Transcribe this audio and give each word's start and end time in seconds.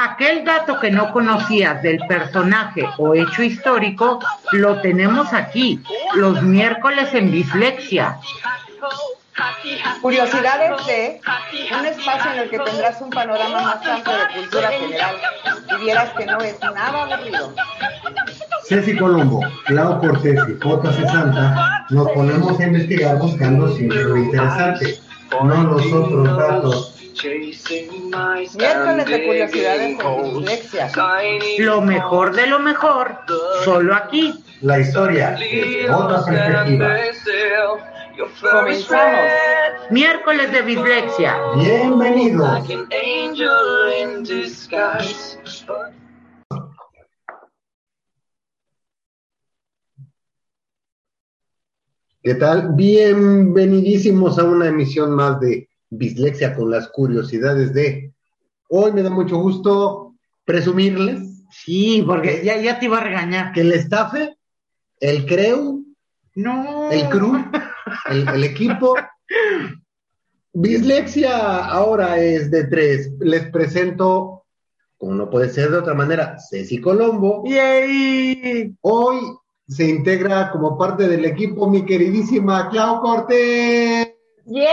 Aquel 0.00 0.44
dato 0.44 0.78
que 0.78 0.90
no 0.90 1.12
conocías 1.12 1.82
del 1.82 1.98
personaje 2.06 2.88
o 2.98 3.14
hecho 3.14 3.42
histórico, 3.42 4.20
lo 4.52 4.80
tenemos 4.80 5.32
aquí, 5.32 5.80
los 6.14 6.42
miércoles 6.42 7.12
en 7.14 7.30
Dislexia. 7.32 8.18
Curiosidades 10.00 10.86
de 10.86 11.20
un 11.78 11.86
espacio 11.86 12.32
en 12.32 12.38
el 12.38 12.50
que 12.50 12.58
tendrás 12.58 13.00
un 13.00 13.10
panorama 13.10 13.60
más 13.60 13.86
amplio 13.86 14.16
de 14.16 14.34
cultura 14.34 14.68
general 14.70 15.16
y 15.70 15.84
vieras 15.84 16.10
que 16.16 16.26
no 16.26 16.38
es 16.38 16.60
nada 16.60 17.02
aburrido. 17.02 17.54
Ceci 18.68 18.94
Colombo, 18.98 19.40
Clau 19.64 19.98
Cortés 19.98 20.38
y 20.46 20.62
J. 20.62 20.92
Santa 20.92 21.86
nos 21.88 22.10
ponemos 22.10 22.60
a 22.60 22.66
investigar 22.66 23.18
buscando 23.18 23.74
siempre 23.74 24.04
lo 24.04 24.18
interesante, 24.18 24.98
no 25.42 25.62
los 25.72 25.90
otros 25.90 26.36
datos. 26.36 26.94
Miércoles 28.58 29.06
de 29.06 29.24
curiosidades 29.24 29.98
en 29.98 30.34
dislexia. 30.34 30.90
Lo 31.58 31.80
mejor 31.80 32.36
de 32.36 32.46
lo 32.46 32.58
mejor, 32.58 33.16
solo 33.64 33.94
aquí. 33.94 34.34
La 34.60 34.80
historia 34.80 35.30
desde 35.30 35.90
otra 35.90 36.24
perspectiva. 36.26 36.94
Comenzamos. 38.50 39.20
Miércoles 39.90 40.52
de 40.52 40.62
dislexia. 40.62 41.36
Bienvenidos. 41.56 42.68
¿Qué 52.28 52.34
tal? 52.34 52.72
Bienvenidísimos 52.74 54.38
a 54.38 54.44
una 54.44 54.66
emisión 54.68 55.12
más 55.12 55.40
de 55.40 55.66
Bislexia 55.88 56.54
con 56.54 56.70
las 56.70 56.88
curiosidades 56.90 57.72
de... 57.72 58.12
Hoy 58.68 58.92
me 58.92 59.02
da 59.02 59.08
mucho 59.08 59.38
gusto 59.38 60.12
presumirles 60.44 61.22
Sí, 61.50 62.04
porque 62.06 62.42
ya, 62.44 62.58
ya 62.60 62.78
te 62.78 62.84
iba 62.84 62.98
a 62.98 63.02
regañar. 63.04 63.52
que 63.52 63.62
el 63.62 63.72
estafe, 63.72 64.36
el 65.00 65.24
creu, 65.24 65.86
No. 66.34 66.90
el 66.90 67.08
crew, 67.08 67.42
el, 68.10 68.28
el 68.28 68.44
equipo. 68.44 68.94
Bislexia 70.52 71.64
ahora 71.64 72.18
es 72.18 72.50
de 72.50 72.64
tres. 72.64 73.10
Les 73.20 73.46
presento, 73.50 74.44
como 74.98 75.14
no 75.14 75.30
puede 75.30 75.48
ser 75.48 75.70
de 75.70 75.78
otra 75.78 75.94
manera, 75.94 76.36
Ceci 76.50 76.78
Colombo. 76.78 77.42
Yay. 77.46 78.76
Hoy 78.82 79.16
se 79.68 79.84
integra 79.84 80.50
como 80.50 80.78
parte 80.78 81.08
del 81.08 81.24
equipo 81.24 81.68
mi 81.68 81.84
queridísima 81.84 82.68
Clau 82.70 83.00
Cortés. 83.00 84.08
¡Yay! 84.46 84.68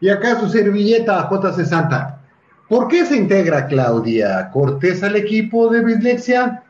Y 0.00 0.08
acá 0.08 0.38
su 0.38 0.48
servilleta 0.48 1.28
JC 1.30 1.64
Santa. 1.64 2.20
¿Por 2.68 2.88
qué 2.88 3.04
se 3.04 3.16
integra 3.16 3.66
Claudia 3.66 4.50
Cortés 4.52 5.02
al 5.02 5.16
equipo 5.16 5.68
de 5.68 5.82
Bislexia? 5.84 6.62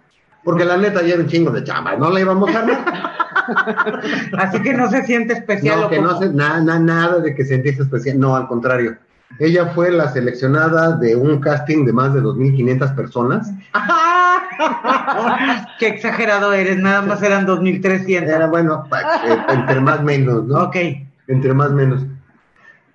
Porque 0.44 0.64
la 0.64 0.76
neta 0.76 1.02
ya 1.02 1.14
era 1.14 1.22
un 1.22 1.28
chingo 1.28 1.50
de 1.50 1.64
chamba, 1.64 1.96
no 1.96 2.10
la 2.10 2.20
íbamos 2.20 2.54
a 2.54 2.58
armar. 2.60 3.12
Así 4.38 4.62
que 4.62 4.72
no 4.74 4.88
se 4.90 5.02
siente 5.04 5.34
especial. 5.34 5.80
No, 5.80 5.88
que 5.88 6.00
no 6.00 6.18
se, 6.18 6.32
na- 6.32 6.60
na- 6.60 6.78
nada 6.78 7.18
de 7.18 7.34
que 7.34 7.44
sentiste 7.44 7.82
especial, 7.82 8.18
no, 8.18 8.36
al 8.36 8.46
contrario. 8.46 8.96
Ella 9.40 9.66
fue 9.74 9.90
la 9.90 10.08
seleccionada 10.12 10.92
de 10.96 11.16
un 11.16 11.40
casting 11.40 11.84
de 11.84 11.92
más 11.92 12.14
de 12.14 12.22
2.500 12.22 12.94
personas. 12.94 13.50
Qué 15.78 15.88
exagerado 15.88 16.52
eres, 16.52 16.78
nada 16.78 17.02
más 17.02 17.22
eran 17.22 17.46
2300. 17.46 18.32
Era 18.32 18.46
bueno, 18.46 18.84
eh, 18.92 19.36
entre 19.48 19.80
más 19.80 20.02
menos, 20.02 20.44
¿no? 20.44 20.64
Ok. 20.64 20.76
Entre 21.28 21.52
más 21.52 21.70
menos. 21.72 22.02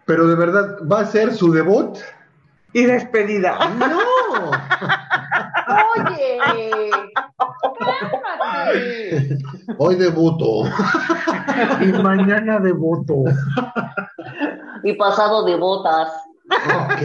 Pero 0.05 0.27
de 0.27 0.35
verdad, 0.35 0.77
va 0.91 1.01
a 1.01 1.05
ser 1.05 1.33
su 1.33 1.51
debut. 1.51 1.97
Y 2.73 2.83
despedida. 2.83 3.57
¡No! 3.79 4.51
Oye, 5.95 6.39
cálmate. 7.79 9.37
Hoy 9.77 9.95
debuto. 9.95 10.63
Y 11.81 11.91
mañana 12.01 12.59
de 12.59 12.71
voto. 12.71 13.23
Y 14.83 14.93
pasado 14.93 15.43
de 15.45 15.55
botas. 15.57 16.09
Ok. 16.49 17.01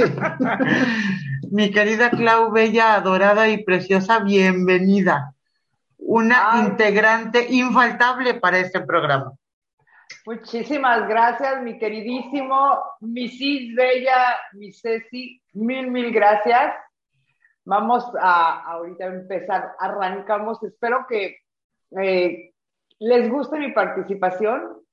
Mi 1.52 1.72
querida 1.72 2.10
Clau, 2.10 2.52
bella, 2.52 2.94
adorada 2.94 3.48
y 3.48 3.64
preciosa, 3.64 4.20
bienvenida. 4.20 5.34
Una 5.98 6.52
Ay. 6.52 6.60
integrante 6.60 7.44
infaltable 7.50 8.34
para 8.34 8.58
este 8.58 8.80
programa. 8.82 9.32
Muchísimas 10.26 11.08
gracias, 11.08 11.60
mi 11.62 11.76
queridísimo, 11.76 12.80
mi 13.00 13.28
Cis 13.28 13.74
Bella, 13.74 14.36
mi 14.52 14.72
Ceci, 14.72 15.42
mil, 15.54 15.90
mil 15.90 16.12
gracias. 16.12 16.72
Vamos 17.64 18.04
a 18.20 18.62
ahorita 18.70 19.06
empezar, 19.06 19.72
arrancamos. 19.80 20.62
Espero 20.62 21.04
que 21.08 21.38
eh, 22.00 22.52
les 23.00 23.28
guste 23.28 23.58
mi 23.58 23.72
participación. 23.72 24.84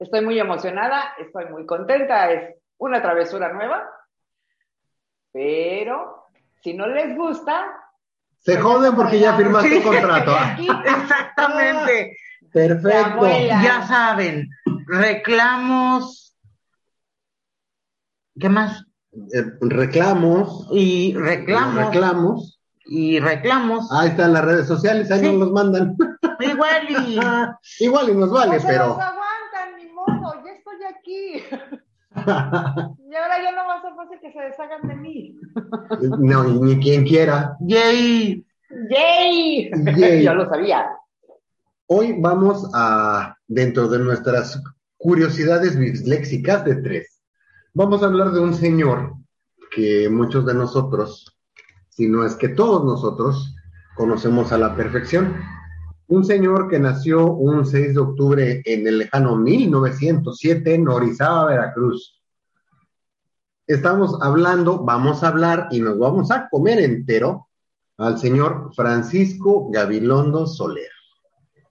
Estoy 0.00 0.22
muy 0.22 0.40
emocionada, 0.40 1.14
estoy 1.16 1.44
muy 1.44 1.64
contenta, 1.64 2.28
es 2.32 2.56
una 2.78 3.00
travesura 3.00 3.52
nueva, 3.52 3.88
pero 5.32 6.26
si 6.62 6.74
no 6.74 6.86
les 6.86 7.16
gusta, 7.16 7.64
Se 8.40 8.58
joden 8.58 8.94
porque 8.96 9.18
ya 9.20 9.36
firmaste 9.36 9.82
contrato. 9.82 10.34
aquí 10.38 10.66
Exactamente. 10.84 12.16
Perfecto. 12.52 13.26
Ya 13.48 13.86
saben, 13.86 14.48
reclamos. 14.86 16.36
¿Qué 18.38 18.48
más? 18.48 18.84
Eh, 19.12 19.44
reclamos. 19.60 20.68
Y 20.72 21.14
reclamos. 21.14 21.84
Reclamos. 21.86 22.60
Y 22.84 23.20
reclamos. 23.20 23.90
Ahí 23.92 24.08
están 24.08 24.32
las 24.32 24.44
redes 24.44 24.66
sociales, 24.66 25.10
ahí 25.10 25.20
Sí. 25.20 25.26
nos 25.26 25.36
los 25.36 25.52
mandan. 25.52 25.96
Igual 26.40 26.86
y. 26.90 27.20
Igual 27.84 28.08
y 28.10 28.14
nos 28.14 28.30
vale, 28.30 28.54
no 28.54 28.60
se 28.60 28.66
los 28.66 28.66
pero. 28.66 28.84
aguantan, 28.94 29.76
ni 29.78 29.86
modo, 29.92 30.42
ya 30.44 30.52
estoy 30.52 30.84
aquí. 30.84 31.44
Y 32.14 33.14
ahora 33.14 33.42
ya 33.42 33.52
no 33.52 33.66
va 33.66 33.74
a 33.76 33.82
ser 33.82 33.94
fácil 33.94 34.18
que 34.20 34.32
se 34.32 34.40
deshagan 34.40 34.88
de 34.88 34.96
mí. 34.96 35.40
No, 36.18 36.48
y 36.48 36.60
ni 36.60 36.80
quien 36.80 37.04
quiera. 37.04 37.56
Yay. 37.60 38.44
¡Yay! 38.90 39.70
Yay. 39.96 40.22
Yo 40.24 40.34
lo 40.34 40.48
sabía. 40.48 40.86
Hoy 41.86 42.16
vamos 42.18 42.70
a, 42.74 43.36
dentro 43.46 43.88
de 43.88 43.98
nuestras 43.98 44.62
curiosidades 44.96 45.78
disléxicas 45.78 46.64
de 46.64 46.76
tres, 46.76 47.20
vamos 47.74 48.02
a 48.02 48.06
hablar 48.06 48.30
de 48.30 48.40
un 48.40 48.54
señor 48.54 49.14
que 49.70 50.08
muchos 50.08 50.46
de 50.46 50.54
nosotros, 50.54 51.36
si 51.88 52.08
no 52.08 52.24
es 52.24 52.34
que 52.36 52.48
todos 52.48 52.84
nosotros, 52.84 53.54
conocemos 53.96 54.52
a 54.52 54.58
la 54.58 54.76
perfección. 54.76 55.36
Un 56.12 56.26
señor 56.26 56.68
que 56.68 56.78
nació 56.78 57.24
un 57.32 57.64
6 57.64 57.94
de 57.94 57.98
octubre 57.98 58.62
en 58.66 58.86
el 58.86 58.98
lejano 58.98 59.34
1907 59.34 60.74
en 60.74 60.86
Orizaba, 60.86 61.46
Veracruz. 61.46 62.20
Estamos 63.66 64.18
hablando, 64.20 64.84
vamos 64.84 65.24
a 65.24 65.28
hablar 65.28 65.68
y 65.70 65.80
nos 65.80 65.98
vamos 65.98 66.30
a 66.30 66.50
comer 66.50 66.80
entero 66.80 67.48
al 67.96 68.18
señor 68.18 68.72
Francisco 68.76 69.70
Gabilondo 69.70 70.46
Soler. 70.46 70.90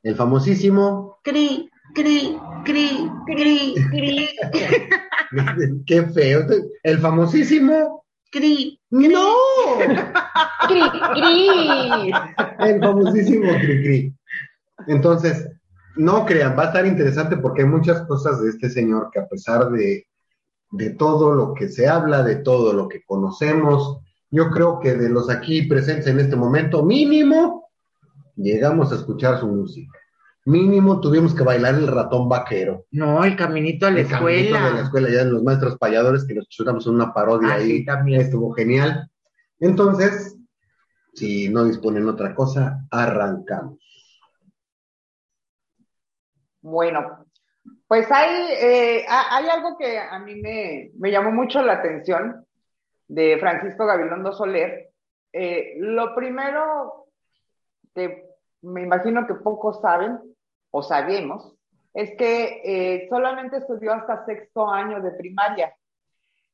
El 0.02 0.16
famosísimo, 0.16 1.20
Cri, 1.24 1.70
cri, 1.94 2.36
cri, 2.66 3.12
cri, 3.28 3.76
cri, 3.92 4.30
qué 5.86 6.02
feo, 6.08 6.48
el 6.82 6.98
famosísimo, 6.98 8.01
cri. 8.32 8.80
no, 8.90 9.34
¡Cri, 10.68 10.82
cri! 11.14 12.12
el 12.60 12.80
famosísimo 12.80 13.52
Cricri. 13.60 14.16
Entonces, 14.88 15.48
no 15.96 16.26
crean, 16.26 16.58
va 16.58 16.64
a 16.64 16.68
estar 16.68 16.86
interesante 16.86 17.38
porque 17.38 17.64
hay 17.64 17.68
muchas 17.68 18.02
cosas 18.08 18.42
de 18.42 18.50
este 18.50 18.70
señor 18.70 19.10
que 19.12 19.20
a 19.20 19.28
pesar 19.28 19.70
de, 19.70 20.08
de 20.72 20.90
todo 20.92 21.34
lo 21.34 21.54
que 21.54 21.68
se 21.68 21.88
habla, 21.88 22.24
de 22.24 22.38
todo 22.38 22.74
lo 22.74 22.88
que 22.88 23.04
conocemos, 23.04 24.00
yo 24.30 24.50
creo 24.50 24.80
que 24.80 24.96
de 24.96 25.10
los 25.10 25.30
aquí 25.30 25.64
presentes 25.64 26.08
en 26.08 26.20
este 26.20 26.36
momento, 26.36 26.84
mínimo, 26.84 27.70
llegamos 28.36 28.92
a 28.92 28.96
escuchar 28.96 29.40
su 29.40 29.48
música. 29.48 29.98
Mínimo 30.46 31.00
tuvimos 31.00 31.36
que 31.36 31.44
bailar 31.44 31.76
el 31.76 31.88
ratón 31.88 32.28
vaquero. 32.28 32.86
No, 32.92 33.24
el 33.24 33.36
caminito 33.36 33.86
a 33.86 33.92
la 33.92 34.00
El 34.02 34.08
caminito 34.08 34.42
escuela. 34.56 34.70
de 34.70 34.74
la 34.76 34.82
escuela, 34.82 35.10
ya 35.10 35.22
en 35.22 35.34
los 35.34 35.44
maestros 35.44 35.78
payadores 35.78 36.26
que 36.26 36.34
nos 36.34 36.50
chutamos 36.50 36.88
una 36.88 37.14
parodia 37.14 37.50
Ah, 37.50 37.54
ahí. 37.56 37.78
sí, 37.80 37.86
también. 37.86 38.22
Estuvo 38.22 38.52
genial. 38.54 39.08
Entonces, 39.60 40.36
si 41.14 41.50
no 41.50 41.66
disponen 41.66 42.08
otra 42.08 42.34
cosa, 42.34 42.80
arrancamos. 42.90 43.78
Bueno, 46.62 47.26
pues 47.88 48.12
hay, 48.12 48.48
eh, 48.62 49.06
ha- 49.08 49.38
hay 49.38 49.48
algo 49.50 49.78
que 49.78 50.00
a 50.00 50.20
mí 50.20 50.36
me, 50.36 50.92
me 50.98 51.12
llamó 51.12 51.32
mucho 51.32 51.62
la 51.62 51.74
atención 51.74 52.46
de 53.08 53.38
Francisco 53.40 53.86
Gabilondo 53.86 54.34
Soler. 54.34 54.90
Eh, 55.34 55.76
lo 55.80 56.14
primero 56.16 57.08
que 57.94 58.26
me 58.62 58.84
imagino 58.84 59.26
que 59.28 59.36
pocos 59.36 59.82
saben 59.82 60.20
o 60.72 60.82
sabemos, 60.82 61.54
es 61.94 62.12
que 62.18 62.62
eh, 62.64 63.08
solamente 63.10 63.58
estudió 63.58 63.94
hasta 63.94 64.26
sexto 64.26 64.70
año 64.70 65.02
de 65.02 65.12
primaria. 65.12 65.76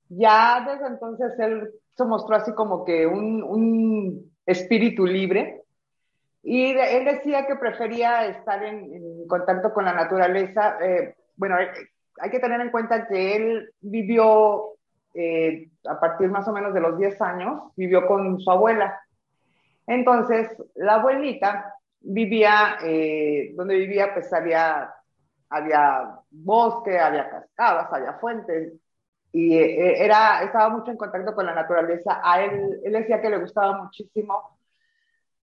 Ya 0.09 0.65
desde 0.67 0.87
entonces 0.87 1.37
él 1.39 1.69
se 1.95 2.05
mostró 2.05 2.35
así 2.35 2.53
como 2.53 2.83
que 2.83 3.05
un, 3.05 3.43
un 3.43 4.31
espíritu 4.45 5.05
libre 5.05 5.63
y 6.43 6.71
él 6.71 7.05
decía 7.05 7.45
que 7.45 7.55
prefería 7.55 8.25
estar 8.25 8.63
en, 8.63 9.27
contacto 9.27 9.73
con 9.73 9.85
la 9.85 9.93
naturaleza. 9.93 10.77
Eh, 10.81 11.15
bueno, 11.35 11.59
eh, 11.59 11.69
hay 12.21 12.29
que 12.29 12.39
tener 12.39 12.61
en 12.61 12.71
cuenta 12.71 13.07
que 13.07 13.35
él 13.35 13.73
vivió 13.81 14.73
a 15.89 15.99
partir 15.99 16.29
más 16.29 16.47
o 16.47 16.53
menos 16.53 16.75
de 16.75 16.79
los 16.79 16.95
10 16.95 17.19
años, 17.21 17.71
vivió 17.75 18.05
con 18.05 18.39
su 18.39 18.51
abuela. 18.51 19.01
Entonces, 19.87 20.47
la 20.75 20.95
abuelita 20.95 21.73
vivía, 22.07 22.77
donde 23.55 23.75
vivía, 23.75 24.13
pues 24.13 24.31
había, 24.33 24.93
había 25.49 26.19
bosque, 26.29 26.97
había 26.99 27.29
cascadas, 27.29 27.87
había 27.91 28.13
fuentes, 28.13 28.73
y 29.31 29.57
era, 29.57 30.41
estaba 30.43 30.69
mucho 30.69 30.91
en 30.91 30.97
contacto 30.97 31.35
con 31.35 31.45
la 31.45 31.53
naturaleza. 31.53 32.21
A 32.23 32.41
él, 32.41 32.79
él 32.83 32.93
decía 32.93 33.21
que 33.21 33.29
le 33.29 33.37
gustaba 33.37 33.83
muchísimo 33.83 34.57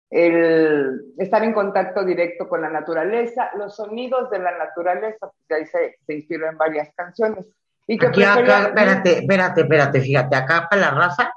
el 0.09 1.13
estar 1.17 1.43
en 1.43 1.53
contacto 1.53 2.03
directo 2.03 2.47
con 2.47 2.61
la 2.61 2.69
naturaleza, 2.69 3.51
los 3.57 3.75
sonidos 3.75 4.29
de 4.29 4.39
la 4.39 4.57
naturaleza, 4.57 5.29
pues 5.29 5.59
ahí 5.59 5.65
se, 5.65 5.97
se 6.05 6.13
inspiró 6.13 6.49
en 6.49 6.57
varias 6.57 6.89
canciones. 6.95 7.45
Y 7.87 7.97
que 7.97 8.07
Aquí 8.07 8.23
acá, 8.23 8.67
espérate, 8.67 9.19
espérate, 9.19 9.61
espérate, 9.61 10.01
fíjate, 10.01 10.35
acá 10.35 10.67
para 10.69 10.81
la 10.81 10.91
raza 10.91 11.33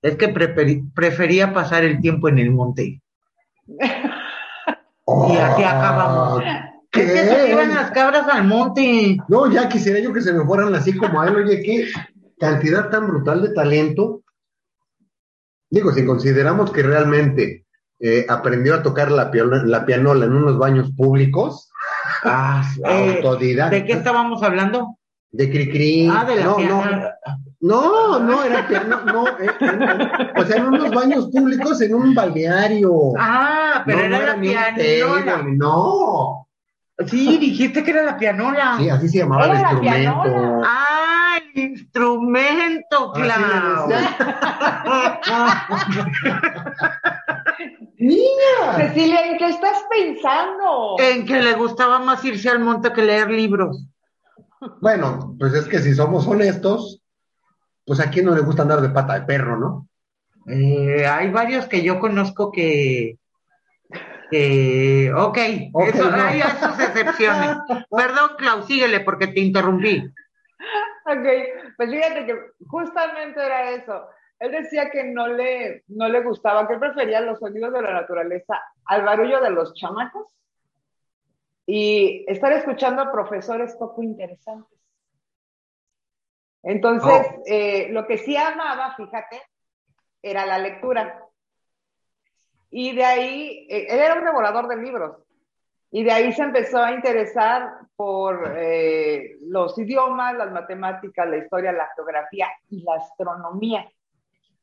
es 0.00 0.16
que 0.16 0.28
prefería 0.28 1.52
pasar 1.52 1.84
el 1.84 2.00
tiempo 2.00 2.28
en 2.28 2.38
el 2.38 2.50
monte. 2.50 3.00
y 5.06 5.36
así 5.36 5.62
acabamos. 5.62 6.42
¿Qué? 6.90 7.04
Es 7.04 7.12
que 7.12 7.34
se 7.40 7.50
iban 7.50 7.74
las 7.74 7.90
cabras 7.90 8.28
al 8.28 8.44
monte. 8.44 9.16
No, 9.28 9.50
ya 9.50 9.68
quisiera 9.68 9.98
yo 9.98 10.12
que 10.12 10.20
se 10.20 10.32
me 10.32 10.44
fueran 10.44 10.74
así 10.74 10.96
como 10.96 11.20
a 11.20 11.28
él, 11.28 11.36
oye, 11.36 11.62
qué 11.62 11.88
cantidad 12.38 12.90
tan 12.90 13.06
brutal 13.06 13.42
de 13.42 13.54
talento. 13.54 14.22
Digo, 15.70 15.90
si 15.92 16.04
consideramos 16.04 16.70
que 16.70 16.82
realmente 16.82 17.64
eh, 17.98 18.26
aprendió 18.28 18.74
a 18.74 18.82
tocar 18.82 19.10
la, 19.10 19.30
la, 19.64 19.86
pianola 19.86 20.26
en 20.26 20.32
unos 20.32 20.58
baños 20.58 20.90
públicos. 20.96 21.70
Ah, 22.24 22.62
eh, 22.84 23.22
¿De 23.70 23.84
qué 23.84 23.92
estábamos 23.92 24.42
hablando? 24.42 24.98
De 25.30 25.48
Cricri. 25.48 26.08
Ah, 26.12 26.24
de 26.24 26.36
la 26.36 26.44
no, 26.44 26.56
pianola. 26.56 27.16
No, 27.26 27.44
no, 27.62 28.42
era 28.44 28.66
piano, 28.66 29.00
no, 29.04 29.28
eh, 29.28 30.32
o 30.36 30.44
sea, 30.44 30.56
en 30.56 30.66
unos 30.66 30.90
baños 30.90 31.30
públicos, 31.30 31.80
en 31.80 31.94
un 31.94 32.12
balneario. 32.14 33.12
Ah, 33.16 33.82
pero 33.86 34.00
era, 34.00 34.34
la 34.34 34.40
pianola. 34.40 35.44
no. 35.46 36.48
Sí, 37.06 37.38
dijiste 37.38 37.84
que 37.84 37.92
era 37.92 38.02
la 38.02 38.16
pianola. 38.16 38.74
Sí, 38.78 38.90
así 38.90 39.08
se 39.08 39.18
llamaba 39.18 39.46
el 39.46 39.52
instrumento. 39.60 40.62
Ah, 40.64 41.38
el 41.54 41.62
instrumento, 41.62 43.12
claro. 43.12 43.88
Niña. 47.98 48.76
Cecilia, 48.76 49.26
¿en 49.26 49.38
qué 49.38 49.48
estás 49.48 49.84
pensando? 49.88 50.96
En 50.98 51.24
que 51.24 51.40
le 51.40 51.54
gustaba 51.54 52.00
más 52.00 52.24
irse 52.24 52.50
al 52.50 52.58
monte 52.58 52.92
que 52.92 53.02
leer 53.02 53.30
libros. 53.30 53.86
Bueno, 54.80 55.36
pues 55.38 55.54
es 55.54 55.66
que 55.66 55.78
si 55.78 55.94
somos 55.94 56.26
honestos, 56.26 57.01
pues 57.84 58.00
a 58.00 58.10
quién 58.10 58.26
no 58.26 58.34
le 58.34 58.42
gusta 58.42 58.62
andar 58.62 58.80
de 58.80 58.90
pata 58.90 59.14
de 59.14 59.26
perro, 59.26 59.58
¿no? 59.58 59.88
Eh, 60.46 61.06
hay 61.06 61.30
varios 61.30 61.66
que 61.66 61.82
yo 61.82 62.00
conozco 62.00 62.50
que, 62.50 63.18
que 64.30 65.12
ok, 65.16 65.38
hay 65.38 66.40
esas 66.40 66.80
excepciones. 66.80 67.56
Perdón, 67.90 68.30
Clau, 68.38 68.62
síguele 68.64 69.00
porque 69.00 69.28
te 69.28 69.40
interrumpí. 69.40 69.98
Ok, 71.06 71.26
pues 71.76 71.90
fíjate 71.90 72.26
que 72.26 72.36
justamente 72.66 73.44
era 73.44 73.70
eso 73.70 74.08
él 74.42 74.50
decía 74.50 74.90
que 74.90 75.04
no 75.04 75.28
le, 75.28 75.84
no 75.86 76.08
le 76.08 76.20
gustaba, 76.20 76.66
que 76.66 76.74
él 76.74 76.80
prefería 76.80 77.20
los 77.20 77.38
sonidos 77.38 77.72
de 77.72 77.80
la 77.80 77.92
naturaleza 77.92 78.60
al 78.86 79.04
barullo 79.04 79.40
de 79.40 79.50
los 79.50 79.72
chamacos 79.74 80.26
y 81.64 82.24
estar 82.26 82.52
escuchando 82.52 83.02
a 83.02 83.12
profesores 83.12 83.76
poco 83.76 84.02
interesantes. 84.02 84.71
Entonces, 86.62 87.26
oh. 87.28 87.42
eh, 87.46 87.88
lo 87.90 88.06
que 88.06 88.18
sí 88.18 88.36
amaba, 88.36 88.94
fíjate, 88.96 89.42
era 90.22 90.46
la 90.46 90.58
lectura. 90.58 91.20
Y 92.70 92.94
de 92.94 93.04
ahí, 93.04 93.66
eh, 93.68 93.86
él 93.88 93.98
era 93.98 94.14
un 94.14 94.24
devorador 94.24 94.68
de 94.68 94.76
libros. 94.76 95.16
Y 95.90 96.04
de 96.04 96.12
ahí 96.12 96.32
se 96.32 96.42
empezó 96.42 96.82
a 96.82 96.92
interesar 96.92 97.68
por 97.96 98.54
eh, 98.56 99.36
los 99.42 99.76
idiomas, 99.76 100.34
las 100.34 100.50
matemáticas, 100.50 101.28
la 101.28 101.36
historia, 101.36 101.72
la 101.72 101.88
geografía 101.94 102.48
y 102.70 102.82
la 102.82 102.94
astronomía. 102.94 103.86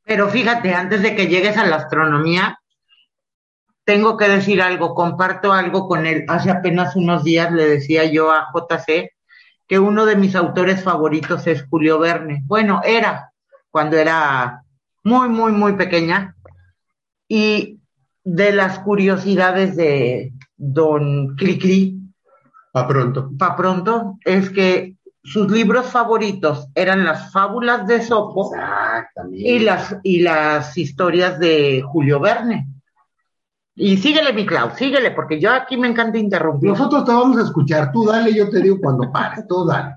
Pero 0.04 0.28
fíjate, 0.28 0.74
antes 0.74 1.04
de 1.04 1.16
que 1.16 1.28
llegues 1.28 1.56
a 1.56 1.68
la 1.68 1.76
astronomía, 1.76 2.60
tengo 3.84 4.18
que 4.18 4.28
decir 4.28 4.62
algo, 4.62 4.96
comparto 4.96 5.54
algo 5.54 5.88
con 5.88 6.08
él. 6.08 6.26
Hace 6.28 6.50
apenas 6.50 6.96
unos 6.96 7.24
días 7.24 7.52
le 7.52 7.66
decía 7.68 8.06
yo 8.06 8.32
a 8.32 8.48
JC 8.52 9.12
que 9.70 9.78
uno 9.78 10.08
de 10.08 10.16
mis 10.16 10.36
autores 10.36 10.84
favoritos 10.84 11.46
es 11.46 11.64
Julio 11.70 12.00
Verne. 12.00 12.42
Bueno, 12.48 12.82
era 12.84 13.32
cuando 13.70 13.98
era 13.98 14.64
muy, 15.04 15.30
muy, 15.30 15.52
muy 15.52 15.74
pequeña. 15.74 16.36
Y 17.28 17.80
de 18.24 18.52
las 18.52 18.80
curiosidades 18.80 19.76
de 19.76 20.34
don 20.58 21.36
Cricri. 21.36 22.02
Pa' 22.72 22.88
pronto. 22.88 23.30
Pa' 23.38 23.56
pronto, 23.56 24.18
es 24.26 24.50
que 24.50 24.96
sus 25.24 25.52
libros 25.52 25.86
favoritos 25.86 26.68
eran 26.74 27.06
las 27.06 27.32
fábulas 27.32 27.86
de 27.86 28.02
Sopo 28.02 28.52
y 29.32 29.60
las, 29.60 29.98
y 30.02 30.22
las 30.22 30.76
historias 30.80 31.40
de 31.40 31.84
Julio 31.86 32.20
Verne. 32.20 32.68
Y 33.82 33.96
síguele, 33.96 34.34
mi 34.34 34.46
Clau, 34.46 34.72
síguele, 34.72 35.12
porque 35.12 35.40
yo 35.40 35.52
aquí 35.52 35.78
me 35.78 35.88
encanta 35.88 36.18
interrumpir. 36.18 36.72
Nosotros 36.72 37.06
te 37.06 37.14
vamos 37.14 37.38
a 37.38 37.44
escuchar, 37.44 37.94
tú 37.94 38.06
dale, 38.06 38.34
yo 38.34 38.50
te 38.50 38.62
digo 38.62 38.76
cuando 38.82 39.10
pares, 39.10 39.48
tú 39.48 39.66
dale. 39.66 39.96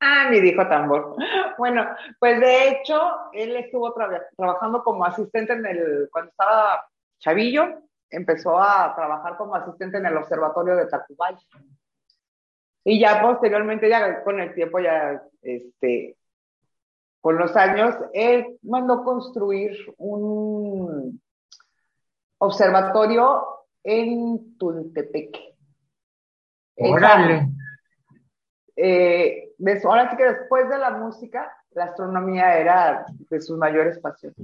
Ah, 0.00 0.26
mi 0.28 0.40
dijo 0.40 0.66
tambor. 0.66 1.14
Bueno, 1.58 1.86
pues 2.18 2.40
de 2.40 2.70
hecho, 2.70 3.00
él 3.32 3.54
estuvo 3.54 3.94
trabajando 4.36 4.82
como 4.82 5.04
asistente 5.04 5.52
en 5.52 5.64
el, 5.64 6.08
cuando 6.10 6.30
estaba 6.30 6.84
chavillo, 7.20 7.82
empezó 8.10 8.58
a 8.58 8.92
trabajar 8.96 9.36
como 9.36 9.54
asistente 9.54 9.98
en 9.98 10.06
el 10.06 10.16
observatorio 10.16 10.74
de 10.74 10.86
Tacubaya. 10.86 11.38
Y 12.82 12.98
ya 12.98 13.22
posteriormente, 13.22 13.88
ya 13.88 14.24
con 14.24 14.40
el 14.40 14.52
tiempo, 14.54 14.80
ya, 14.80 15.22
este, 15.40 16.16
con 17.20 17.38
los 17.38 17.54
años, 17.54 17.94
él 18.12 18.58
mandó 18.62 19.04
construir 19.04 19.76
un 19.98 21.20
observatorio 22.38 23.44
en 23.82 24.56
Tultepeque. 24.58 25.54
Órale. 26.76 27.48
Eh, 28.76 29.54
ahora 29.84 30.10
sí 30.10 30.16
que 30.16 30.24
después 30.24 30.68
de 30.68 30.78
la 30.78 30.90
música, 30.90 31.50
la 31.72 31.84
astronomía 31.84 32.58
era 32.58 33.06
de 33.30 33.40
sus 33.40 33.56
mayores 33.56 33.98
pasiones. 33.98 34.36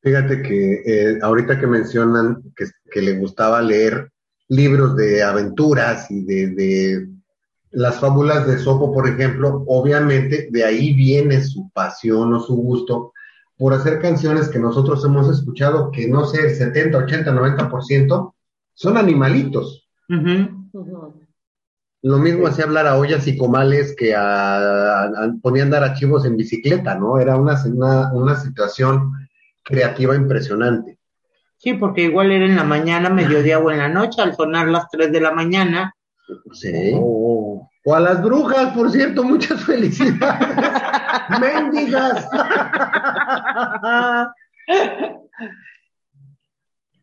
Fíjate 0.00 0.42
que 0.42 0.82
eh, 0.84 1.18
ahorita 1.22 1.58
que 1.60 1.66
mencionan 1.66 2.42
que, 2.56 2.66
que, 2.90 3.00
le 3.00 3.18
gustaba 3.18 3.62
leer 3.62 4.10
libros 4.48 4.96
de 4.96 5.22
aventuras 5.22 6.10
y 6.10 6.24
de, 6.24 7.08
las 7.70 8.00
fábulas 8.00 8.46
de 8.46 8.58
Sopo, 8.58 8.92
por 8.92 9.08
ejemplo, 9.08 9.64
obviamente 9.66 10.48
de 10.50 10.64
ahí 10.64 10.92
viene 10.92 11.42
su 11.42 11.70
pasión 11.70 12.34
o 12.34 12.40
su 12.40 12.54
gusto 12.56 13.12
por 13.56 13.74
hacer 13.74 14.00
canciones 14.00 14.48
que 14.48 14.58
nosotros 14.58 15.04
hemos 15.04 15.28
escuchado, 15.28 15.90
que 15.90 16.08
no 16.08 16.24
sé, 16.24 16.46
el 16.46 16.54
70, 16.54 16.98
80, 16.98 17.32
90% 17.32 18.34
son 18.74 18.96
animalitos. 18.96 19.88
Lo 22.02 22.18
mismo 22.18 22.46
hacía 22.46 22.64
hablar 22.64 22.86
a 22.86 22.96
ollas 22.96 23.26
y 23.28 23.36
comales 23.36 23.94
que 23.96 24.14
a, 24.16 25.08
ponían 25.40 25.70
dar 25.70 25.84
archivos 25.84 26.24
en 26.24 26.36
bicicleta, 26.36 26.96
¿no? 26.96 27.18
Era 27.18 27.36
una, 27.36 27.62
una, 27.66 28.12
una 28.12 28.36
situación 28.36 29.12
creativa 29.62 30.16
impresionante. 30.16 30.98
Sí, 31.58 31.74
porque 31.74 32.02
igual 32.02 32.32
era 32.32 32.44
en 32.44 32.56
la 32.56 32.64
mañana, 32.64 33.08
mediodía 33.08 33.60
o 33.60 33.70
en 33.70 33.78
la 33.78 33.88
noche, 33.88 34.20
al 34.20 34.34
sonar 34.34 34.66
las 34.66 34.88
3 34.90 35.12
de 35.12 35.20
la 35.20 35.30
mañana. 35.30 35.94
Sí. 36.52 36.92
O 36.96 37.94
a 37.94 38.00
las 38.00 38.20
brujas, 38.22 38.74
por 38.74 38.90
cierto, 38.90 39.22
muchas 39.22 39.62
felicidades. 39.64 40.56
Mendigas. 41.40 42.28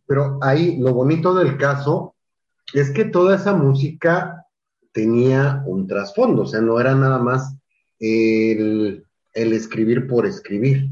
Pero 0.08 0.40
ahí 0.42 0.78
lo 0.78 0.94
bonito 0.94 1.34
del 1.34 1.58
caso 1.58 2.16
es 2.74 2.92
que 2.92 3.06
toda 3.06 3.36
esa 3.36 3.54
música 3.54 4.46
tenía 4.92 5.64
un 5.66 5.88
trasfondo, 5.88 6.44
o 6.44 6.48
sea, 6.48 6.62
no 6.62 6.80
era 6.80 6.96
nada 6.96 7.20
más 7.20 7.56
el, 8.00 9.06
el 9.34 9.54
escribir 9.54 10.08
por 10.08 10.26
escribir. 10.26 10.90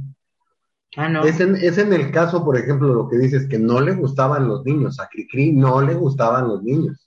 Ah, 0.96 1.10
no. 1.10 1.24
Es 1.24 1.40
en, 1.40 1.56
es 1.56 1.78
en 1.78 1.94
el 1.94 2.12
caso, 2.12 2.44
por 2.44 2.58
ejemplo, 2.58 2.94
lo 2.94 3.08
que 3.10 3.18
dices, 3.18 3.48
que 3.48 3.60
no 3.60 3.82
le 3.82 3.94
gustaban 3.94 4.48
los 4.48 4.64
niños. 4.66 5.00
A 5.00 5.08
Cricri 5.08 5.52
no 5.52 5.82
le 5.82 5.94
gustaban 5.94 6.48
los 6.48 6.64
niños. 6.64 7.07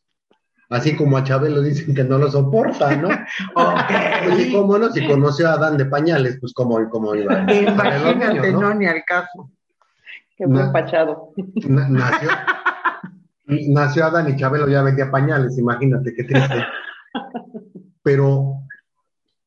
Así 0.70 0.94
como 0.96 1.16
a 1.16 1.24
Chávez 1.24 1.52
lo 1.52 1.62
dicen 1.62 1.94
que 1.94 2.04
no 2.04 2.16
lo 2.18 2.30
soporta, 2.30 2.94
¿no? 2.96 3.08
Y 4.38 4.52
cómo 4.52 4.78
no, 4.78 4.90
si 4.92 5.06
conoció 5.06 5.48
a 5.48 5.54
Adán 5.54 5.76
de 5.76 5.84
pañales, 5.86 6.38
pues 6.40 6.52
como, 6.52 6.88
como 6.88 7.14
iba 7.14 7.34
a 7.34 7.42
Imagínate, 7.52 8.28
niños, 8.28 8.60
no, 8.60 8.74
ni 8.74 8.86
al 8.86 9.04
caso. 9.04 9.50
Qué 10.36 10.46
buen 10.46 10.70
pachado. 10.72 11.32
Na- 11.66 11.88
nació, 11.88 12.30
nació 13.46 14.04
Adán 14.06 14.30
y 14.30 14.36
Chabelo 14.36 14.68
ya 14.68 14.82
vendía 14.82 15.10
pañales, 15.10 15.58
imagínate 15.58 16.14
qué 16.14 16.24
triste. 16.24 16.64
Pero 18.02 18.60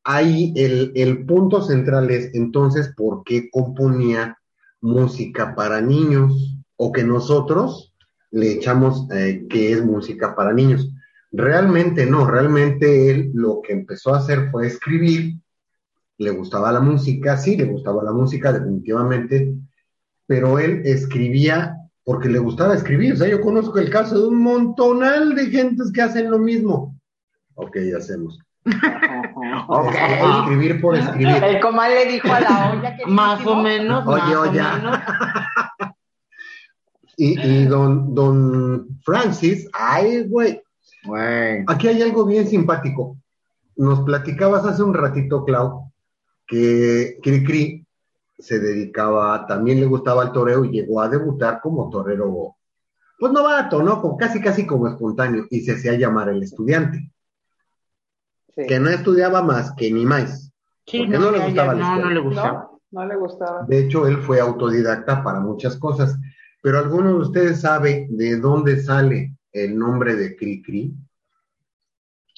ahí 0.04 0.52
el, 0.56 0.92
el 0.94 1.24
punto 1.24 1.62
central 1.62 2.10
es 2.10 2.34
entonces 2.34 2.92
por 2.96 3.24
qué 3.24 3.48
componía 3.50 4.38
música 4.82 5.54
para 5.54 5.80
niños 5.80 6.58
o 6.76 6.92
que 6.92 7.02
nosotros 7.02 7.94
le 8.30 8.52
echamos 8.52 9.08
eh, 9.12 9.46
que 9.48 9.72
es 9.72 9.84
música 9.84 10.34
para 10.36 10.52
niños. 10.52 10.90
Realmente 11.36 12.06
no, 12.06 12.26
realmente 12.26 13.10
él 13.10 13.30
lo 13.34 13.60
que 13.60 13.72
empezó 13.72 14.14
a 14.14 14.18
hacer 14.18 14.50
fue 14.50 14.66
escribir, 14.68 15.34
le 16.18 16.30
gustaba 16.30 16.70
la 16.70 16.78
música, 16.80 17.36
sí, 17.36 17.56
le 17.56 17.64
gustaba 17.64 18.04
la 18.04 18.12
música 18.12 18.52
definitivamente, 18.52 19.52
pero 20.26 20.58
él 20.60 20.82
escribía 20.84 21.76
porque 22.04 22.28
le 22.28 22.38
gustaba 22.38 22.74
escribir. 22.74 23.14
O 23.14 23.16
sea, 23.16 23.26
yo 23.28 23.40
conozco 23.40 23.78
el 23.78 23.90
caso 23.90 24.16
de 24.20 24.28
un 24.28 24.40
montonal 24.40 25.34
de 25.34 25.46
gentes 25.46 25.90
que 25.92 26.02
hacen 26.02 26.30
lo 26.30 26.38
mismo. 26.38 26.94
Ok, 27.56 27.78
hacemos. 27.96 28.38
Ok. 29.68 29.94
Es- 29.94 30.38
Escribir 30.38 30.80
por 30.80 30.94
escribir. 30.96 31.42
El 31.42 31.60
comal 31.60 31.90
le 31.94 32.12
dijo 32.12 32.32
a 32.32 32.40
la 32.40 32.70
olla 32.72 32.96
que 32.96 33.06
Más 33.06 33.44
o 33.44 33.56
menos, 33.56 34.06
Oye, 34.06 34.20
más 34.22 34.36
oye. 34.36 34.60
o 34.60 34.76
menos. 34.76 34.98
Y, 37.16 37.40
y 37.40 37.64
don, 37.66 38.14
don 38.14 38.88
Francis, 39.04 39.68
ay, 39.72 40.24
güey, 40.28 40.60
Aquí 41.66 41.88
hay 41.88 42.02
algo 42.02 42.24
bien 42.24 42.46
simpático. 42.46 43.16
Nos 43.76 44.00
platicabas 44.02 44.64
hace 44.64 44.82
un 44.82 44.94
ratito, 44.94 45.44
Clau, 45.44 45.92
que 46.46 47.18
Cricri 47.22 47.86
se 48.38 48.58
dedicaba, 48.58 49.46
también 49.46 49.80
le 49.80 49.86
gustaba 49.86 50.24
el 50.24 50.32
toreo 50.32 50.64
y 50.64 50.70
llegó 50.70 51.00
a 51.00 51.08
debutar 51.08 51.60
como 51.60 51.88
torero, 51.90 52.56
pues 53.18 53.32
novato, 53.32 53.82
¿no? 53.82 54.00
Como, 54.00 54.16
casi, 54.16 54.40
casi 54.40 54.66
como 54.66 54.88
espontáneo, 54.88 55.46
y 55.50 55.60
se 55.60 55.72
hacía 55.72 55.94
llamar 55.94 56.28
el 56.28 56.42
estudiante, 56.42 57.10
Sí. 58.54 58.66
que 58.68 58.78
no 58.78 58.88
estudiaba 58.88 59.42
más 59.42 59.72
que 59.76 59.90
ni 59.90 60.04
más. 60.06 60.52
Sí, 60.86 60.98
Porque 60.98 61.18
no, 61.18 61.30
no 61.30 61.30
le 61.32 61.44
gustaba 61.46 61.74
no, 61.74 61.98
no 61.98 62.10
le 62.10 62.20
gustaba. 62.20 62.70
No, 62.92 63.00
no 63.00 63.06
le 63.06 63.16
gustaba. 63.16 63.64
De 63.66 63.78
hecho, 63.80 64.06
él 64.06 64.18
fue 64.18 64.38
autodidacta 64.38 65.24
para 65.24 65.40
muchas 65.40 65.76
cosas. 65.76 66.16
Pero 66.62 66.78
¿alguno 66.78 67.08
de 67.10 67.18
ustedes 67.18 67.60
sabe 67.62 68.06
de 68.10 68.38
dónde 68.38 68.80
sale 68.80 69.34
el 69.54 69.78
nombre 69.78 70.14
de 70.16 70.36
Cricri? 70.36 70.92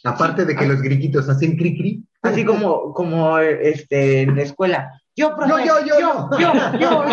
Aparte 0.05 0.45
de 0.45 0.55
que 0.55 0.67
los 0.67 0.81
griquitos 0.81 1.29
hacen 1.29 1.57
Cricri. 1.57 2.05
Así 2.23 2.45
como, 2.45 2.93
como 2.95 3.39
este, 3.39 4.21
en 4.23 4.37
la 4.37 4.43
escuela. 4.43 5.01
Yo, 5.17 5.35
profe, 5.35 5.67
Yo, 5.67 5.81
yo, 5.87 5.99
yo, 5.99 6.31
yo, 6.39 6.53
yo, 6.79 6.79
yo. 6.79 7.05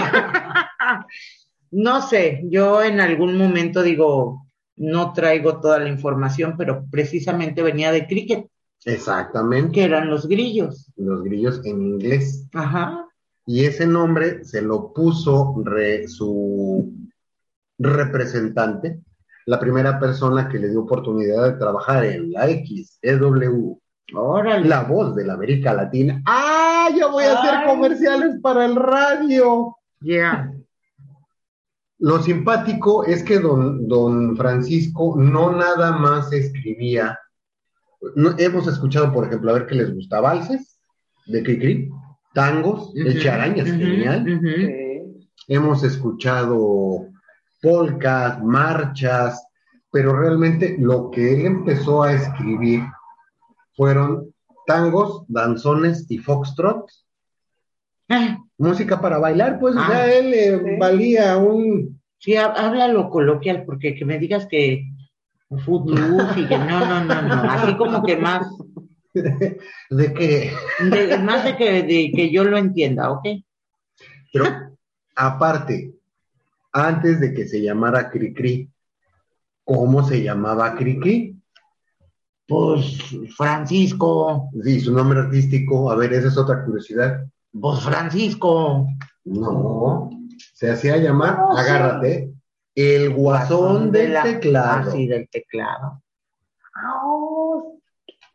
No 1.72 2.02
sé, 2.08 2.44
yo 2.50 2.84
en 2.84 3.00
algún 3.00 3.36
momento 3.38 3.82
digo, 3.82 4.46
no 4.76 5.14
traigo 5.14 5.60
toda 5.60 5.80
la 5.80 5.90
información, 5.90 6.56
pero 6.58 6.86
precisamente 6.92 7.64
venía 7.64 7.92
de 7.92 8.06
cricket, 8.06 8.46
Exactamente, 8.86 9.72
que 9.72 9.84
eran 9.86 10.10
los 10.10 10.28
grillos. 10.28 10.92
los 10.98 11.24
grillos 11.24 11.62
en 11.66 11.82
inglés. 11.82 12.46
Ajá. 12.54 13.08
Y 13.46 13.66
ese 13.66 13.88
nombre 13.88 14.44
se 14.44 14.62
lo 14.62 14.94
puso 14.94 15.56
re- 15.66 16.08
su 16.08 16.94
representante, 17.80 19.00
la 19.46 19.60
primera 19.60 20.00
persona 20.00 20.48
que 20.50 20.60
le 20.60 20.70
dio 20.70 20.82
oportunidad 20.82 21.44
de 21.52 21.58
trabajar 21.60 22.06
en 22.06 22.32
la 22.32 22.48
XEW, 22.48 23.80
Órale. 24.16 24.68
la 24.68 24.84
voz 24.84 25.16
de 25.16 25.26
la 25.26 25.34
América 25.34 25.74
Latina. 25.74 26.22
¡Ah! 26.26 26.90
Ya 26.98 27.08
voy 27.08 27.24
a 27.24 27.40
hacer 27.40 27.56
Ay. 27.56 27.68
comerciales 27.68 28.40
para 28.42 28.66
el 28.66 28.76
radio. 28.76 29.76
Ya. 30.02 30.52
Lo 32.00 32.22
simpático 32.22 33.06
es 33.06 33.24
que 33.24 33.40
don, 33.40 33.88
don 33.88 34.36
Francisco 34.36 35.16
no 35.18 35.52
nada 35.56 35.94
más 35.94 36.32
escribía. 36.34 37.18
No- 38.16 38.36
hemos 38.38 38.68
escuchado, 38.68 39.14
por 39.14 39.26
ejemplo, 39.26 39.52
a 39.52 39.54
ver 39.54 39.68
qué 39.68 39.76
les 39.76 39.94
gusta, 39.94 40.20
valses 40.20 40.78
de 41.26 41.42
Cricri, 41.42 41.90
tangos, 42.34 42.94
charañas, 43.22 43.70
ujú, 43.70 43.78
genial. 43.78 44.26
Hemos 45.48 45.84
escuchado 45.84 47.08
polcas, 47.63 48.39
marchas, 48.43 49.41
pero 49.89 50.13
realmente 50.20 50.75
lo 50.79 51.10
que 51.10 51.34
él 51.34 51.46
empezó 51.46 52.03
a 52.03 52.13
escribir 52.13 52.84
fueron 53.75 54.34
tangos, 54.67 55.24
danzones 55.29 56.05
y 56.10 56.17
foxtrot. 56.20 56.86
Ah, 58.10 58.38
Música 58.58 59.00
para 59.01 59.17
bailar, 59.17 59.60
pues, 59.60 59.75
o 59.75 59.79
Ah, 59.79 60.05
él 60.05 60.34
eh, 60.34 60.62
sí. 60.63 60.72
valía 60.79 61.38
un 61.38 62.00
Sí, 62.20 62.36
há- 62.38 62.46
háblalo 62.53 63.10
coloquial, 63.10 63.63
porque 63.65 63.96
que 63.96 64.05
me 64.05 64.17
digas 64.20 64.46
que 64.48 64.86
footloose 65.65 66.39
y 66.39 66.48
que 66.48 66.58
no, 66.58 66.79
no, 66.86 67.03
no, 67.03 67.22
no. 67.22 67.43
Así 67.50 67.75
como 67.75 68.03
que 68.03 68.15
más, 68.17 68.48
de 69.13 70.13
que 70.13 70.51
de- 70.79 71.17
más 71.20 71.43
de 71.43 71.55
que, 71.58 71.84
de 71.84 72.12
que 72.15 72.32
yo 72.32 72.43
lo 72.46 72.58
entienda, 72.58 73.12
¿ok? 73.12 73.25
Pero 74.32 74.46
aparte, 75.15 75.93
antes 76.74 77.20
de 77.20 77.34
que 77.34 77.48
se 77.48 77.62
llamara 77.62 78.10
Cricri, 78.10 78.70
¿cómo 79.63 80.03
se 80.08 80.22
llamaba 80.24 80.75
Cricri? 80.75 81.39
Pues 82.48 82.98
Francisco, 83.38 84.50
Sí, 84.63 84.82
su 84.82 84.92
nombre 84.94 85.20
artístico, 85.20 85.89
a 85.92 85.96
ver, 85.96 86.13
esa 86.13 86.27
es 86.27 86.38
otra 86.38 86.65
curiosidad. 86.65 87.24
pues 87.60 87.80
Francisco. 87.82 88.88
No, 89.25 90.10
se 90.53 90.70
hacía 90.72 90.98
llamar, 90.98 91.38
No, 91.38 91.56
sí. 91.56 91.62
agárrate, 91.62 92.34
el 92.75 93.13
guasón 93.13 93.92
de 93.92 94.00
del 94.01 94.13
la- 94.13 94.24
teclado. 94.24 94.89
Ah, 94.89 94.92
sí, 94.92 95.08
del 95.08 95.30
teclado. 95.30 96.01
Oh, 97.03 97.80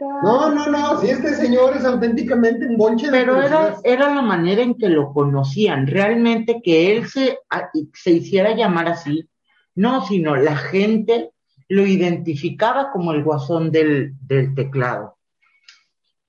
No, 0.00 0.54
no, 0.54 0.68
no, 0.68 1.00
si 1.00 1.10
este 1.10 1.34
señor 1.34 1.76
es 1.76 1.84
auténticamente 1.84 2.66
un 2.66 2.76
bonche 2.76 3.06
de 3.06 3.12
Pero 3.18 3.42
era, 3.42 3.76
era 3.82 4.14
la 4.14 4.22
manera 4.22 4.62
en 4.62 4.74
que 4.76 4.88
lo 4.88 5.12
conocían. 5.12 5.86
Realmente 5.88 6.60
que 6.62 6.96
él 6.96 7.08
se, 7.08 7.38
a- 7.50 7.68
se 7.94 8.10
hiciera 8.12 8.54
llamar 8.54 8.88
así, 8.88 9.28
no, 9.74 10.04
sino 10.06 10.36
la 10.36 10.56
gente 10.56 11.32
lo 11.68 11.84
identificaba 11.84 12.92
como 12.92 13.12
el 13.12 13.24
guasón 13.24 13.72
del, 13.72 14.12
del 14.20 14.54
teclado. 14.54 15.16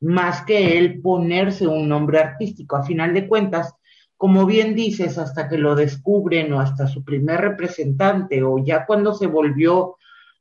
Más 0.02 0.42
que 0.44 0.78
él 0.78 1.00
ponerse 1.02 1.68
un 1.68 1.88
nombre 1.88 2.20
artístico. 2.20 2.76
A 2.76 2.84
final 2.84 3.14
de 3.14 3.28
cuentas, 3.28 3.76
como 4.18 4.46
bien 4.48 4.74
dices, 4.74 5.18
hasta 5.18 5.48
que 5.48 5.58
lo 5.58 5.76
descubren 5.76 6.52
o 6.54 6.60
hasta 6.60 6.88
su 6.88 7.04
primer 7.04 7.40
representante 7.42 8.42
o 8.44 8.58
ya 8.64 8.86
cuando 8.86 9.14
se 9.14 9.28
volvió 9.28 9.98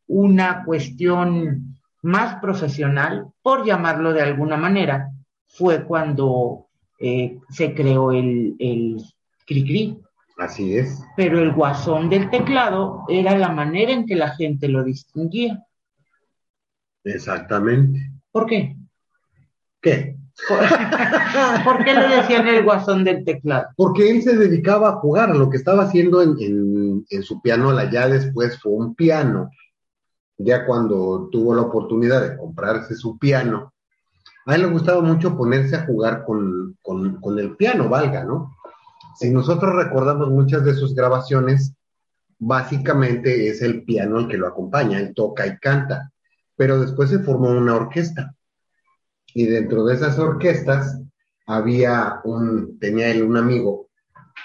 una 0.06 0.64
cuestión 0.64 1.77
más 2.02 2.40
profesional, 2.40 3.26
por 3.42 3.64
llamarlo 3.64 4.12
de 4.12 4.22
alguna 4.22 4.56
manera, 4.56 5.10
fue 5.46 5.84
cuando 5.84 6.66
eh, 6.98 7.38
se 7.48 7.74
creó 7.74 8.12
el, 8.12 8.56
el 8.58 9.02
Cricri. 9.46 9.98
Así 10.38 10.76
es. 10.76 11.00
Pero 11.16 11.40
el 11.40 11.52
guasón 11.52 12.08
del 12.08 12.30
teclado 12.30 13.04
era 13.08 13.36
la 13.36 13.50
manera 13.50 13.92
en 13.92 14.06
que 14.06 14.14
la 14.14 14.30
gente 14.30 14.68
lo 14.68 14.84
distinguía. 14.84 15.64
Exactamente. 17.02 18.12
¿Por 18.30 18.46
qué? 18.46 18.76
¿Qué? 19.80 20.16
¿Por, 20.48 20.58
¿por 21.64 21.84
qué 21.84 21.94
le 21.94 22.08
decían 22.08 22.46
el 22.46 22.62
guasón 22.62 23.02
del 23.02 23.24
teclado? 23.24 23.66
Porque 23.76 24.10
él 24.10 24.22
se 24.22 24.36
dedicaba 24.36 24.90
a 24.90 24.96
jugar, 24.96 25.34
lo 25.34 25.50
que 25.50 25.56
estaba 25.56 25.84
haciendo 25.84 26.22
en, 26.22 26.36
en, 26.40 27.04
en 27.10 27.22
su 27.24 27.40
pianola, 27.42 27.90
ya 27.90 28.08
después 28.08 28.60
fue 28.60 28.72
un 28.72 28.94
piano, 28.94 29.50
ya 30.38 30.64
cuando 30.64 31.28
tuvo 31.30 31.54
la 31.54 31.62
oportunidad 31.62 32.22
de 32.22 32.36
comprarse 32.36 32.94
su 32.94 33.18
piano, 33.18 33.74
a 34.46 34.54
él 34.54 34.62
le 34.62 34.68
gustaba 34.68 35.02
mucho 35.02 35.36
ponerse 35.36 35.76
a 35.76 35.84
jugar 35.84 36.24
con, 36.24 36.78
con, 36.80 37.38
el 37.38 37.56
piano, 37.56 37.88
valga, 37.88 38.24
¿no? 38.24 38.56
Si 39.18 39.30
nosotros 39.30 39.74
recordamos 39.74 40.30
muchas 40.30 40.64
de 40.64 40.74
sus 40.74 40.94
grabaciones, 40.94 41.74
básicamente 42.38 43.48
es 43.48 43.60
el 43.60 43.84
piano 43.84 44.20
el 44.20 44.28
que 44.28 44.38
lo 44.38 44.46
acompaña, 44.46 45.00
él 45.00 45.12
toca 45.14 45.46
y 45.46 45.58
canta, 45.58 46.12
pero 46.56 46.80
después 46.80 47.10
se 47.10 47.18
formó 47.18 47.50
una 47.50 47.74
orquesta. 47.74 48.34
Y 49.34 49.46
dentro 49.46 49.84
de 49.84 49.96
esas 49.96 50.18
orquestas 50.18 50.98
había 51.46 52.20
un, 52.24 52.78
tenía 52.78 53.10
él 53.10 53.24
un 53.24 53.36
amigo, 53.36 53.88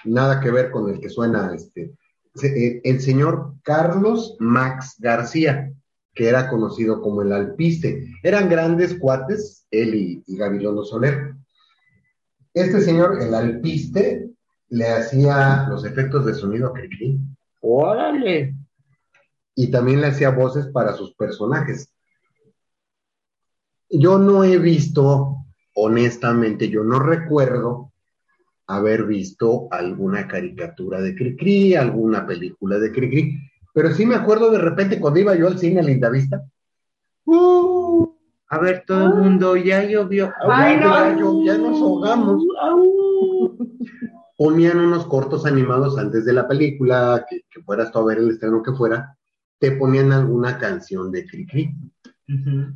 nada 0.03 0.41
que 0.41 0.51
ver 0.51 0.69
con 0.71 0.89
el 0.89 0.99
que 0.99 1.09
suena 1.09 1.53
este, 1.53 1.93
eh, 2.41 2.81
el 2.83 2.99
señor 2.99 3.53
Carlos 3.63 4.35
Max 4.39 4.95
García, 4.99 5.71
que 6.13 6.27
era 6.27 6.49
conocido 6.49 7.01
como 7.01 7.21
el 7.21 7.31
alpiste. 7.31 8.07
Eran 8.21 8.49
grandes 8.49 8.95
cuates, 8.95 9.65
él 9.71 9.95
y, 9.95 10.23
y 10.27 10.37
Gabilondo 10.37 10.83
Soler. 10.83 11.35
Este 12.53 12.81
señor, 12.81 13.21
el 13.21 13.33
alpiste, 13.33 14.29
le 14.69 14.87
hacía 14.87 15.67
los 15.69 15.85
efectos 15.85 16.25
de 16.25 16.33
sonido 16.33 16.67
a 16.67 16.73
Cricri. 16.73 17.19
Órale. 17.61 18.55
Y 19.55 19.69
también 19.69 20.01
le 20.01 20.07
hacía 20.07 20.29
voces 20.31 20.67
para 20.67 20.93
sus 20.93 21.13
personajes. 21.15 21.91
Yo 23.89 24.17
no 24.17 24.43
he 24.43 24.57
visto, 24.57 25.37
honestamente, 25.75 26.69
yo 26.69 26.83
no 26.83 26.99
recuerdo 26.99 27.91
haber 28.65 29.05
visto 29.05 29.67
alguna 29.69 30.27
caricatura 30.27 31.01
de 31.01 31.15
Cricri, 31.15 31.75
alguna 31.75 32.25
película 32.25 32.79
de 32.79 32.91
Cricri, 32.91 33.37
pero 33.73 33.91
sí 33.93 34.05
me 34.05 34.15
acuerdo 34.15 34.51
de 34.51 34.59
repente 34.59 34.99
cuando 34.99 35.19
iba 35.19 35.35
yo 35.35 35.47
al 35.47 35.59
cine 35.59 35.79
a 35.81 35.83
Linda 35.83 36.09
Vista. 36.09 36.43
Uh, 37.25 38.07
a 38.49 38.59
ver, 38.59 38.83
todo 38.85 39.07
el 39.07 39.13
mundo, 39.15 39.55
ya 39.57 39.83
llovió. 39.83 40.31
Ay, 40.47 40.77
no. 40.77 40.83
ya, 40.93 41.17
yo- 41.17 41.43
ya 41.45 41.57
nos 41.57 41.81
ahogamos. 41.81 42.43
Ponían 44.37 44.79
unos 44.79 45.05
cortos 45.05 45.45
animados 45.45 45.97
antes 45.97 46.25
de 46.25 46.33
la 46.33 46.47
película, 46.47 47.25
que, 47.29 47.41
que 47.49 47.61
fueras 47.61 47.91
tú 47.91 47.99
a 47.99 48.05
ver 48.05 48.17
el 48.17 48.29
estreno 48.31 48.61
que 48.63 48.73
fuera, 48.73 49.17
te 49.59 49.71
ponían 49.73 50.11
alguna 50.11 50.57
canción 50.57 51.11
de 51.11 51.25
Cricri. 51.25 51.73
Ujú. 52.27 52.73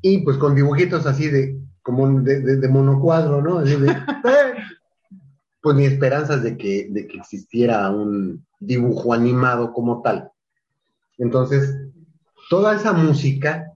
Y 0.00 0.18
pues 0.18 0.38
con 0.38 0.54
dibujitos 0.54 1.06
así 1.06 1.28
de, 1.28 1.58
como 1.82 2.20
de, 2.20 2.40
de- 2.40 2.56
de 2.56 2.68
monocuadro, 2.68 3.42
¿no? 3.42 3.58
Así 3.58 3.76
de, 3.76 3.94
pues 5.60 5.76
ni 5.76 5.84
esperanzas 5.84 6.42
de 6.42 6.56
que, 6.56 6.88
de 6.90 7.06
que 7.06 7.18
existiera 7.18 7.90
un 7.90 8.46
dibujo 8.60 9.12
animado 9.12 9.72
como 9.72 10.02
tal. 10.02 10.30
Entonces, 11.18 11.74
toda 12.48 12.76
esa 12.76 12.92
música, 12.92 13.72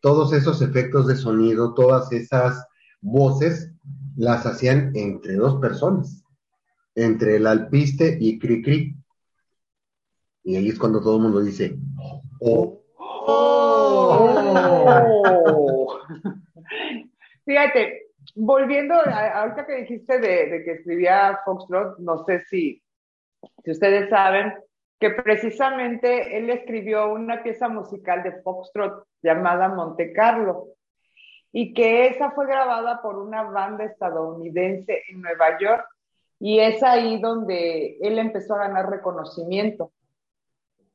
todos 0.00 0.32
esos 0.32 0.62
efectos 0.62 1.06
de 1.06 1.16
sonido, 1.16 1.74
todas 1.74 2.10
esas 2.12 2.66
voces, 3.00 3.72
las 4.16 4.46
hacían 4.46 4.92
entre 4.94 5.34
dos 5.34 5.60
personas, 5.60 6.24
entre 6.94 7.36
el 7.36 7.46
alpiste 7.46 8.16
y 8.20 8.38
Cricri. 8.38 8.96
Y 10.44 10.56
ahí 10.56 10.70
es 10.70 10.78
cuando 10.78 11.00
todo 11.00 11.16
el 11.16 11.22
mundo 11.22 11.40
dice, 11.40 11.78
oh, 12.40 12.78
Oh. 14.60 15.98
Fíjate, 17.44 18.06
volviendo, 18.34 18.94
a- 18.94 19.40
ahorita 19.42 19.66
que 19.66 19.76
dijiste 19.82 20.18
de, 20.18 20.46
de 20.50 20.64
que 20.64 20.72
escribía 20.72 21.38
Foxtrot, 21.44 21.98
no 21.98 22.24
sé 22.24 22.42
si, 22.48 22.82
si 23.64 23.70
ustedes 23.70 24.08
saben 24.10 24.54
que 24.98 25.10
precisamente 25.10 26.36
él 26.36 26.50
escribió 26.50 27.12
una 27.12 27.42
pieza 27.42 27.68
musical 27.68 28.22
de 28.22 28.40
Foxtrot 28.42 29.04
llamada 29.22 29.68
Monte 29.68 30.12
Carlo 30.12 30.68
y 31.52 31.72
que 31.72 32.08
esa 32.08 32.30
fue 32.32 32.46
grabada 32.46 33.00
por 33.00 33.18
una 33.18 33.42
banda 33.42 33.84
estadounidense 33.84 35.02
en 35.08 35.22
Nueva 35.22 35.58
York 35.58 35.84
y 36.40 36.58
es 36.60 36.82
ahí 36.82 37.20
donde 37.20 37.98
él 38.00 38.18
empezó 38.18 38.54
a 38.54 38.66
ganar 38.66 38.90
reconocimiento. 38.90 39.92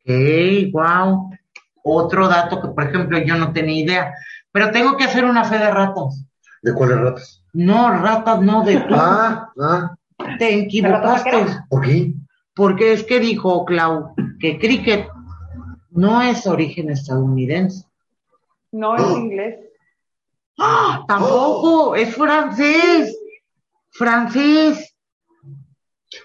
Ok, 0.06 0.72
wow. 0.72 1.30
Otro 1.84 2.28
dato 2.28 2.62
que, 2.62 2.70
por 2.70 2.84
ejemplo, 2.84 3.20
yo 3.20 3.36
no 3.36 3.52
tenía 3.52 3.84
idea. 3.84 4.14
Pero 4.52 4.72
tengo 4.72 4.96
que 4.96 5.04
hacer 5.04 5.26
una 5.26 5.44
fe 5.44 5.58
de 5.58 5.70
ratas. 5.70 6.26
¿de 6.62 6.74
cuáles 6.74 7.00
ratas? 7.00 7.44
No, 7.52 7.90
ratas 8.02 8.42
no, 8.42 8.64
de 8.64 8.78
tú. 8.78 8.96
Ah, 8.96 9.52
ah, 9.60 9.96
Te 10.40 10.60
equivocaste. 10.60 11.46
¿por 11.70 11.82
qué? 11.82 12.14
Porque 12.56 12.94
es 12.94 13.04
que 13.04 13.20
dijo 13.20 13.66
Clau 13.66 14.14
que 14.40 14.60
cricket 14.60 15.08
no 15.92 16.22
es 16.22 16.46
origen 16.48 16.90
estadounidense. 16.90 17.86
No 18.72 18.96
es 18.96 19.10
inglés. 19.18 19.60
¡Ah! 20.60 21.04
Tampoco, 21.08 21.96
es 21.96 22.14
francés. 22.16 23.18
Francés. 23.92 24.96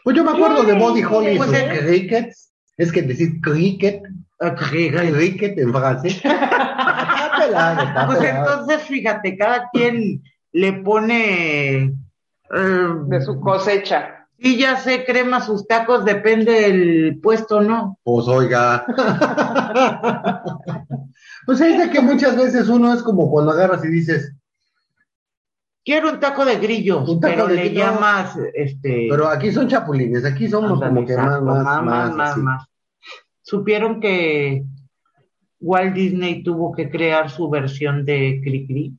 Pues 0.04 0.16
yo 0.16 0.24
me 0.24 0.32
acuerdo 0.32 0.62
de 0.64 0.74
Body 0.78 1.02
Holly 1.04 1.30
y 1.32 1.36
Pues 1.38 1.50
sus 1.50 1.58
es- 1.58 1.78
crickets. 1.80 2.52
Es 2.76 2.92
que 2.92 3.02
decir 3.02 3.40
cricket, 3.40 4.02
Ah, 4.40 4.54
cricket. 4.54 5.12
cricket 5.14 5.58
en 5.58 5.72
francés. 5.72 6.22
Pues 8.06 8.22
entonces, 8.22 8.82
fíjate, 8.82 9.36
cada 9.36 9.68
quien 9.72 10.22
le 10.52 10.72
pone 10.82 11.84
eh, 11.84 11.92
de 13.06 13.20
su 13.22 13.40
cosecha. 13.40 14.17
Y 14.40 14.56
ya 14.56 14.76
se 14.76 15.04
crema 15.04 15.40
sus 15.40 15.66
tacos, 15.66 16.04
depende 16.04 16.52
del 16.52 17.18
puesto, 17.20 17.60
¿no? 17.60 17.98
Pues 18.04 18.28
oiga. 18.28 18.86
pues 21.46 21.60
es 21.60 21.78
de 21.78 21.90
que 21.90 22.00
muchas 22.00 22.36
veces 22.36 22.68
uno 22.68 22.94
es 22.94 23.02
como 23.02 23.30
cuando 23.30 23.50
agarras 23.50 23.84
y 23.84 23.88
dices, 23.88 24.32
Quiero 25.84 26.10
un 26.10 26.20
taco 26.20 26.44
de 26.44 26.56
grillos, 26.56 27.08
Un 27.08 27.18
taco 27.18 27.32
pero 27.34 27.46
de 27.46 27.54
le 27.54 27.72
llamas, 27.72 28.36
este, 28.52 29.06
pero 29.08 29.26
aquí 29.26 29.50
son 29.50 29.68
chapulines, 29.68 30.22
aquí 30.22 30.46
somos 30.46 30.72
ándale, 30.72 30.94
como 30.94 31.06
que 31.06 31.16
más, 31.16 31.24
exacto, 31.26 31.44
más, 31.46 31.82
más, 31.82 32.14
más, 32.14 32.30
así. 32.32 32.40
más. 32.40 32.66
Supieron 33.40 33.98
que 33.98 34.64
Walt 35.60 35.94
Disney 35.94 36.42
tuvo 36.42 36.72
que 36.72 36.90
crear 36.90 37.30
su 37.30 37.48
versión 37.48 38.04
de 38.04 38.38
Cricri, 38.44 38.92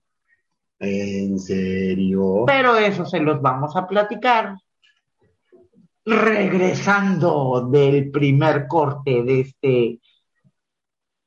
¿En 0.79 1.37
serio? 1.37 2.45
pero 2.47 2.75
eso 2.75 3.05
se 3.05 3.19
los 3.19 3.39
vamos 3.39 3.75
a 3.75 3.87
platicar 3.87 4.55
regresando 6.09 7.69
del 7.71 8.11
primer 8.11 8.67
corte 8.67 9.23
de 9.23 9.39
este 9.41 9.99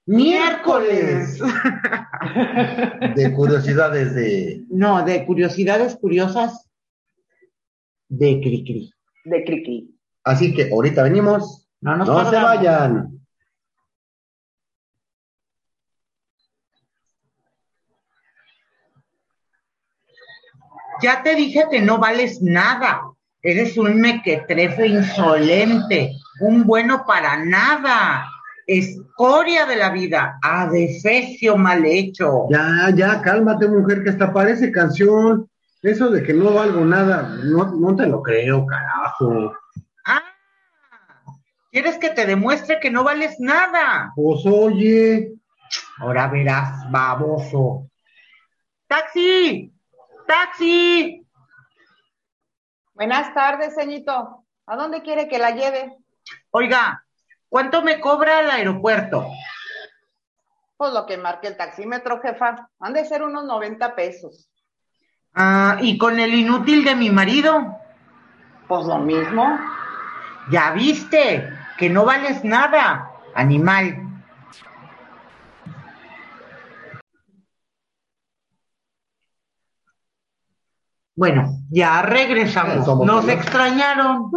miércoles. 0.06 1.38
De 3.16 3.32
curiosidades 3.34 4.14
de... 4.14 4.64
No, 4.70 5.04
de 5.04 5.26
curiosidades 5.26 5.96
curiosas 5.96 6.70
de 8.08 8.40
Cricri. 8.40 8.92
De 9.24 9.44
Criqui. 9.44 9.98
Así 10.22 10.54
que 10.54 10.70
ahorita 10.70 11.02
venimos. 11.02 11.66
No 11.80 11.96
nos 11.96 12.06
no 12.06 12.30
se 12.30 12.36
vayan. 12.36 13.20
Ya 21.02 21.22
te 21.22 21.34
dije 21.34 21.64
que 21.70 21.80
no 21.80 21.98
vales 21.98 22.40
nada. 22.40 23.11
Eres 23.42 23.76
un 23.76 24.00
mequetrefe 24.00 24.86
insolente, 24.86 26.12
un 26.40 26.64
bueno 26.64 27.04
para 27.06 27.44
nada, 27.44 28.28
escoria 28.66 29.66
de 29.66 29.76
la 29.76 29.90
vida, 29.90 30.38
adefesio 30.42 31.56
mal 31.56 31.84
hecho. 31.84 32.46
Ya, 32.50 32.90
ya, 32.94 33.20
cálmate, 33.20 33.66
mujer, 33.66 34.04
que 34.04 34.10
hasta 34.10 34.32
parece 34.32 34.70
canción. 34.70 35.48
Eso 35.82 36.10
de 36.10 36.22
que 36.22 36.32
no 36.32 36.52
valgo 36.54 36.84
nada, 36.84 37.36
no, 37.42 37.74
no 37.74 37.96
te 37.96 38.06
lo 38.06 38.22
creo, 38.22 38.64
carajo. 38.64 39.52
Ah, 40.06 40.22
¿quieres 41.72 41.98
que 41.98 42.10
te 42.10 42.24
demuestre 42.24 42.78
que 42.80 42.90
no 42.90 43.02
vales 43.02 43.34
nada? 43.40 44.12
Pues 44.14 44.46
oye, 44.46 45.32
Ahora 45.98 46.28
verás, 46.28 46.90
baboso. 46.90 47.88
¡Taxi! 48.86 49.72
¡Taxi! 50.26 51.21
Buenas 52.94 53.32
tardes, 53.32 53.74
ceñito. 53.74 54.44
¿A 54.66 54.76
dónde 54.76 55.02
quiere 55.02 55.26
que 55.26 55.38
la 55.38 55.52
lleve? 55.52 55.96
Oiga, 56.50 57.04
¿cuánto 57.48 57.82
me 57.82 58.00
cobra 58.00 58.40
el 58.40 58.50
aeropuerto? 58.50 59.26
Pues 60.76 60.92
lo 60.92 61.06
que 61.06 61.16
marque 61.16 61.48
el 61.48 61.56
taxímetro, 61.56 62.20
jefa. 62.20 62.68
Han 62.80 62.92
de 62.92 63.04
ser 63.06 63.22
unos 63.22 63.44
90 63.44 63.94
pesos. 63.94 64.50
Ah, 65.34 65.78
¿y 65.80 65.96
con 65.96 66.20
el 66.20 66.34
inútil 66.34 66.84
de 66.84 66.94
mi 66.94 67.08
marido? 67.08 67.78
Pues 68.68 68.84
lo 68.84 68.98
mismo. 68.98 69.58
Ya 70.50 70.72
viste 70.72 71.48
que 71.78 71.88
no 71.88 72.04
vales 72.04 72.44
nada, 72.44 73.10
animal. 73.34 73.96
Bueno, 81.14 81.50
ya 81.70 82.02
regresamos. 82.02 82.84
Somos 82.86 83.06
Nos 83.06 83.28
extrañaron. 83.28 84.30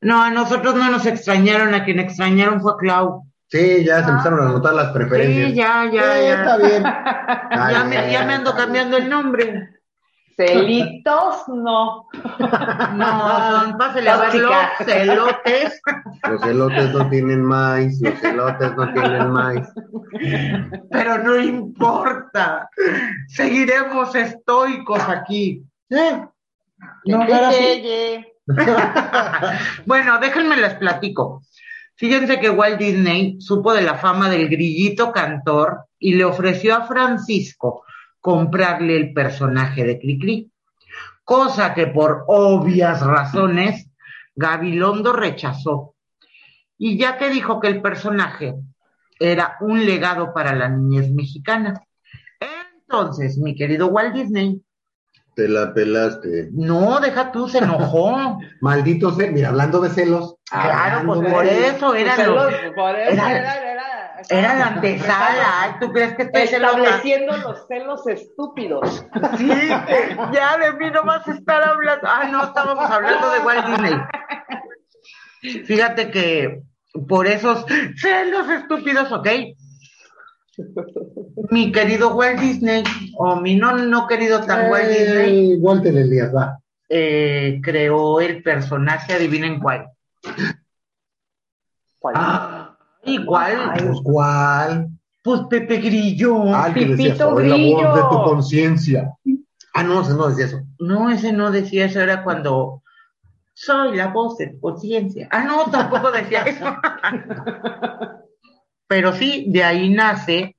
No, 0.00 0.22
a 0.22 0.30
nosotros 0.30 0.74
no 0.74 0.90
nos 0.90 1.06
extrañaron, 1.06 1.74
a 1.74 1.84
quien 1.84 1.98
extrañaron 1.98 2.60
fue 2.60 2.72
a 2.72 2.76
Clau. 2.76 3.24
sí, 3.48 3.84
ya 3.84 4.04
se 4.04 4.10
empezaron 4.10 4.46
a 4.46 4.52
notar 4.52 4.74
las 4.74 4.92
preferencias. 4.92 5.48
Sí, 5.50 5.54
ya, 5.56 5.84
ya, 5.90 6.14
Sí, 6.14 6.20
ya. 6.22 6.34
está 6.34 6.56
bien. 6.58 6.84
Ya 7.72 7.84
me, 7.84 8.12
ya 8.12 8.24
me 8.24 8.34
ando 8.34 8.54
cambiando 8.54 8.96
el 8.96 9.08
nombre. 9.08 9.68
Celitos, 10.36 11.48
no. 11.48 12.06
No, 12.94 13.50
son, 13.50 13.76
pásele 13.76 14.08
a 14.08 14.16
verlo, 14.18 14.50
celotes. 14.84 15.80
Los 16.30 16.42
elotes 16.44 16.92
no 16.94 17.08
tienen 17.10 17.42
maíz, 17.42 18.00
los 18.00 18.22
elotes 18.22 18.76
no 18.76 18.92
tienen 18.92 19.30
maíz. 19.32 19.66
Pero 20.92 21.18
no 21.24 21.36
importa. 21.40 22.70
Seguiremos 23.26 24.14
estoicos 24.14 25.02
aquí. 25.08 25.64
¿Eh? 25.90 26.26
No. 27.06 27.26
Bueno, 29.86 30.18
déjenme 30.20 30.56
les 30.56 30.74
platico. 30.74 31.42
Fíjense 31.96 32.38
que 32.38 32.48
Walt 32.48 32.78
Disney 32.78 33.40
supo 33.40 33.74
de 33.74 33.82
la 33.82 33.96
fama 33.96 34.30
del 34.30 34.48
grillito 34.48 35.12
cantor 35.12 35.86
y 35.98 36.14
le 36.14 36.24
ofreció 36.24 36.76
a 36.76 36.86
Francisco 36.86 37.84
comprarle 38.20 38.96
el 38.96 39.12
personaje 39.12 39.84
de 39.84 39.98
Cricri, 39.98 40.50
cosa 41.24 41.74
que 41.74 41.88
por 41.88 42.24
obvias 42.28 43.04
razones 43.04 43.90
Gabilondo 44.34 45.12
rechazó. 45.12 45.94
Y 46.78 46.96
ya 46.96 47.18
que 47.18 47.28
dijo 47.30 47.58
que 47.58 47.66
el 47.66 47.82
personaje 47.82 48.54
era 49.18 49.56
un 49.60 49.84
legado 49.84 50.32
para 50.32 50.54
la 50.54 50.68
niñez 50.68 51.10
mexicana. 51.10 51.82
Entonces, 52.40 53.36
mi 53.38 53.56
querido 53.56 53.88
Walt 53.88 54.14
Disney. 54.14 54.62
Te 55.38 55.46
la 55.48 55.72
pelaste. 55.72 56.48
No, 56.52 56.98
deja 56.98 57.30
tú, 57.30 57.48
se 57.48 57.58
enojó. 57.58 58.38
Maldito 58.60 59.12
ser, 59.12 59.30
mira, 59.30 59.50
hablando 59.50 59.80
de 59.80 59.88
celos. 59.90 60.34
Claro, 60.50 61.02
pues 61.06 61.32
por 61.32 61.44
de- 61.44 61.68
eso 61.68 61.94
era 61.94 62.16
lo- 62.16 62.50
celos, 62.50 62.72
por 62.74 62.98
eso 62.98 63.12
era- 63.12 63.30
era, 63.38 63.56
era, 63.70 64.20
era 64.28 64.54
la 64.56 64.66
antesala. 64.66 65.62
Ay, 65.62 65.70
¿Tú 65.78 65.92
crees 65.92 66.16
que 66.16 66.24
estoy 66.24 66.48
celosa? 66.48 66.76
Estableciendo 66.78 67.36
los 67.36 67.68
celos 67.68 68.04
estúpidos. 68.08 69.06
Sí, 69.36 69.48
ya 70.32 70.58
de 70.58 70.72
mí 70.76 70.90
no 70.90 71.04
vas 71.04 71.28
a 71.28 71.32
estar 71.34 71.62
hablando. 71.62 72.08
Ah, 72.10 72.24
no, 72.28 72.42
estábamos 72.42 72.90
hablando 72.90 73.30
de 73.30 73.38
Walt 73.38 73.66
Disney. 73.66 73.94
Fíjate 75.66 76.10
que 76.10 76.62
por 77.08 77.28
esos 77.28 77.64
celos 77.96 78.50
estúpidos, 78.50 79.12
¿ok? 79.12 79.28
Mi 81.50 81.70
querido 81.72 82.14
Walt 82.16 82.40
Disney, 82.40 82.82
o 83.16 83.36
mi 83.36 83.54
no, 83.54 83.76
no 83.76 84.06
querido 84.06 84.40
tan 84.42 84.70
Walt 84.70 84.88
Disney, 84.88 85.52
Eh, 85.52 85.56
Walter 85.60 85.96
Elías, 85.96 86.34
va. 86.34 86.58
eh, 86.88 87.60
creó 87.62 88.20
el 88.20 88.42
personaje, 88.42 89.12
adivinen 89.14 89.60
cuál. 89.60 89.88
¿Cuál? 92.00 92.14
Ah, 92.16 92.76
igual, 93.04 93.72
Pues, 93.76 94.00
¿cuál? 94.02 94.88
pues 95.22 95.40
Pepe 95.50 95.76
Grillo. 95.78 96.54
Ah, 96.54 96.68
el 96.68 96.74
que 96.74 96.86
decía, 96.86 97.12
Pipito 97.12 97.30
soy 97.34 97.48
la 97.48 97.56
voz 97.56 97.94
de 97.94 98.00
tu 98.02 98.08
Grillo. 98.08 98.24
conciencia. 98.24 99.14
Ah, 99.74 99.82
no, 99.82 100.00
ese 100.00 100.14
no 100.14 100.28
decía 100.28 100.46
eso. 100.46 100.60
No, 100.78 101.10
ese 101.10 101.32
no 101.32 101.50
decía 101.50 101.84
eso, 101.86 102.00
era 102.00 102.24
cuando 102.24 102.82
soy 103.54 103.96
la 103.96 104.08
voz 104.08 104.38
de 104.38 104.48
tu 104.48 104.60
conciencia. 104.60 105.28
Ah, 105.30 105.44
no, 105.44 105.70
tampoco 105.70 106.10
decía 106.10 106.42
eso. 106.42 106.64
Pero 108.88 109.12
sí, 109.12 109.44
de 109.48 109.62
ahí 109.64 109.90
nace 109.90 110.56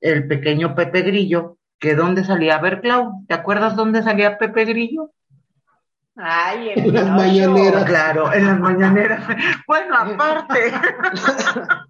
el 0.00 0.28
pequeño 0.28 0.74
Pepe 0.74 1.02
Grillo, 1.02 1.58
que 1.80 1.94
¿dónde 1.94 2.22
salía? 2.24 2.56
A 2.56 2.60
ver, 2.60 2.80
Clau, 2.80 3.24
¿te 3.26 3.34
acuerdas 3.34 3.74
dónde 3.76 4.02
salía 4.02 4.38
Pepe 4.38 4.64
Grillo? 4.66 5.10
Ay, 6.16 6.70
En 6.76 6.94
las 6.94 7.04
Pinocho. 7.04 7.12
mañaneras. 7.12 7.84
Claro, 7.84 8.32
en 8.32 8.46
las 8.46 8.60
mañaneras. 8.60 9.24
Bueno, 9.66 9.96
aparte. 9.96 10.72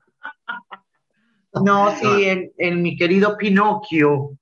No, 1.65 1.91
sí, 1.97 2.25
en, 2.25 2.53
en 2.59 2.83
mi 2.83 2.97
querido 2.99 3.37
Pinocchio. 3.39 4.37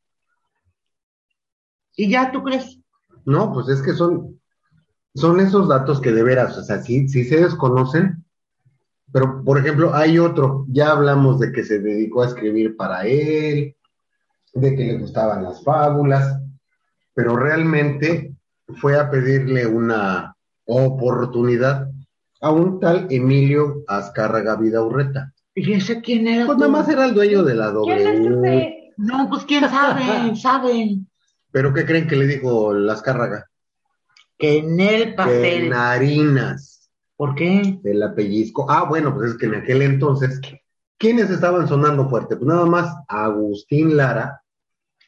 ¿Y 1.95 2.11
ya 2.11 2.33
tú 2.33 2.43
crees? 2.43 2.81
No, 3.25 3.53
pues 3.53 3.69
es 3.69 3.83
que 3.83 3.93
son, 3.93 4.41
son 5.15 5.39
esos 5.39 5.69
datos 5.69 6.01
que 6.01 6.11
de 6.11 6.25
veras, 6.25 6.59
o 6.59 6.65
sea, 6.65 6.83
sí, 6.83 7.09
sí 7.09 7.25
se 7.25 7.37
desconocen, 7.41 8.24
pero 9.15 9.45
por 9.45 9.59
ejemplo, 9.59 9.95
hay 9.95 10.19
otro, 10.19 10.67
ya 10.67 10.91
hablamos 10.91 11.39
de 11.39 11.53
que 11.53 11.63
se 11.63 11.79
dedicó 11.79 12.25
a 12.25 12.27
escribir 12.27 12.77
para 12.77 13.07
él, 13.07 13.77
de 14.55 14.75
que 14.75 14.85
le 14.87 14.99
gustaban 14.99 15.45
las 15.45 15.63
fábulas, 15.63 16.41
pero 17.15 17.37
realmente 17.37 18.35
fue 18.81 18.99
a 18.99 19.09
pedirle 19.13 19.69
una 19.69 20.35
oportunidad 20.65 21.89
a 22.41 22.51
un 22.51 22.81
tal 22.81 23.07
Emilio 23.09 23.85
Azcárraga 23.87 24.57
Vidaurreta. 24.57 25.33
¿Y 25.55 25.75
ese 25.75 26.01
quién 26.01 26.27
era? 26.27 26.47
Pues 26.47 26.59
tú? 26.59 26.65
nada 26.65 26.73
más 26.73 26.89
era 26.89 27.05
el 27.05 27.15
dueño 27.15 27.45
de 27.45 27.55
la 27.55 27.73
¿Quién 27.85 27.99
es 28.09 28.21
W. 28.25 28.59
ese? 28.59 28.95
No, 28.97 29.29
pues 29.31 29.45
quién 29.45 29.61
sabe, 29.71 30.35
saben. 30.43 31.09
¿Pero 31.53 31.73
qué 31.73 31.87
creen 31.87 32.09
que 32.09 32.17
le 32.17 32.27
dijo 32.27 32.73
el 32.73 32.91
Azcárraga? 32.91 33.49
Que 34.37 34.59
en 34.59 34.81
el 34.81 35.05
Que 35.05 35.13
pastel. 35.13 35.71
Narinas. 35.71 36.74
¿Por 37.17 37.35
qué? 37.35 37.79
El 37.85 38.03
apellizco. 38.03 38.67
Ah, 38.69 38.85
bueno, 38.89 39.15
pues 39.15 39.33
es 39.33 39.37
que 39.39 39.47
en 39.47 39.55
aquel 39.55 39.83
entonces, 39.83 40.41
¿quiénes 40.99 41.31
estaban 41.31 41.69
sonando 41.69 42.09
fuerte? 42.09 42.37
Pues 42.37 42.47
nada 42.49 42.67
más 42.67 42.95
Agustín 43.09 43.97
Lara 43.97 44.41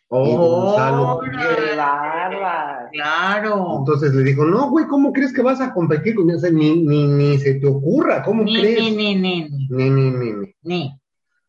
y 0.09 0.37
Gonzalo. 0.37 1.21
¡Qué 1.21 1.77
bárbaro! 1.77 2.89
Claro. 2.93 3.79
Entonces 3.81 4.15
le 4.15 4.23
dijo, 4.23 4.45
no, 4.45 4.71
güey, 4.71 4.87
¿cómo 4.87 5.13
crees 5.13 5.33
que 5.33 5.43
vas 5.43 5.61
a 5.61 5.75
competir 5.75 6.15
con 6.15 6.31
ese? 6.31 6.53
Ni, 6.53 6.85
ni, 6.85 7.07
ni 7.09 7.39
se 7.39 7.55
te 7.55 7.67
ocurra, 7.67 8.23
¿cómo 8.23 8.45
Ni, 8.45 8.55
crees? 8.55 8.79
ni, 8.95 9.17
ni, 9.17 9.17
ni, 9.17 9.69
ni, 9.69 9.91
Ni, 9.91 9.91
ni, 10.13 10.55
ni. 10.63 11.01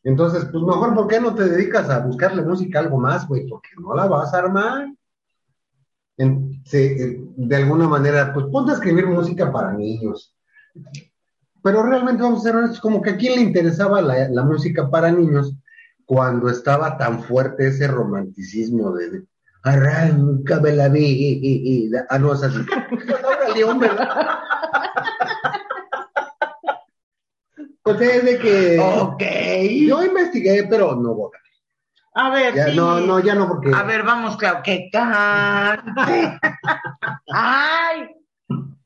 Entonces, 0.04 0.46
pues 0.52 0.64
mejor, 0.64 0.96
¿por 0.96 1.08
qué 1.08 1.20
no 1.20 1.36
te 1.36 1.44
dedicas 1.48 1.90
a 1.90 2.00
buscarle 2.00 2.42
música 2.42 2.80
algo 2.80 2.98
más, 2.98 3.28
güey? 3.28 3.46
Porque 3.48 3.70
no 3.80 3.94
la 3.94 4.08
vas 4.08 4.34
a 4.34 4.40
armar. 4.40 4.88
En- 6.18 6.62
se- 6.66 7.20
de 7.36 7.56
alguna 7.56 7.88
manera, 7.88 8.34
pues 8.34 8.48
ponte 8.48 8.72
a 8.72 8.76
escribir 8.76 9.06
música 9.06 9.52
para 9.52 9.74
niños. 9.74 10.34
Pero 11.64 11.84
realmente 11.84 12.24
vamos 12.24 12.40
a 12.40 12.44
ser 12.44 12.56
honestos, 12.56 12.80
como 12.80 13.02
que 13.02 13.12
a 13.12 13.18
quién 13.18 13.36
le 13.36 13.42
interesaba 13.42 14.02
la, 14.02 14.30
la 14.30 14.44
música 14.44 14.90
para 14.90 15.12
niños 15.12 15.54
cuando 16.06 16.50
estaba 16.50 16.98
tan 16.98 17.24
fuerte 17.24 17.68
ese 17.68 17.88
romanticismo 17.88 18.92
de, 18.94 19.10
de 19.12 19.24
arráncame 19.64 20.72
la 20.74 20.88
vida. 20.88 22.06
Ah, 22.10 22.18
no, 22.20 22.34
es 22.34 22.44
así. 22.44 22.60
¿verdad? 23.80 24.40
Pues 27.84 28.02
es 28.02 28.24
de 28.26 28.38
que 28.40 28.80
Ok. 28.80 29.24
yo 29.88 30.04
investigué, 30.04 30.68
pero 30.70 30.96
no 30.96 31.14
voy 31.16 31.32
A 32.14 32.30
ver, 32.30 32.54
ya, 32.54 32.68
sí. 32.68 32.76
no, 32.76 33.00
no, 33.00 33.20
ya 33.20 33.34
no, 33.36 33.48
porque. 33.48 33.72
A 33.74 33.84
ver, 33.84 34.04
vamos, 34.04 34.38
Clau, 34.38 34.62
que 34.62 34.90
cante. 34.92 36.40
¡Ay! 37.34 38.10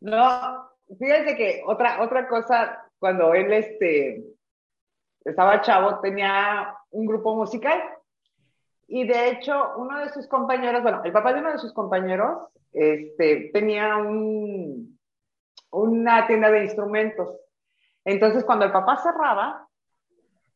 No, 0.02 0.71
fíjense 1.00 1.36
que 1.36 1.64
otra, 1.66 2.02
otra 2.02 2.28
cosa, 2.28 2.86
cuando 3.00 3.34
él 3.34 3.52
este, 3.54 4.24
estaba 5.24 5.62
chavo, 5.62 6.00
tenía 6.00 6.76
un 6.92 7.06
grupo 7.06 7.36
musical. 7.36 7.82
Y 8.88 9.08
de 9.08 9.30
hecho, 9.30 9.74
uno 9.78 10.00
de 10.00 10.10
sus 10.10 10.28
compañeros, 10.28 10.84
bueno, 10.84 11.02
el 11.04 11.12
papá 11.12 11.34
de 11.34 11.40
uno 11.40 11.52
de 11.52 11.58
sus 11.58 11.74
compañeros, 11.74 12.50
este, 12.74 13.50
tenía 13.54 13.98
un, 13.98 15.00
una 15.72 16.28
tienda 16.28 16.52
de 16.52 16.64
instrumentos. 16.64 17.30
Entonces, 18.04 18.44
cuando 18.44 18.66
el 18.66 18.72
papá 18.72 18.98
cerraba, 18.98 19.68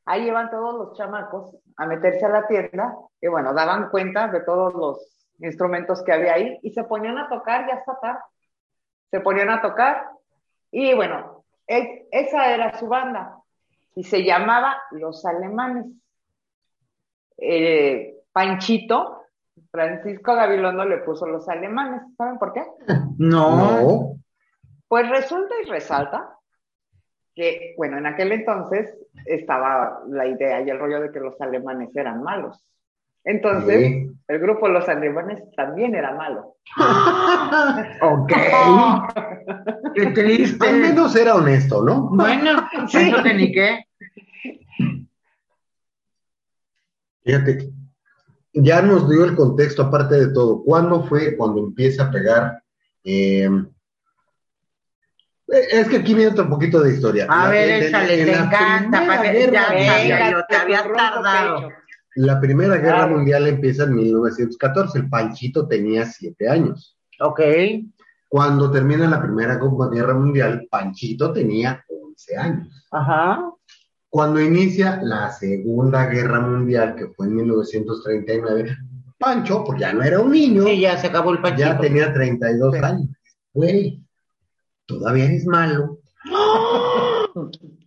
ahí 0.06 0.28
iban 0.28 0.50
todos 0.50 0.76
los 0.76 0.98
chamacos 0.98 1.56
a 1.78 1.86
meterse 1.86 2.26
a 2.26 2.30
la 2.30 2.48
tienda 2.48 2.96
y 3.20 3.28
bueno, 3.28 3.54
daban 3.54 3.90
cuenta 3.90 4.28
de 4.28 4.42
todos 4.42 4.74
los 4.74 5.28
instrumentos 5.40 6.04
que 6.04 6.14
había 6.14 6.34
ahí 6.34 6.60
y 6.62 6.72
se 6.72 6.84
ponían 6.84 7.18
a 7.18 7.28
tocar 7.28 7.68
ya 7.68 7.76
hasta 7.76 8.00
tarde. 8.00 8.22
Se 9.12 9.20
ponían 9.20 9.50
a 9.50 9.62
tocar 9.62 10.10
y 10.78 10.94
bueno, 10.94 11.46
él- 11.68 12.06
esa 12.12 12.54
era 12.54 12.78
su 12.78 12.88
banda 12.88 13.38
y 13.96 14.04
se 14.04 14.24
llamaba 14.24 14.76
Los 14.92 15.26
Alemanes. 15.26 15.86
Eh, 17.38 18.16
Panchito, 18.32 19.22
Francisco 19.72 20.36
Gabilondo 20.36 20.86
le 20.86 20.98
puso 21.00 21.26
Los 21.28 21.48
Alemanes. 21.50 22.02
¿Saben 22.18 22.38
por 22.38 22.54
qué? 22.54 22.64
No. 23.18 23.56
No. 23.58 24.16
Pues 24.90 25.10
resulta 25.10 25.56
y 25.64 25.70
resalta 25.70 26.38
que, 27.34 27.74
bueno, 27.78 27.98
en 27.98 28.06
aquel 28.06 28.34
entonces 28.34 28.94
estaba 29.26 30.02
la 30.08 30.28
idea 30.28 30.62
y 30.62 30.70
el 30.70 30.78
rollo 30.80 31.00
de 31.02 31.12
que 31.12 31.20
los 31.22 31.40
alemanes 31.42 31.96
eran 31.96 32.22
malos. 32.22 32.64
Entonces, 33.26 33.80
Sí. 33.80 34.12
el 34.28 34.40
grupo 34.40 34.68
Los 34.68 34.88
Alemanes 34.88 35.44
también 35.58 35.96
era 35.96 36.14
malo. 36.16 36.56
Ok. 38.02 38.32
Qué 39.96 40.06
triste. 40.08 40.68
Al 40.68 40.76
menos 40.78 41.16
era 41.16 41.36
honesto, 41.36 41.84
¿no? 41.84 42.10
Bueno, 42.12 42.68
Sí. 42.88 42.98
eso 43.10 43.24
que 43.24 43.34
ni 43.34 43.52
qué. 43.52 43.80
Fíjate, 47.24 47.70
ya 48.54 48.82
nos 48.82 49.10
dio 49.10 49.26
el 49.26 49.36
contexto, 49.36 49.84
aparte 49.84 50.16
de 50.16 50.28
todo. 50.34 50.64
¿Cuándo 50.64 51.04
fue 51.06 51.36
cuando 51.36 51.60
empieza 51.62 52.04
a 52.06 52.12
pegar? 52.12 52.62
eh, 53.08 53.48
eh, 55.48 55.68
es 55.74 55.88
que 55.88 55.98
aquí 55.98 56.14
viene 56.16 56.32
otro 56.32 56.50
poquito 56.50 56.80
de 56.82 56.94
historia. 56.94 57.28
A 57.30 57.46
La- 57.46 57.50
ver, 57.52 57.84
échale, 57.84 58.26
te 58.26 58.32
encanta. 58.36 59.06
Para 59.06 59.22
que- 59.32 59.52
ya 59.52 59.64
sabía 59.68 60.32
yo, 60.32 60.44
te 60.50 60.56
había 60.56 60.84
tardado. 60.92 61.56
pecho. 61.70 61.76
La 62.16 62.40
Primera 62.40 62.78
Guerra. 62.78 63.08
Mundial 63.08 63.48
empieza 63.48 63.84
en 63.84 63.96
1914. 63.96 65.00
El 65.00 65.10
Panchito 65.10 65.68
tenía 65.68 66.06
siete 66.06 66.48
años. 66.50 66.98
Ok. 67.20 67.42
Cuando 68.28 68.72
termina 68.72 69.08
la 69.08 69.22
Primera 69.22 69.60
Guerra 69.92 70.14
Mundial, 70.14 70.68
Panchito 70.70 71.32
tenía 71.32 71.84
11 71.88 72.38
años. 72.38 72.86
Ajá. 72.92 73.42
Cuando 74.10 74.40
inicia 74.42 75.00
la 75.04 75.30
Segunda 75.32 76.06
Guerra 76.08 76.40
Mundial, 76.40 76.96
que 76.96 77.08
fue 77.08 77.28
en 77.28 77.36
1939, 77.36 78.78
Pancho, 79.18 79.64
pues 79.66 79.80
ya 79.80 79.92
no 79.94 80.02
era 80.04 80.20
un 80.20 80.32
niño, 80.32 80.64
Sí, 80.64 80.80
ya 80.82 80.98
se 80.98 81.08
acabó 81.08 81.32
el 81.32 81.42
panchito. 81.42 81.68
ya 81.70 81.80
tenía 81.80 82.14
32 82.14 82.76
Sí. 82.76 82.82
años. 82.84 83.10
Güey, 83.54 84.02
todavía 84.86 85.26
eres 85.26 85.46
malo. 85.46 86.00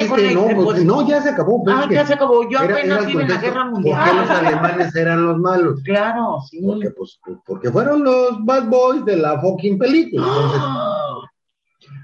Este, 0.00 0.34
no, 0.34 0.46
pues, 0.64 0.82
no, 0.82 1.06
ya 1.06 1.20
se 1.20 1.28
acabó. 1.28 1.62
Ah, 1.68 1.86
ya 1.90 2.06
se 2.06 2.14
acabó. 2.14 2.48
Yo 2.48 2.58
apenas 2.58 3.06
iba 3.10 3.20
en 3.20 3.28
la 3.28 3.36
guerra 3.36 3.64
mundial. 3.66 3.98
¿Por 3.98 4.10
qué 4.10 4.16
los 4.16 4.30
alemanes 4.30 4.96
eran 4.96 5.26
los 5.26 5.38
malos? 5.38 5.82
Claro, 5.84 6.38
sí. 6.48 6.62
Porque, 6.64 6.90
pues, 6.90 7.20
porque 7.44 7.70
fueron 7.70 8.02
los 8.02 8.42
bad 8.46 8.64
boys 8.68 9.04
de 9.04 9.16
la 9.16 9.38
fucking 9.38 9.78
película. 9.78 10.26
Entonces, 10.26 10.60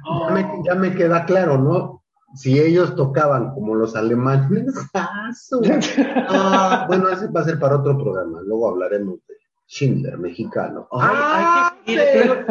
ya, 0.05 0.31
me, 0.31 0.63
ya 0.63 0.75
me 0.75 0.95
queda 0.95 1.25
claro, 1.25 1.57
¿no? 1.57 2.03
Si 2.35 2.61
ellos 2.61 2.95
tocaban 2.97 3.55
como 3.55 3.75
los 3.75 3.97
alemanes, 3.97 4.75
ah, 4.95 6.85
bueno, 6.87 7.09
ese 7.09 7.29
va 7.29 7.41
a 7.41 7.45
ser 7.45 7.59
para 7.59 7.77
otro 7.77 7.97
programa. 7.97 8.43
Luego 8.43 8.69
hablaremos 8.69 9.21
de 9.27 9.37
Schindler, 9.67 10.19
mexicano. 10.19 10.87
Ay, 10.93 11.73
hay 11.87 11.97
que 11.97 12.13
seguir, 12.13 12.47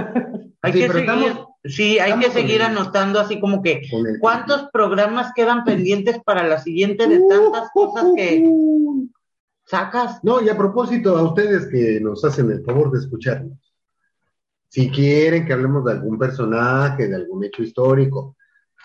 hay 0.64 0.72
que 0.72 0.90
seguir, 0.90 1.38
sí, 1.68 2.00
hay 2.00 2.20
que 2.20 2.32
seguir 2.32 2.62
anotando 2.62 3.20
así 3.20 3.40
como 3.40 3.62
que 3.62 3.82
cuántos 4.20 4.70
programas 4.72 5.32
quedan 5.36 5.64
pendientes 5.64 6.20
para 6.24 6.48
la 6.48 6.60
siguiente 6.60 7.08
de 7.08 7.22
tantas 7.28 7.70
cosas 7.74 8.06
que 8.16 8.50
sacas. 9.66 10.24
No, 10.24 10.42
y 10.42 10.50
a 10.50 10.58
propósito, 10.58 11.18
a 11.18 11.24
ustedes 11.24 11.68
que 11.68 12.00
nos 12.02 12.24
hacen 12.24 12.52
el 12.52 12.64
favor 12.64 12.92
de 12.92 13.00
escucharnos, 13.00 13.58
si 14.70 14.90
quieren 14.90 15.46
que 15.46 15.54
hablemos 15.54 15.86
de 15.86 15.94
algún 15.94 16.18
personaje, 16.18 17.08
de 17.08 17.16
algún 17.16 17.44
hecho 17.44 17.64
histórico, 17.64 18.36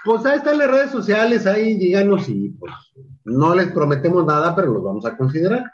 pues 0.05 0.25
ahí 0.25 0.39
están 0.39 0.59
las 0.59 0.71
redes 0.71 0.91
sociales, 0.91 1.47
ahí 1.47 1.75
díganos 1.75 2.29
y 2.29 2.51
pues 2.51 2.73
no 3.25 3.55
les 3.55 3.71
prometemos 3.73 4.25
nada, 4.25 4.55
pero 4.55 4.73
los 4.73 4.83
vamos 4.83 5.05
a 5.05 5.17
considerar. 5.17 5.71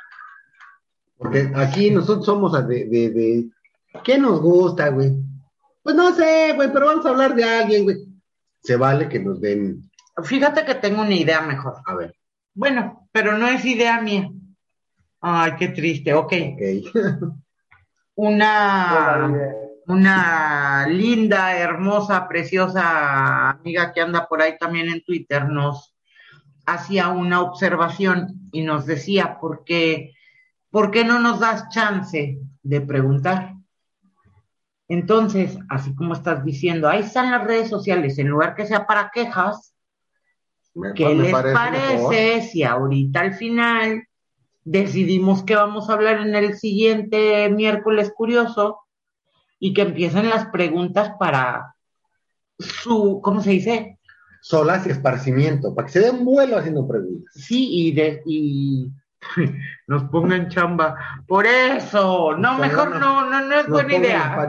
Porque 1.17 1.53
aquí 1.55 1.91
nosotros 1.91 2.27
somos 2.27 2.53
de, 2.67 2.87
de, 2.87 3.11
de 3.11 3.51
¿qué 4.05 4.19
nos 4.19 4.41
gusta, 4.41 4.89
güey? 4.89 5.17
Pues 5.87 5.95
no 5.95 6.13
sé, 6.17 6.53
güey, 6.57 6.73
pero 6.73 6.87
vamos 6.87 7.07
a 7.07 7.11
hablar 7.11 7.37
de 7.37 7.45
alguien, 7.45 7.85
güey. 7.85 7.97
Se 8.61 8.75
vale 8.75 9.09
que 9.09 9.21
nos 9.21 9.41
den. 9.41 9.89
Fíjate 10.25 10.65
que 10.65 10.75
tengo 10.75 11.03
una 11.03 11.15
idea 11.15 11.43
mejor. 11.43 11.77
A 11.87 11.95
ver. 11.95 12.13
Bueno, 12.55 13.09
pero 13.13 13.39
no 13.39 13.47
es 13.47 13.65
idea 13.65 14.01
mía. 14.01 14.29
Ay, 15.21 15.53
qué 15.57 15.69
triste, 15.69 16.13
ok. 16.13 16.33
una, 18.17 19.33
una 19.87 20.89
linda, 20.89 21.57
hermosa, 21.57 22.27
preciosa 22.27 23.51
amiga 23.51 23.93
que 23.93 24.01
anda 24.01 24.27
por 24.27 24.43
ahí 24.43 24.59
también 24.59 24.89
en 24.89 25.05
Twitter 25.05 25.49
nos 25.49 25.95
hacía 26.67 27.11
una 27.11 27.43
observación 27.43 28.49
y 28.51 28.63
nos 28.63 28.87
decía, 28.87 29.39
porque 29.41 30.17
¿por 30.69 30.91
qué 30.91 31.05
no 31.05 31.21
nos 31.21 31.39
das 31.39 31.69
chance 31.69 32.41
de 32.65 32.81
preguntar? 32.81 33.56
Entonces, 34.89 35.59
así 35.69 35.95
como 35.95 36.15
estás 36.15 36.45
diciendo, 36.45 36.89
ahí 36.89 37.01
están 37.01 37.31
las 37.31 37.45
redes 37.45 37.69
sociales, 37.69 38.19
en 38.19 38.29
lugar 38.29 38.55
que 38.55 38.67
sea 38.67 38.87
para 38.87 39.11
quejas, 39.13 39.75
¿qué 40.95 41.15
les 41.15 41.33
parece, 41.33 42.43
si 42.43 42.63
ahorita 42.63 43.21
al 43.21 43.35
final 43.35 44.07
decidimos 44.63 45.43
que 45.43 45.57
vamos 45.57 45.89
a 45.89 45.95
hablar 45.95 46.21
en 46.21 46.35
el 46.35 46.57
siguiente 46.57 47.49
miércoles 47.51 48.13
curioso 48.15 48.81
y 49.59 49.75
que 49.75 49.83
empiecen 49.83 50.29
las 50.29 50.47
preguntas 50.47 51.13
para 51.19 51.75
su, 52.59 53.21
¿cómo 53.23 53.43
se 53.43 53.51
dice? 53.51 53.99
Solas 54.41 54.87
y 54.87 54.91
esparcimiento, 54.91 55.75
para 55.75 55.87
que 55.87 55.93
se 55.93 56.01
den 56.01 56.25
vuelo 56.25 56.59
haciendo 56.59 56.87
preguntas. 56.87 57.33
Sí, 57.35 57.69
y, 57.73 57.93
de, 57.93 58.23
y 58.25 58.89
nos 59.87 60.05
pongan 60.05 60.49
chamba. 60.49 60.97
Por 61.27 61.47
eso, 61.47 62.37
no, 62.37 62.59
mejor 62.59 62.99
no, 62.99 63.29
no, 63.29 63.41
no 63.41 63.55
es 63.55 63.69
buena 63.69 63.95
idea. 63.95 64.49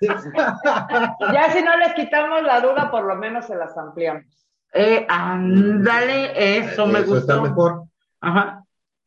ya 1.32 1.52
si 1.52 1.62
no 1.62 1.76
les 1.76 1.94
quitamos 1.94 2.42
la 2.42 2.60
duda, 2.60 2.90
por 2.90 3.04
lo 3.04 3.16
menos 3.16 3.46
se 3.46 3.56
las 3.56 3.76
ampliamos. 3.76 4.24
Eh, 4.72 5.06
ándale, 5.08 6.58
eso, 6.58 6.86
me 6.86 7.00
gustó. 7.00 7.18
Está 7.18 7.40
mejor. 7.40 7.84
Ajá. 8.20 8.62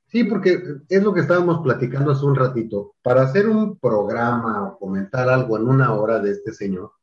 Sí, 0.08 0.24
porque 0.24 0.60
es 0.90 1.04
lo 1.04 1.14
que 1.14 1.22
estábamos 1.22 1.62
platicando 1.62 2.12
hace 2.12 2.26
un 2.26 2.36
ratito. 2.36 2.96
Para 3.04 3.22
hacer 3.22 3.48
un 3.48 3.78
programa 3.78 4.64
o 4.64 4.80
comentar 4.80 5.30
algo 5.30 5.58
en 5.58 5.68
una 5.68 5.94
hora 5.94 6.20
de 6.20 6.32
este 6.32 6.52
señor, 6.52 6.94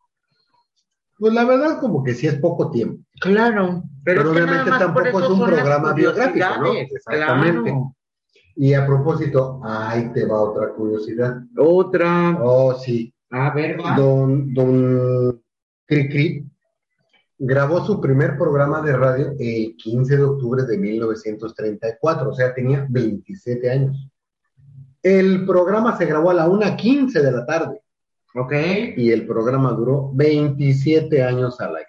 pues 1.18 1.32
la 1.32 1.44
verdad 1.44 1.80
como 1.80 2.02
que 2.02 2.14
sí 2.14 2.26
es 2.26 2.36
poco 2.36 2.70
tiempo. 2.70 3.02
Claro, 3.20 3.82
pero, 4.04 4.30
obviamente 4.30 4.70
tampoco 4.70 5.20
es 5.20 5.28
un 5.28 5.44
programa 5.44 5.92
biográfico, 5.92 6.46
¿no? 6.60 6.72
Exactamente. 6.74 7.74
Y 8.56 8.72
a 8.72 8.86
propósito, 8.86 9.60
ahí 9.62 10.10
te 10.12 10.24
va 10.24 10.40
otra 10.40 10.72
curiosidad. 10.72 11.36
Otra. 11.58 12.38
Oh, 12.42 12.74
sí. 12.74 13.12
A 13.30 13.52
ver, 13.52 13.76
Don, 13.96 14.54
don 14.54 15.42
Cricri 15.86 16.46
grabó 17.38 17.84
su 17.84 18.00
primer 18.00 18.38
programa 18.38 18.80
de 18.80 18.96
radio 18.96 19.32
el 19.38 19.76
15 19.76 20.16
de 20.16 20.22
octubre 20.22 20.62
de 20.64 20.78
1934, 20.78 22.30
o 22.30 22.34
sea, 22.34 22.54
tenía 22.54 22.86
27 22.88 23.70
años. 23.70 24.08
El 25.02 25.44
programa 25.44 25.96
se 25.96 26.06
grabó 26.06 26.30
a 26.30 26.34
la 26.34 26.48
1.15 26.48 27.12
de 27.12 27.32
la 27.32 27.44
tarde. 27.46 27.82
Ok. 28.38 28.52
Y 28.96 29.10
el 29.12 29.26
programa 29.26 29.72
duró 29.72 30.10
27 30.12 31.22
años 31.22 31.58
al 31.60 31.76
aire. 31.76 31.88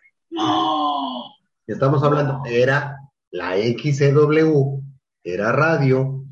Estamos 1.65 2.01
hablando, 2.03 2.41
era 2.45 2.97
la 3.31 3.57
XCW, 3.57 4.81
era 5.23 5.51
radio, 5.51 6.23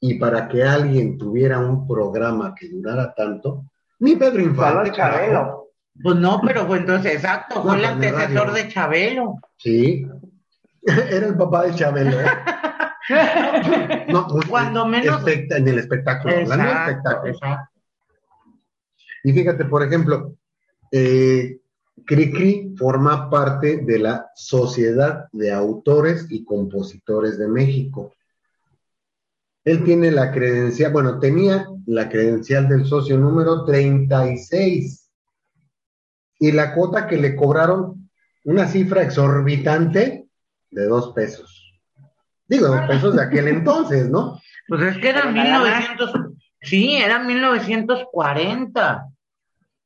y 0.00 0.14
para 0.14 0.48
que 0.48 0.62
alguien 0.64 1.18
tuviera 1.18 1.58
un 1.58 1.86
programa 1.86 2.54
que 2.54 2.70
durara 2.70 3.12
tanto, 3.14 3.64
ni 3.98 4.16
Pedro 4.16 4.40
Infante. 4.40 4.92
Chabelo. 4.92 5.72
Pues 6.02 6.16
no, 6.16 6.40
pero 6.46 6.66
fue 6.66 6.78
entonces, 6.78 7.16
exacto, 7.16 7.62
fue 7.62 7.76
el 7.76 7.84
antecesor 7.84 8.52
de 8.52 8.68
Chabelo. 8.68 9.34
Sí, 9.56 10.06
era 11.10 11.26
el 11.26 11.36
papá 11.36 11.64
de 11.64 11.74
Chabelo. 11.74 12.18
¿eh? 12.18 12.26
no, 14.08 14.26
pues, 14.26 14.46
Cuando 14.46 14.86
menos. 14.86 15.22
En 15.26 15.68
el 15.68 15.78
espectáculo, 15.78 16.34
exacto, 16.34 16.90
espectáculo. 16.90 17.32
Exacto. 17.32 17.67
Y 19.28 19.32
fíjate, 19.34 19.66
por 19.66 19.82
ejemplo, 19.82 20.38
eh, 20.90 21.58
Cricri 22.06 22.74
forma 22.78 23.28
parte 23.28 23.82
de 23.84 23.98
la 23.98 24.30
Sociedad 24.34 25.28
de 25.32 25.52
Autores 25.52 26.28
y 26.30 26.46
Compositores 26.46 27.36
de 27.36 27.46
México. 27.46 28.14
Él 29.64 29.84
tiene 29.84 30.10
la 30.12 30.32
credencial, 30.32 30.92
bueno, 30.92 31.18
tenía 31.18 31.66
la 31.84 32.08
credencial 32.08 32.70
del 32.70 32.86
socio 32.86 33.18
número 33.18 33.66
36 33.66 35.10
y 36.38 36.52
la 36.52 36.72
cuota 36.72 37.06
que 37.06 37.18
le 37.18 37.36
cobraron, 37.36 38.08
una 38.44 38.66
cifra 38.66 39.02
exorbitante 39.02 40.26
de 40.70 40.86
dos 40.86 41.12
pesos. 41.12 41.78
Digo, 42.46 42.68
dos 42.68 42.80
pesos 42.86 43.14
de 43.14 43.24
aquel 43.24 43.48
entonces, 43.48 44.08
¿no? 44.08 44.40
Pues 44.68 44.80
es 44.84 44.96
que 44.96 45.10
eran 45.10 45.34
1900, 45.34 46.12
sí, 46.62 46.96
eran 46.96 47.26
1940. 47.26 49.04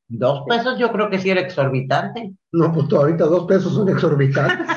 Dos 0.07 0.43
pesos 0.47 0.77
yo 0.77 0.91
creo 0.91 1.09
que 1.09 1.19
sí 1.19 1.29
era 1.29 1.41
exorbitante. 1.41 2.33
No, 2.51 2.71
pues 2.71 2.91
ahorita 2.91 3.25
dos 3.25 3.45
pesos 3.45 3.73
son 3.73 3.89
exorbitantes. 3.89 4.67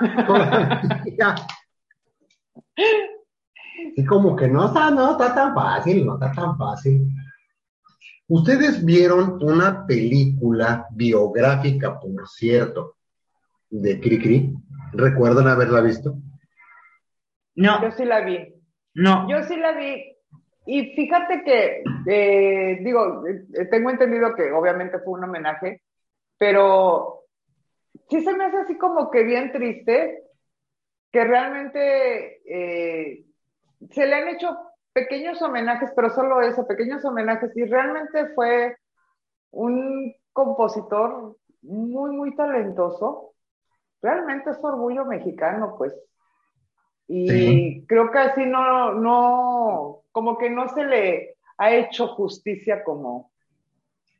y 3.96 4.04
como 4.04 4.34
que 4.36 4.48
no 4.48 4.66
está, 4.66 4.90
no 4.90 5.12
está 5.12 5.34
tan 5.34 5.54
fácil, 5.54 6.06
no 6.06 6.14
está 6.14 6.32
tan 6.32 6.56
fácil. 6.56 7.06
Ustedes 8.28 8.84
vieron 8.84 9.42
una 9.42 9.84
película 9.86 10.86
biográfica, 10.90 12.00
por 12.00 12.26
cierto, 12.28 12.96
de 13.68 14.00
Cricri. 14.00 14.54
¿Recuerdan 14.92 15.48
haberla 15.48 15.80
visto? 15.80 16.16
No. 17.54 17.82
Yo 17.82 17.90
sí 17.90 18.04
la 18.04 18.24
vi. 18.24 18.54
No. 18.94 19.28
Yo 19.28 19.42
sí 19.44 19.56
la 19.56 19.72
vi. 19.72 20.11
Y 20.64 20.94
fíjate 20.94 21.42
que, 21.42 21.82
eh, 22.06 22.78
digo, 22.82 23.26
eh, 23.26 23.66
tengo 23.66 23.90
entendido 23.90 24.34
que 24.34 24.52
obviamente 24.52 24.98
fue 25.00 25.14
un 25.14 25.24
homenaje, 25.24 25.82
pero 26.38 27.24
sí 28.08 28.22
se 28.22 28.34
me 28.34 28.44
hace 28.44 28.58
así 28.58 28.78
como 28.78 29.10
que 29.10 29.24
bien 29.24 29.50
triste 29.52 30.22
que 31.10 31.24
realmente 31.24 32.40
eh, 32.46 33.24
se 33.90 34.06
le 34.06 34.14
han 34.14 34.28
hecho 34.28 34.56
pequeños 34.92 35.42
homenajes, 35.42 35.90
pero 35.96 36.10
solo 36.10 36.40
eso, 36.40 36.66
pequeños 36.66 37.04
homenajes, 37.04 37.56
y 37.56 37.64
realmente 37.64 38.28
fue 38.34 38.76
un 39.50 40.14
compositor 40.32 41.36
muy, 41.62 42.10
muy 42.10 42.34
talentoso. 42.34 43.34
Realmente 44.00 44.50
es 44.50 44.58
orgullo 44.62 45.04
mexicano, 45.04 45.74
pues. 45.76 45.94
Y 47.08 47.84
creo 47.86 48.10
que 48.10 48.18
así 48.18 48.46
no, 48.46 48.94
no, 48.94 50.01
como 50.12 50.38
que 50.38 50.48
no 50.48 50.68
se 50.68 50.84
le 50.84 51.34
ha 51.58 51.74
hecho 51.74 52.06
justicia 52.08 52.84
como, 52.84 53.32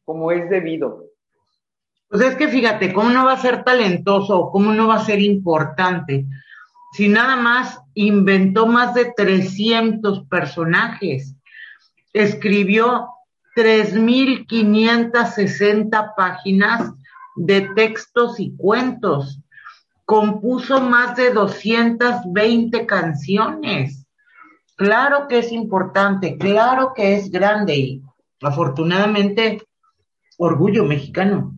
como 0.04 0.32
es 0.32 0.50
debido. 0.50 1.04
Pues 2.08 2.22
es 2.22 2.34
que 2.36 2.48
fíjate, 2.48 2.92
¿cómo 2.92 3.10
no 3.10 3.24
va 3.24 3.34
a 3.34 3.40
ser 3.40 3.62
talentoso? 3.64 4.50
¿Cómo 4.50 4.72
no 4.72 4.88
va 4.88 4.96
a 4.96 5.04
ser 5.04 5.20
importante? 5.20 6.26
Si 6.92 7.06
nada 7.08 7.36
más 7.36 7.80
inventó 7.94 8.66
más 8.66 8.94
de 8.94 9.12
300 9.16 10.26
personajes, 10.26 11.36
escribió 12.12 13.08
3.560 13.56 16.14
páginas 16.16 16.92
de 17.36 17.70
textos 17.74 18.40
y 18.40 18.56
cuentos 18.56 19.38
compuso 20.04 20.80
más 20.80 21.16
de 21.16 21.32
220 21.32 22.84
canciones. 22.84 24.01
Claro 24.82 25.28
que 25.28 25.38
es 25.38 25.52
importante, 25.52 26.36
claro 26.36 26.92
que 26.92 27.14
es 27.14 27.30
grande 27.30 27.74
y 27.76 28.02
afortunadamente 28.42 29.62
orgullo 30.38 30.84
mexicano. 30.84 31.54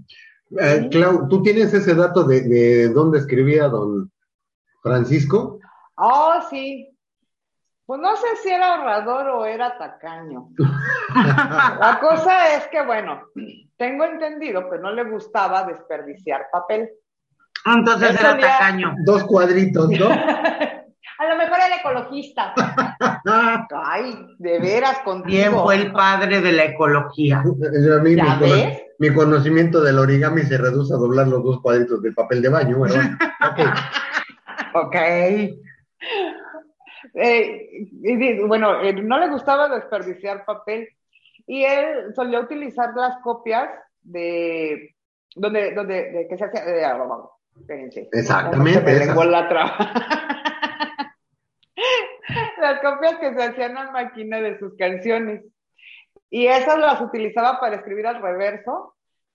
Eh, 0.61 0.89
Clau, 0.91 1.27
¿tú 1.29 1.43
tienes 1.43 1.73
ese 1.73 1.95
dato 1.95 2.25
de, 2.25 2.43
de 2.43 2.89
dónde 2.91 3.19
escribía 3.19 3.69
don 3.69 4.13
Francisco? 4.83 5.59
Oh, 5.97 6.35
sí. 6.51 6.91
Pues 7.87 7.99
no 8.01 8.15
sé 8.17 8.27
si 8.43 8.51
era 8.51 8.75
ahorrador 8.77 9.27
o 9.29 9.45
era 9.47 9.79
tacaño. 9.79 10.49
La 11.15 11.99
cosa 12.01 12.57
es 12.57 12.67
que, 12.69 12.85
bueno, 12.85 13.23
tengo 13.79 14.05
entendido 14.05 14.69
que 14.71 14.79
no 14.79 14.93
le 14.93 15.05
gustaba 15.05 15.65
desperdiciar 15.65 16.47
papel. 16.53 16.91
Entonces 17.65 18.11
Él 18.11 18.17
era 18.21 18.31
solía- 18.33 18.49
tacaño. 18.59 18.95
Dos 19.05 19.25
cuadritos, 19.25 19.89
¿no? 19.89 20.09
A 21.19 21.29
lo 21.29 21.37
mejor 21.37 21.59
era 21.65 21.77
ecologista. 21.77 22.53
Ay, 23.71 24.15
de 24.39 24.59
veras 24.59 24.99
contigo. 25.01 25.27
Bien 25.27 25.53
fue 25.53 25.77
el 25.77 25.93
padre 25.93 26.41
de 26.41 26.53
la 26.53 26.65
ecología. 26.65 27.39
A 27.41 27.45
mí, 28.03 28.11
mi, 28.11 28.17
¿Ya 28.17 28.39
cono- 28.39 28.53
ves? 28.53 28.83
mi 28.99 29.13
conocimiento 29.15 29.81
del 29.83 29.99
origami 29.99 30.43
se 30.43 30.59
reduce 30.59 30.93
a 30.95 30.97
doblar 30.97 31.29
los 31.29 31.43
dos 31.45 31.61
cuadritos 31.61 32.03
de 32.03 32.13
papel 32.13 32.43
de 32.43 32.49
baño. 32.49 32.79
bueno, 32.79 32.95
ok. 33.51 33.61
Ok. 34.77 34.97
Eh, 37.15 37.87
bueno, 38.47 38.81
eh, 38.83 38.93
no 38.93 39.19
le 39.19 39.29
gustaba 39.29 39.69
desperdiciar 39.69 40.45
papel 40.45 40.89
y 41.47 41.63
él 41.65 42.13
solía 42.15 42.41
utilizar 42.41 42.91
las 42.97 43.19
copias 43.23 43.69
de 44.03 44.95
donde, 45.37 45.73
donde 45.75 46.11
de 46.11 46.27
que 46.29 46.37
se 46.37 46.45
hacía. 46.45 46.65
de- 46.65 46.83
espérense. 47.61 48.09
Exactamente, 48.13 48.99
Se 48.99 49.15
me 49.15 49.25
la 49.27 49.49
traba. 49.49 49.77
las 52.61 52.81
copias 52.81 53.17
que 53.17 53.35
se 53.35 53.43
hacían 53.43 53.77
a 53.77 53.91
máquina 53.91 54.41
de 54.41 54.59
sus 54.59 54.77
canciones. 54.77 55.45
Y 56.31 56.47
esas 56.47 56.79
las 56.79 57.01
utilizaba 57.01 57.61
para 57.61 57.77
escribir 57.77 58.07
al 58.07 58.21
reverso 58.21 58.95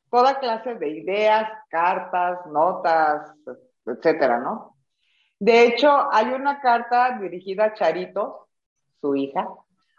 toda 0.09 0.39
clase 0.39 0.75
de 0.75 0.89
ideas, 0.89 1.49
cartas, 1.69 2.39
notas, 2.47 3.31
etcétera, 3.85 4.39
¿no? 4.39 4.75
De 5.39 5.63
hecho, 5.63 6.11
hay 6.11 6.27
una 6.33 6.59
carta 6.59 7.17
dirigida 7.19 7.65
a 7.65 7.73
Charito, 7.73 8.47
su 8.99 9.15
hija, 9.15 9.47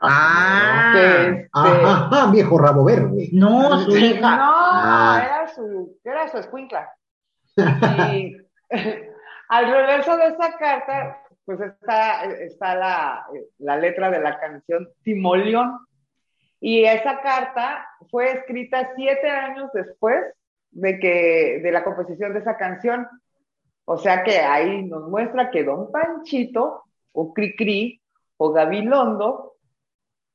Ah. 0.00 0.92
que 0.94 1.26
este, 1.28 1.48
Ajá, 1.52 2.08
ajá, 2.10 2.30
viejo 2.30 2.58
rabo 2.58 2.84
verde. 2.84 3.28
No, 3.32 3.80
su 3.80 3.90
no, 3.90 3.96
hija. 3.96 4.38
Ah. 4.40 5.22
era 5.24 5.48
su, 5.48 5.98
era 6.02 6.28
su 6.28 6.38
escuincla. 6.38 6.90
Y 7.56 8.36
al 9.48 9.66
reverso 9.70 10.16
de 10.16 10.28
esa 10.28 10.56
carta, 10.56 11.19
pues 11.44 11.60
está, 11.60 12.24
está 12.24 12.74
la, 12.74 13.26
la 13.58 13.76
letra 13.76 14.10
de 14.10 14.20
la 14.20 14.38
canción 14.38 14.88
Timoleón. 15.02 15.78
Y 16.60 16.84
esa 16.84 17.20
carta 17.20 17.86
fue 18.10 18.32
escrita 18.32 18.92
siete 18.94 19.28
años 19.28 19.70
después 19.72 20.24
de 20.70 20.98
que, 20.98 21.60
de 21.62 21.72
la 21.72 21.82
composición 21.82 22.32
de 22.32 22.40
esa 22.40 22.56
canción. 22.56 23.06
O 23.84 23.96
sea 23.98 24.22
que 24.22 24.38
ahí 24.38 24.82
nos 24.84 25.08
muestra 25.08 25.50
que 25.50 25.64
Don 25.64 25.90
Panchito, 25.90 26.84
o 27.12 27.34
Cricri, 27.34 28.00
o 28.36 28.52
Gabilondo, 28.52 29.54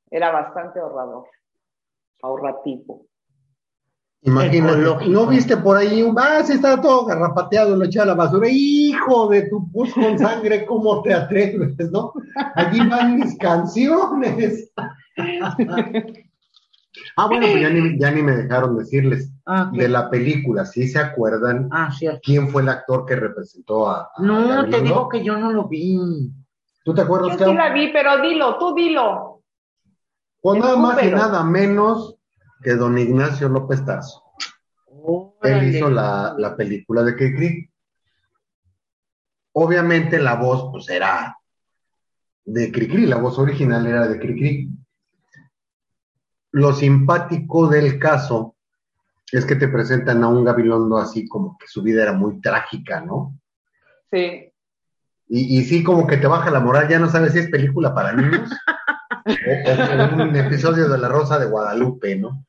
era 0.09 0.31
bastante 0.31 0.79
ahorrador, 0.79 1.27
ahorrativo. 2.21 3.05
Imagínate, 4.21 4.73
Ecológico. 4.79 5.11
¿no 5.11 5.27
viste 5.27 5.57
por 5.57 5.77
ahí 5.77 6.01
un, 6.01 6.17
ah, 6.17 6.41
sí 6.43 6.53
estaba 6.53 6.81
todo 6.81 7.05
garrapateado, 7.05 7.75
lo 7.75 7.85
echaba 7.85 8.03
a 8.03 8.07
la 8.07 8.13
basura, 8.15 8.47
hijo 8.49 9.27
de 9.29 9.43
tu 9.49 9.71
pus 9.71 9.93
con 9.93 10.17
sangre, 10.17 10.65
¿cómo 10.65 11.03
te 11.03 11.13
atreves, 11.13 11.75
no? 11.91 12.11
Allí 12.55 12.79
van 12.87 13.17
mis 13.19 13.37
canciones. 13.37 14.71
ah, 17.17 17.27
bueno, 17.27 17.47
pues 17.51 17.61
ya 17.61 17.69
ni, 17.69 17.99
ya 17.99 18.11
ni 18.11 18.23
me 18.23 18.35
dejaron 18.35 18.77
decirles 18.77 19.31
Ah, 19.47 19.69
de 19.71 19.87
la 19.87 20.09
película, 20.09 20.65
¿sí 20.65 20.87
se 20.87 20.97
acuerdan 20.97 21.69
Ah, 21.71 21.91
cierto. 21.91 22.19
quién 22.23 22.49
fue 22.49 22.63
el 22.63 22.69
actor 22.69 23.05
que 23.05 23.15
representó 23.15 23.87
a, 23.87 24.09
a 24.15 24.21
No, 24.23 24.67
te 24.67 24.81
digo 24.81 25.07
que 25.07 25.23
yo 25.23 25.37
no 25.37 25.51
lo 25.51 25.67
vi. 25.67 26.31
¿Tú 26.83 26.95
te 26.95 27.01
acuerdas, 27.01 27.37
Yo 27.37 27.45
sí 27.45 27.53
la 27.53 27.71
vi, 27.71 27.91
pero 27.93 28.21
dilo, 28.23 28.57
tú 28.57 28.73
dilo. 28.73 29.43
Pues 30.41 30.59
nada 30.59 30.77
más 30.77 31.03
y 31.03 31.11
nada 31.11 31.43
menos 31.43 32.14
que 32.63 32.75
don 32.75 32.97
Ignacio 32.97 33.49
López 33.49 33.85
Tarso. 33.85 34.23
Él 35.41 35.75
hizo 35.75 35.89
la, 35.89 36.35
la 36.37 36.55
película 36.55 37.03
de 37.03 37.15
Cricri. 37.15 37.71
Obviamente 39.53 40.19
la 40.19 40.35
voz, 40.35 40.71
pues 40.71 40.89
era 40.89 41.37
de 42.43 42.71
Cricri, 42.71 43.05
la 43.05 43.17
voz 43.17 43.37
original 43.39 43.85
era 43.85 44.07
de 44.07 44.19
Cricri. 44.19 44.69
Lo 46.51 46.73
simpático 46.73 47.67
del 47.67 47.99
caso 47.99 48.55
es 49.31 49.45
que 49.45 49.55
te 49.55 49.67
presentan 49.67 50.23
a 50.23 50.27
un 50.27 50.43
Gabilondo 50.43 50.97
así 50.97 51.27
como 51.27 51.57
que 51.57 51.67
su 51.67 51.81
vida 51.81 52.03
era 52.03 52.13
muy 52.13 52.39
trágica, 52.39 53.01
¿no? 53.01 53.37
Sí. 54.11 54.51
Y, 55.27 55.59
y 55.59 55.63
sí, 55.63 55.83
como 55.83 56.05
que 56.07 56.17
te 56.17 56.27
baja 56.27 56.51
la 56.51 56.59
moral, 56.59 56.87
ya 56.87 56.99
no 56.99 57.09
sabes 57.09 57.33
si 57.33 57.39
es 57.39 57.49
película 57.49 57.93
para 57.93 58.13
niños 58.13 58.49
un 59.25 60.35
episodio 60.35 60.87
de 60.87 60.97
La 60.97 61.07
Rosa 61.07 61.39
de 61.39 61.47
Guadalupe, 61.47 62.15
¿no? 62.15 62.45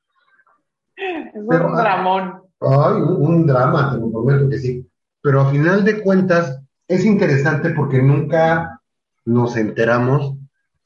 Es 0.97 1.43
Pero, 1.49 1.69
un 1.69 1.79
ah, 1.79 1.83
dramón. 1.83 2.43
Ay, 2.61 2.95
un, 2.95 3.27
un 3.27 3.47
drama, 3.47 3.93
te 3.93 3.99
lo 3.99 4.11
prometo 4.11 4.49
que 4.49 4.59
sí. 4.59 4.89
Pero 5.23 5.41
a 5.41 5.51
final 5.51 5.85
de 5.85 6.03
cuentas 6.03 6.61
es 6.89 7.05
interesante 7.05 7.71
porque 7.71 8.03
nunca 8.03 8.81
nos 9.25 9.57
enteramos, 9.57 10.37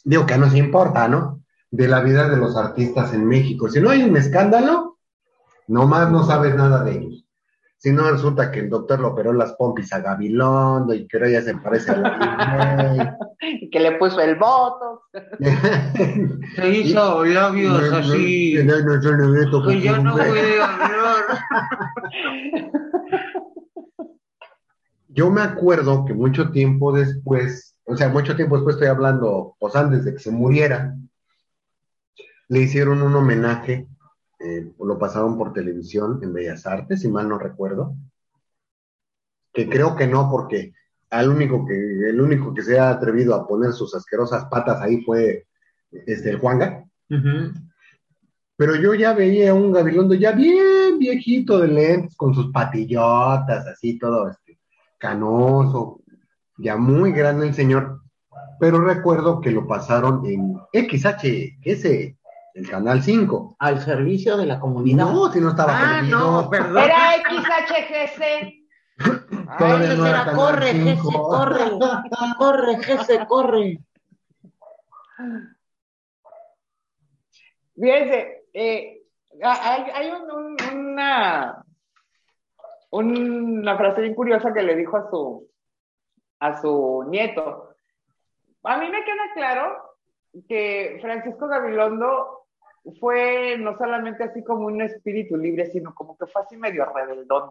digo 0.05 0.26
que 0.26 0.38
nos 0.38 0.55
importa, 0.55 1.09
¿no? 1.09 1.42
De 1.70 1.88
la 1.88 2.00
vida 2.00 2.29
de 2.29 2.37
los 2.37 2.57
artistas 2.57 3.12
en 3.12 3.26
México. 3.26 3.68
Si 3.68 3.81
no 3.81 3.90
hay 3.90 4.03
un 4.03 4.16
escándalo, 4.16 4.98
nomás 5.68 6.11
no 6.11 6.24
sabes 6.24 6.55
nada 6.55 6.83
de 6.83 6.92
ellos. 6.92 7.24
Si 7.82 7.90
no 7.92 8.10
resulta 8.10 8.50
que 8.50 8.60
el 8.60 8.68
doctor 8.68 9.00
le 9.00 9.06
operó 9.06 9.32
las 9.32 9.54
pompis 9.54 9.90
a 9.94 10.00
Gabilondo 10.00 10.92
y 10.92 11.08
que 11.08 11.16
ahora 11.16 11.30
ya 11.30 11.40
se 11.40 11.56
parece 11.56 11.92
a 11.92 11.96
la 11.96 13.18
Y 13.40 13.70
que 13.70 13.80
le 13.80 13.92
puso 13.92 14.20
el 14.20 14.36
voto. 14.36 15.04
Se 16.56 16.68
hizo 16.68 17.24
labios 17.24 17.90
así. 17.90 18.56
No, 18.62 18.80
no, 18.80 18.96
no, 18.96 19.12
no, 19.16 19.28
no, 19.28 19.50
no, 19.50 19.66
Que 19.66 19.80
ya 19.80 19.98
no 19.98 20.14
puede 20.14 20.62
hablar. 20.62 21.24
Yo 25.08 25.30
me 25.30 25.40
acuerdo 25.40 26.04
que 26.04 26.12
mucho 26.12 26.50
tiempo 26.50 26.92
después, 26.92 27.74
o 27.84 27.96
sea, 27.96 28.10
mucho 28.10 28.36
tiempo 28.36 28.56
después 28.56 28.76
estoy 28.76 28.88
hablando, 28.88 29.56
pues 29.58 29.74
antes 29.74 30.04
de 30.04 30.12
que 30.12 30.18
se 30.18 30.30
muriera, 30.30 30.94
le 32.48 32.60
hicieron 32.60 33.00
un 33.00 33.16
homenaje, 33.16 33.86
eh, 34.40 34.72
lo 34.79 34.98
pasaron 34.98 35.37
por 35.37 35.53
televisión 35.53 36.18
en 36.22 36.33
Bellas 36.33 36.66
Artes, 36.66 37.03
si 37.03 37.09
mal 37.09 37.29
no 37.29 37.38
recuerdo, 37.38 37.94
que 39.53 39.68
creo 39.68 39.96
que 39.96 40.07
no, 40.07 40.31
porque 40.31 40.72
al 41.11 41.29
único 41.29 41.66
que, 41.66 41.74
el 41.74 42.20
único 42.20 42.55
que 42.55 42.62
se 42.62 42.79
ha 42.79 42.88
atrevido 42.88 43.35
a 43.35 43.46
poner 43.46 43.72
sus 43.72 43.94
asquerosas 43.94 44.46
patas 44.46 44.81
ahí 44.81 45.03
fue 45.03 45.46
este, 45.90 46.31
el 46.31 46.38
Juanga. 46.38 46.85
Pero 48.57 48.76
yo 48.76 48.94
ya 48.94 49.12
veía 49.12 49.53
un 49.53 49.72
Gabilondo 49.72 50.14
ya 50.14 50.33
bien 50.33 50.98
viejito 50.98 51.59
de 51.59 51.68
lentes, 51.68 52.16
con 52.16 52.35
sus 52.35 52.50
patillotas, 52.53 53.66
así 53.66 53.98
todo 53.98 54.31
este, 54.31 54.59
canoso, 54.98 56.00
ya 56.57 56.76
muy 56.76 57.12
grande 57.12 57.48
el 57.48 57.55
señor. 57.55 58.00
Pero 58.59 58.81
recuerdo 58.81 59.40
que 59.40 59.50
lo 59.50 59.66
pasaron 59.66 60.24
en 60.26 60.57
XHS, 60.72 62.16
el 62.54 62.68
Canal 62.68 63.02
5. 63.02 63.56
Al 63.58 63.80
servicio 63.80 64.36
de 64.36 64.46
la 64.46 64.58
comunidad. 64.60 65.06
No, 65.06 65.30
si 65.32 65.40
no 65.40 65.50
estaba 65.50 65.72
ah, 65.76 65.96
perdido. 66.00 66.18
no, 66.42 66.50
perdón. 66.50 66.82
Era 66.84 67.12
XHGC. 67.14 68.56
Todavía 69.58 69.90
Ay, 69.90 69.96
no 69.96 70.06
era 70.06 70.32
corre, 70.32 70.72
Gese, 70.72 70.96
5. 71.02 71.22
corre. 71.28 71.64
Corre, 72.38 72.82
Gese, 72.82 73.26
corre. 73.26 73.78
Fíjense, 77.74 78.44
eh, 78.53 79.03
hay, 79.42 79.82
hay 79.94 80.11
un- 80.11 80.30
un- 80.30 80.57
una, 80.90 81.64
una 82.90 83.76
frase 83.76 84.03
bien 84.03 84.14
curiosa 84.14 84.53
que 84.53 84.62
le 84.62 84.76
dijo 84.76 84.96
a 84.96 85.09
su, 85.11 85.48
a 86.40 86.61
su 86.61 87.05
nieto. 87.09 87.74
A 88.64 88.76
mí 88.76 88.86
me 88.90 89.05
queda 89.05 89.32
claro 89.34 89.76
que 90.48 90.98
Francisco 91.01 91.48
Gabilondo 91.48 92.39
fue 92.99 93.57
no 93.59 93.76
solamente 93.76 94.24
así 94.24 94.43
como 94.43 94.66
un 94.66 94.81
espíritu 94.83 95.37
libre, 95.37 95.66
sino 95.66 95.95
como 95.95 96.16
que 96.16 96.26
fue 96.26 96.43
así 96.43 96.57
medio 96.57 96.85
rebeldón. 96.87 97.51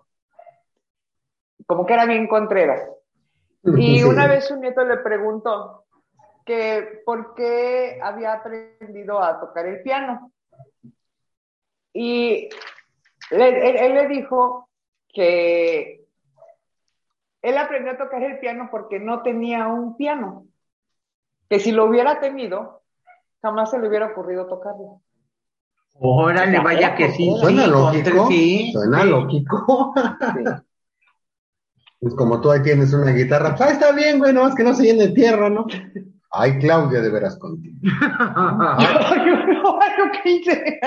Como 1.66 1.86
que 1.86 1.94
era 1.94 2.06
bien 2.06 2.28
contreras. 2.28 2.90
Y 3.64 4.00
Sí. 4.00 4.04
una 4.04 4.28
vez 4.28 4.46
su 4.48 4.56
nieto 4.56 4.84
le 4.84 4.98
preguntó 4.98 5.86
que 6.46 7.02
por 7.06 7.36
qué 7.36 8.00
había 8.02 8.34
aprendido 8.34 9.22
a 9.22 9.40
tocar 9.40 9.66
el 9.68 9.82
piano. 9.84 10.32
Y 11.94 12.50
le- 13.32 13.70
él, 13.70 13.76
él 13.78 13.94
le 13.94 14.08
dijo 14.08 14.70
que 15.14 16.06
él 17.42 17.58
aprendió 17.58 17.94
a 17.94 17.98
tocar 17.98 18.24
el 18.24 18.40
piano 18.40 18.70
porque 18.72 19.00
no 19.00 19.22
tenía 19.22 19.68
un 19.68 19.96
piano. 19.96 20.46
Que 21.50 21.60
si 21.60 21.72
lo 21.72 21.86
hubiera 21.86 22.20
tenido, 22.20 22.82
jamás 23.42 23.72
se 23.72 23.80
le 23.80 23.88
hubiera 23.88 24.08
ocurrido 24.08 24.48
tocarlo. 24.48 25.02
Órale, 26.02 26.60
vaya 26.60 26.96
que 26.96 27.12
sí. 27.12 27.32
Suena 27.40 27.66
sí, 27.66 27.70
lógico. 27.72 28.28
sí, 28.30 28.70
Suena 28.74 29.02
sí. 29.02 29.10
lógico. 29.10 29.94
Sí. 30.20 30.44
Pues 32.02 32.16
como 32.16 32.40
tú 32.40 32.52
ahí 32.52 32.62
tienes 32.64 32.94
una 32.94 33.12
guitarra, 33.12 33.50
pues 33.56 33.62
ahí 33.62 33.74
está 33.74 33.92
bien, 33.92 34.20
güey, 34.20 34.32
nomás 34.32 34.56
que 34.56 34.64
no 34.64 34.74
se 34.74 34.84
llene 34.84 35.08
de 35.08 35.14
tierra, 35.14 35.50
¿no? 35.50 35.66
Ay, 36.32 36.58
Claudia, 36.60 37.02
de 37.02 37.10
veras 37.10 37.38
contigo. 37.38 37.76
Ay, 37.84 39.26
no, 39.62 39.80
ay, 39.82 39.92
lo 39.98 40.12
que 40.12 40.30
hice. 40.30 40.80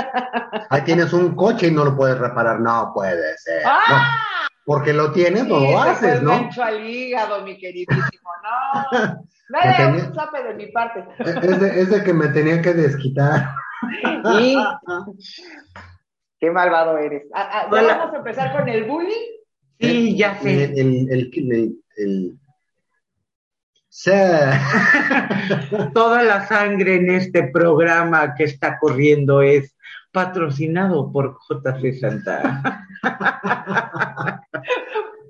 Ahí 0.70 0.82
tienes 0.82 1.12
un 1.12 1.34
coche 1.34 1.66
y 1.66 1.70
no 1.72 1.84
lo 1.84 1.96
puedes 1.96 2.16
reparar. 2.16 2.60
No 2.60 2.92
puede 2.94 3.36
ser. 3.38 3.62
¡Ah! 3.66 3.80
No, 3.90 4.48
porque 4.64 4.92
lo 4.92 5.10
tienes, 5.12 5.46
no 5.46 5.58
lo 5.58 5.78
haces, 5.82 6.22
¿no? 6.22 6.48
al 6.62 6.86
hígado, 6.88 7.42
mi 7.42 7.58
queridísimo. 7.58 8.30
No. 8.42 9.22
Me 9.50 9.58
Dale 9.58 9.76
tenía- 9.76 10.04
un 10.08 10.14
zape 10.14 10.42
de 10.44 10.54
mi 10.54 10.66
parte. 10.68 11.04
Es 11.18 11.60
de, 11.60 11.80
es 11.82 11.90
de 11.90 12.04
que 12.04 12.14
me 12.14 12.28
tenía 12.28 12.62
que 12.62 12.72
desquitar. 12.72 13.54
Y 14.40 14.56
qué 16.40 16.50
malvado 16.50 16.98
eres. 16.98 17.24
Ah, 17.34 17.48
ah, 17.52 17.68
¿ya 17.70 17.78
Hola. 17.82 17.96
vamos 17.98 18.14
a 18.14 18.18
empezar 18.18 18.56
con 18.56 18.68
el 18.68 18.84
bullying? 18.84 19.30
Sí, 19.80 20.16
ya 20.16 20.38
El, 20.38 20.42
sé. 20.42 20.64
el, 20.64 21.08
el, 21.10 21.30
el, 21.96 22.38
Toda 25.94 26.22
la 26.22 26.46
sangre 26.46 26.96
en 26.96 27.10
este 27.10 27.48
programa 27.48 28.34
que 28.34 28.44
está 28.44 28.78
corriendo 28.78 29.42
es 29.42 29.76
patrocinado 30.12 31.10
por 31.12 31.36
JC 31.48 31.98
Santa. 32.00 32.86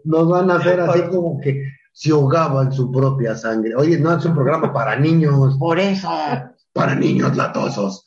nos 0.05 0.29
van 0.29 0.51
a 0.51 0.57
hacer 0.57 0.81
así 0.81 1.03
como 1.11 1.41
que 1.41 1.65
se 1.93 2.11
ahogaban 2.11 2.73
su 2.73 2.91
propia 2.91 3.35
sangre. 3.35 3.75
Oye, 3.75 3.99
no 3.99 4.17
es 4.17 4.25
un 4.25 4.35
programa 4.35 4.73
para 4.73 4.97
niños, 4.97 5.57
Por 5.59 5.79
eso. 5.79 6.09
Para 6.73 6.95
niños 6.95 7.37
latosos. 7.37 8.05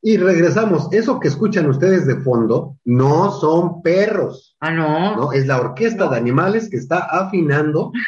Y 0.00 0.16
regresamos. 0.16 0.88
Eso 0.92 1.18
que 1.18 1.28
escuchan 1.28 1.66
ustedes 1.66 2.06
de 2.06 2.16
fondo 2.20 2.76
no 2.84 3.30
son 3.32 3.82
perros, 3.82 4.56
Ah, 4.60 4.70
no. 4.70 5.16
¿no? 5.16 5.32
Es 5.32 5.46
la 5.46 5.60
orquesta 5.60 6.08
de 6.08 6.16
animales 6.16 6.68
que 6.70 6.76
está 6.76 6.98
afinando. 7.10 7.92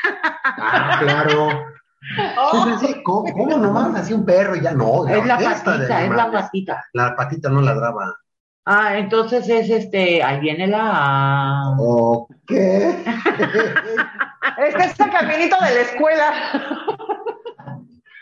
Ah, 0.63 0.99
claro. 1.01 1.49
Oh. 2.39 2.67
¿Cómo, 3.05 3.33
cómo 3.33 3.57
nomás 3.57 3.95
así 3.95 4.13
un 4.13 4.25
perro 4.27 4.57
y 4.57 4.61
ya 4.61 4.73
no? 4.73 5.07
es 5.07 5.25
la 5.25 5.35
orquesta 5.35 5.73
de 5.79 5.87
patita, 5.87 6.05
es 6.05 6.11
la 6.11 6.31
patita. 6.31 6.85
La 6.93 7.17
patita 7.17 7.49
no 7.49 7.63
ladraba. 7.63 8.17
Ah, 8.65 8.99
entonces 8.99 9.49
es 9.49 9.71
este, 9.71 10.23
ahí 10.23 10.41
viene 10.41 10.67
la... 10.67 11.75
Ok. 11.79 12.29
es 12.51 12.95
que 14.75 14.85
es 14.85 15.01
el 15.01 15.11
caminito 15.11 15.57
de 15.57 15.75
la 15.75 15.81
escuela. 15.81 16.33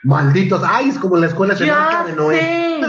Malditos. 0.04 0.62
Ay, 0.64 0.90
es 0.90 0.98
como 0.98 1.16
la 1.16 1.26
escuela 1.26 1.54
Ya 1.54 2.04
de 2.04 2.12
Noé. 2.14 2.80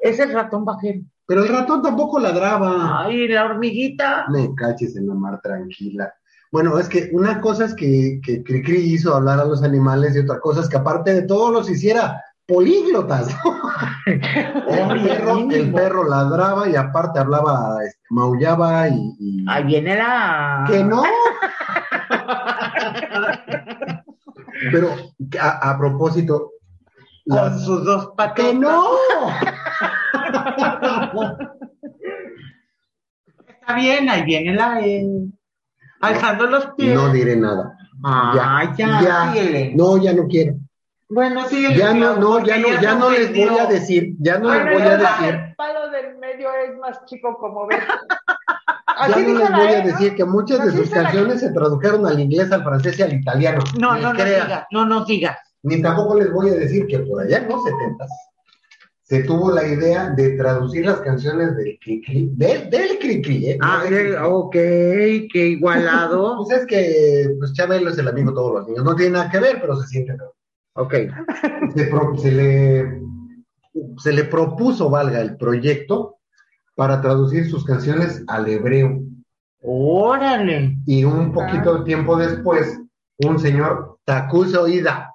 Es 0.00 0.18
el 0.18 0.32
ratón 0.32 0.64
bajero. 0.64 1.00
Pero 1.26 1.42
el 1.42 1.48
ratón 1.48 1.82
tampoco 1.82 2.20
ladraba. 2.20 3.04
Ay, 3.04 3.26
la 3.28 3.46
hormiguita. 3.46 4.26
Me 4.28 4.54
caches 4.54 4.96
en 4.96 5.08
la 5.08 5.14
mar 5.14 5.40
tranquila. 5.42 6.12
Bueno, 6.52 6.78
es 6.78 6.88
que 6.88 7.10
una 7.12 7.40
cosa 7.40 7.64
es 7.64 7.74
que, 7.74 8.20
que 8.22 8.44
Cricri 8.44 8.78
hizo 8.78 9.14
hablar 9.14 9.40
a 9.40 9.44
los 9.44 9.62
animales 9.62 10.14
y 10.14 10.20
otra 10.20 10.38
cosa 10.38 10.60
es 10.60 10.68
que 10.68 10.76
aparte 10.76 11.12
de 11.12 11.22
todo 11.22 11.50
los 11.50 11.68
hiciera 11.68 12.22
políglotas. 12.46 13.28
el, 14.06 14.20
perro, 14.20 15.38
el 15.50 15.72
perro 15.72 16.04
ladraba 16.08 16.68
y 16.68 16.76
aparte 16.76 17.18
hablaba, 17.18 17.78
este, 17.84 18.00
maullaba 18.10 18.88
y... 18.88 19.14
y- 19.18 19.44
Ahí 19.48 19.64
viene 19.64 19.96
la... 19.96 20.64
¡Que 20.68 20.82
no! 20.84 21.02
Pero 24.72 24.88
a, 25.40 25.70
a 25.70 25.78
propósito... 25.78 26.50
Con 27.28 27.36
las- 27.36 27.64
sus 27.64 27.84
dos 27.84 28.12
patas. 28.16 28.36
¡Que 28.36 28.54
no! 28.54 28.84
Está 33.48 33.74
bien, 33.74 34.08
ahí 34.08 34.22
viene 34.24 34.54
la... 34.54 34.80
eh, 34.80 35.04
Alzando 36.00 36.46
los 36.46 36.66
pies. 36.76 36.94
No 36.94 37.12
diré 37.12 37.36
nada. 37.36 37.76
Ah, 38.04 38.70
ya, 38.76 39.02
ya. 39.02 39.34
No, 39.74 39.96
ya 39.96 40.12
no 40.12 40.26
quiero. 40.28 40.54
Bueno, 41.08 41.48
síguele. 41.48 41.76
Ya 41.78 41.94
no, 41.94 42.16
no, 42.16 42.44
ya 42.44 42.58
no, 42.58 42.80
ya 42.80 42.94
no 42.96 43.10
les 43.10 43.30
voy 43.30 43.58
a 43.58 43.66
decir, 43.66 44.14
ya 44.18 44.38
no 44.38 44.52
les 44.52 44.64
voy 44.74 44.82
a 44.82 44.96
decir. 44.96 45.34
El 45.34 45.54
palo 45.56 45.90
del 45.90 46.18
medio 46.18 46.48
es 46.68 46.76
más 46.78 47.04
chico 47.06 47.36
como 47.38 47.66
ves. 47.66 47.78
Ya 48.98 49.08
no 49.08 49.38
les 49.38 49.50
voy 49.50 49.66
E, 49.68 49.76
a 49.76 49.80
decir 49.82 50.14
que 50.14 50.24
muchas 50.24 50.64
de 50.64 50.72
sus 50.72 50.90
la- 50.90 51.02
canciones 51.02 51.40
se 51.40 51.50
tradujeron 51.52 52.06
al 52.06 52.18
inglés, 52.18 52.50
al 52.50 52.64
francés 52.64 52.98
y 52.98 53.02
al 53.02 53.12
italiano. 53.12 53.62
No, 53.78 53.94
no, 53.98 54.14
no 54.14 54.24
digas, 54.24 54.64
no 54.70 54.86
nos 54.86 55.06
digas. 55.06 55.36
Ni 55.64 55.82
tampoco 55.82 56.18
les 56.18 56.32
voy 56.32 56.48
a 56.48 56.54
decir 56.54 56.86
que 56.86 57.00
por 57.00 57.20
allá 57.22 57.38
en 57.38 57.48
los 57.50 57.62
setentas 57.62 58.08
se 59.02 59.22
tuvo 59.24 59.52
la 59.52 59.66
idea 59.66 60.08
de 60.10 60.30
traducir 60.38 60.86
las 60.86 61.00
canciones 61.02 61.54
del 61.58 61.78
Cricri, 61.78 62.30
del, 62.32 62.70
del 62.70 62.98
Cricri, 62.98 63.50
¿eh? 63.50 63.58
Ah, 63.60 63.82
No 63.84 63.90
del 63.90 64.14
eh, 64.14 64.18
ok, 64.18 64.52
qué 64.52 65.46
igualado. 65.58 66.36
Pues 66.46 66.60
es 66.60 66.66
que 66.66 67.28
pues 67.38 67.52
Chabelo 67.52 67.90
es 67.90 67.98
el 67.98 68.08
amigo 68.08 68.30
de 68.30 68.34
todos 68.34 68.54
los 68.54 68.66
niños. 68.68 68.82
No 68.84 68.94
tiene 68.96 69.12
nada 69.12 69.30
que 69.30 69.40
ver, 69.40 69.60
pero 69.60 69.76
se 69.76 69.86
siente 69.88 70.16
feo. 70.16 70.32
Ok. 70.76 70.94
se, 71.74 71.86
pro- 71.86 72.16
se 72.18 72.32
le, 72.32 73.02
se 73.98 74.12
le 74.12 74.24
propuso, 74.24 74.90
valga, 74.90 75.20
el 75.20 75.36
proyecto 75.36 76.16
para 76.74 77.00
traducir 77.00 77.48
sus 77.50 77.64
canciones 77.64 78.22
al 78.28 78.48
hebreo. 78.48 79.00
Órale. 79.62 80.76
Y 80.86 81.04
un 81.04 81.32
poquito 81.32 81.78
de 81.78 81.84
tiempo 81.84 82.16
después, 82.16 82.78
un 83.18 83.38
señor 83.38 83.98
Takuso 84.04 84.68
Ida 84.68 85.12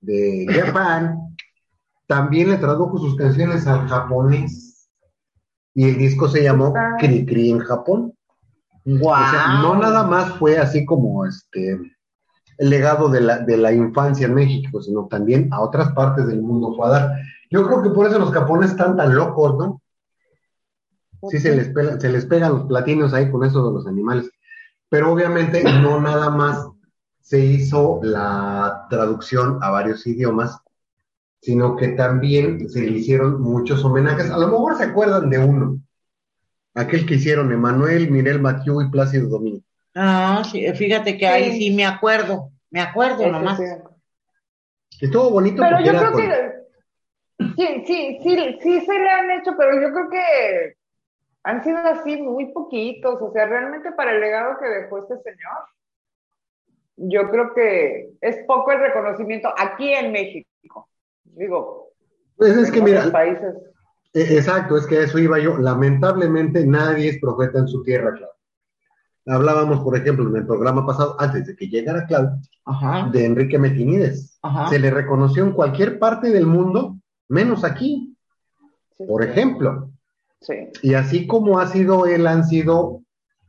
de 0.00 0.46
Japón 0.48 1.36
también 2.06 2.50
le 2.50 2.56
tradujo 2.56 2.98
sus 2.98 3.16
canciones 3.16 3.66
al 3.66 3.86
japonés. 3.88 4.88
Y 5.74 5.90
el 5.90 5.98
disco 5.98 6.28
se 6.28 6.42
llamó 6.42 6.72
Cri 6.98 7.26
Cri 7.26 7.50
en 7.50 7.58
Japón. 7.60 8.14
Wow. 8.84 9.10
O 9.10 9.30
sea, 9.30 9.58
no 9.60 9.74
nada 9.76 10.04
más 10.04 10.34
fue 10.38 10.58
así 10.58 10.86
como 10.86 11.26
este 11.26 11.78
el 12.58 12.70
legado 12.70 13.08
de 13.08 13.20
la, 13.20 13.38
de 13.38 13.56
la 13.56 13.72
infancia 13.72 14.26
en 14.26 14.34
México, 14.34 14.82
sino 14.82 15.06
también 15.06 15.48
a 15.52 15.60
otras 15.60 15.92
partes 15.92 16.26
del 16.26 16.42
mundo 16.42 16.74
fue 16.76 16.86
a 16.86 16.90
dar. 16.90 17.12
Yo 17.50 17.66
creo 17.66 17.82
que 17.82 17.90
por 17.90 18.06
eso 18.06 18.18
los 18.18 18.32
japoneses 18.32 18.72
están 18.72 18.96
tan 18.96 19.14
locos, 19.14 19.56
¿no? 19.56 19.80
Sí, 21.30 21.38
se 21.38 21.56
les, 21.56 21.72
se 22.00 22.08
les 22.08 22.26
pegan 22.26 22.52
los 22.52 22.64
platinos 22.66 23.14
ahí 23.14 23.30
con 23.30 23.44
eso 23.44 23.66
de 23.66 23.74
los 23.74 23.86
animales. 23.86 24.30
Pero 24.88 25.12
obviamente 25.12 25.62
no 25.64 26.00
nada 26.00 26.30
más 26.30 26.68
se 27.20 27.40
hizo 27.40 28.00
la 28.02 28.86
traducción 28.88 29.58
a 29.62 29.70
varios 29.70 30.06
idiomas, 30.06 30.58
sino 31.40 31.76
que 31.76 31.88
también 31.88 32.68
se 32.68 32.80
le 32.82 32.98
hicieron 32.98 33.40
muchos 33.40 33.84
homenajes. 33.84 34.30
A 34.30 34.38
lo 34.38 34.48
mejor 34.48 34.76
se 34.76 34.84
acuerdan 34.84 35.30
de 35.30 35.38
uno, 35.38 35.80
aquel 36.74 37.06
que 37.06 37.16
hicieron 37.16 37.52
Emanuel, 37.52 38.10
Mirel 38.10 38.40
Mathieu 38.40 38.80
y 38.80 38.90
Plácido 38.90 39.28
Domingo. 39.28 39.62
Ah, 40.00 40.42
sí, 40.50 40.64
fíjate 40.74 41.18
que 41.18 41.26
ahí 41.26 41.58
sí 41.58 41.70
me 41.74 41.84
acuerdo, 41.84 42.52
me 42.70 42.80
acuerdo 42.80 43.22
Ese 43.22 43.30
nomás. 43.32 43.58
sí. 43.58 43.64
Estuvo 45.00 45.30
bonito 45.30 45.62
Pero 45.62 45.78
yo 45.80 45.90
era 45.90 45.98
creo 45.98 46.12
con- 46.12 46.22
que 46.22 46.58
sí, 47.56 47.84
sí, 47.86 48.18
sí, 48.22 48.58
sí 48.62 48.80
se 48.86 48.92
le 48.98 49.08
han 49.10 49.30
hecho, 49.32 49.54
pero 49.56 49.80
yo 49.80 49.92
creo 49.92 50.10
que 50.10 50.74
han 51.44 51.64
sido 51.64 51.78
así 51.78 52.20
muy 52.22 52.46
poquitos. 52.52 53.20
O 53.20 53.32
sea, 53.32 53.46
realmente 53.46 53.92
para 53.92 54.12
el 54.12 54.20
legado 54.20 54.56
que 54.60 54.68
dejó 54.68 54.98
este 54.98 55.16
señor, 55.22 55.58
yo 56.96 57.30
creo 57.30 57.54
que 57.54 58.10
es 58.20 58.36
poco 58.46 58.72
el 58.72 58.80
reconocimiento 58.80 59.52
aquí 59.56 59.92
en 59.92 60.12
México. 60.12 60.88
Digo, 61.24 61.90
Pues 62.36 62.56
es 62.56 62.68
en 62.68 62.74
que 62.74 62.82
mira, 62.82 63.10
países. 63.12 63.54
eh, 64.14 64.26
exacto, 64.36 64.76
es 64.76 64.86
que 64.86 64.98
a 64.98 65.02
eso 65.02 65.18
iba 65.18 65.38
yo. 65.38 65.58
Lamentablemente 65.58 66.66
nadie 66.66 67.10
es 67.10 67.20
profeta 67.20 67.58
en 67.60 67.68
su 67.68 67.82
tierra, 67.82 68.14
Clau. 68.14 68.30
Hablábamos, 69.28 69.80
por 69.80 69.96
ejemplo, 69.96 70.28
en 70.28 70.36
el 70.36 70.46
programa 70.46 70.86
pasado, 70.86 71.16
antes 71.18 71.46
de 71.46 71.54
que 71.56 71.68
llegara 71.68 72.06
Ajá, 72.64 73.10
de 73.12 73.24
Enrique 73.26 73.58
Metinides. 73.58 74.38
ajá. 74.42 74.68
Se 74.68 74.78
le 74.78 74.90
reconoció 74.90 75.44
en 75.44 75.52
cualquier 75.52 75.98
parte 75.98 76.30
del 76.30 76.46
mundo, 76.46 76.98
menos 77.28 77.64
aquí, 77.64 78.16
Sí, 78.96 79.04
por 79.06 79.22
sí. 79.22 79.30
ejemplo. 79.30 79.90
Sí. 80.40 80.54
Y 80.82 80.94
así 80.94 81.26
como 81.26 81.58
ha 81.60 81.66
sido 81.68 82.06
él, 82.06 82.26
han 82.26 82.44
sido 82.44 83.02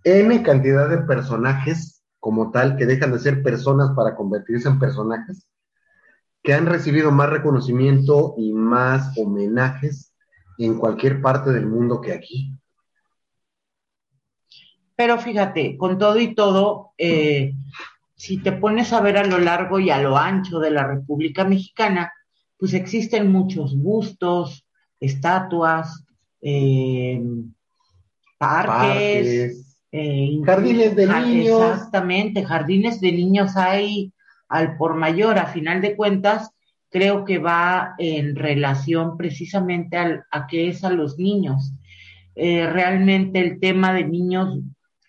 N 0.04 0.44
cantidad 0.44 0.90
de 0.90 1.00
personajes 1.00 2.04
como 2.20 2.52
tal, 2.52 2.76
que 2.78 2.86
dejan 2.86 3.12
de 3.14 3.20
ser 3.20 3.42
personas 3.44 3.92
para 3.96 4.16
convertirse 4.16 4.68
en 4.68 4.78
personajes, 4.80 5.48
que 6.44 6.54
han 6.54 6.66
recibido 6.66 7.12
más 7.12 7.30
reconocimiento 7.30 8.36
y 8.38 8.52
más 8.54 9.18
homenajes 9.18 10.14
en 10.58 10.78
cualquier 10.78 11.22
parte 11.22 11.52
del 11.52 11.66
mundo 11.68 12.02
que 12.02 12.12
aquí. 12.14 12.54
Pero 15.00 15.18
fíjate, 15.18 15.78
con 15.78 15.98
todo 15.98 16.20
y 16.20 16.36
todo, 16.36 16.92
eh, 16.98 17.54
si 18.16 18.40
te 18.40 18.52
pones 18.52 18.92
a 18.92 19.00
ver 19.00 19.16
a 19.16 19.24
lo 19.24 19.38
largo 19.38 19.80
y 19.80 19.90
a 19.92 20.02
lo 20.02 20.18
ancho 20.18 20.60
de 20.60 20.72
la 20.72 20.86
República 20.86 21.46
Mexicana, 21.46 22.12
pues 22.58 22.74
existen 22.74 23.32
muchos 23.32 23.78
bustos, 23.78 24.68
estatuas, 25.00 26.04
eh, 26.42 27.24
parques, 28.38 28.76
Parques, 28.76 29.80
eh, 29.94 30.42
Jardines 30.44 30.94
de 30.98 31.08
niños. 31.08 31.62
Exactamente, 31.62 32.44
jardines 32.44 33.00
de 33.00 33.14
niños 33.14 33.56
hay 33.56 34.12
al 34.50 34.76
por 34.76 34.96
mayor. 34.96 35.40
A 35.40 35.46
final 35.46 35.80
de 35.80 35.96
cuentas, 35.96 36.52
creo 36.90 37.24
que 37.24 37.38
va 37.38 37.96
en 38.00 38.36
relación 38.36 39.16
precisamente 39.16 39.96
al, 39.96 40.26
a 40.30 40.46
qué 40.46 40.68
es 40.68 40.84
a 40.84 40.90
los 40.90 41.18
niños. 41.18 41.72
Eh, 42.36 42.70
realmente 42.70 43.40
el 43.40 43.62
tema 43.62 43.94
de 43.94 44.06
niños, 44.06 44.60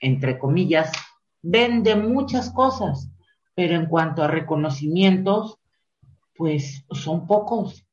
entre 0.01 0.39
comillas, 0.39 0.91
vende 1.43 1.95
muchas 1.97 2.51
cosas, 2.51 3.11
pero 3.55 3.75
en 3.75 3.87
cuanto 3.87 4.23
a 4.23 4.29
reconocimientos, 4.29 5.59
pues 6.35 6.85
son 6.91 7.27
pocos, 7.27 7.87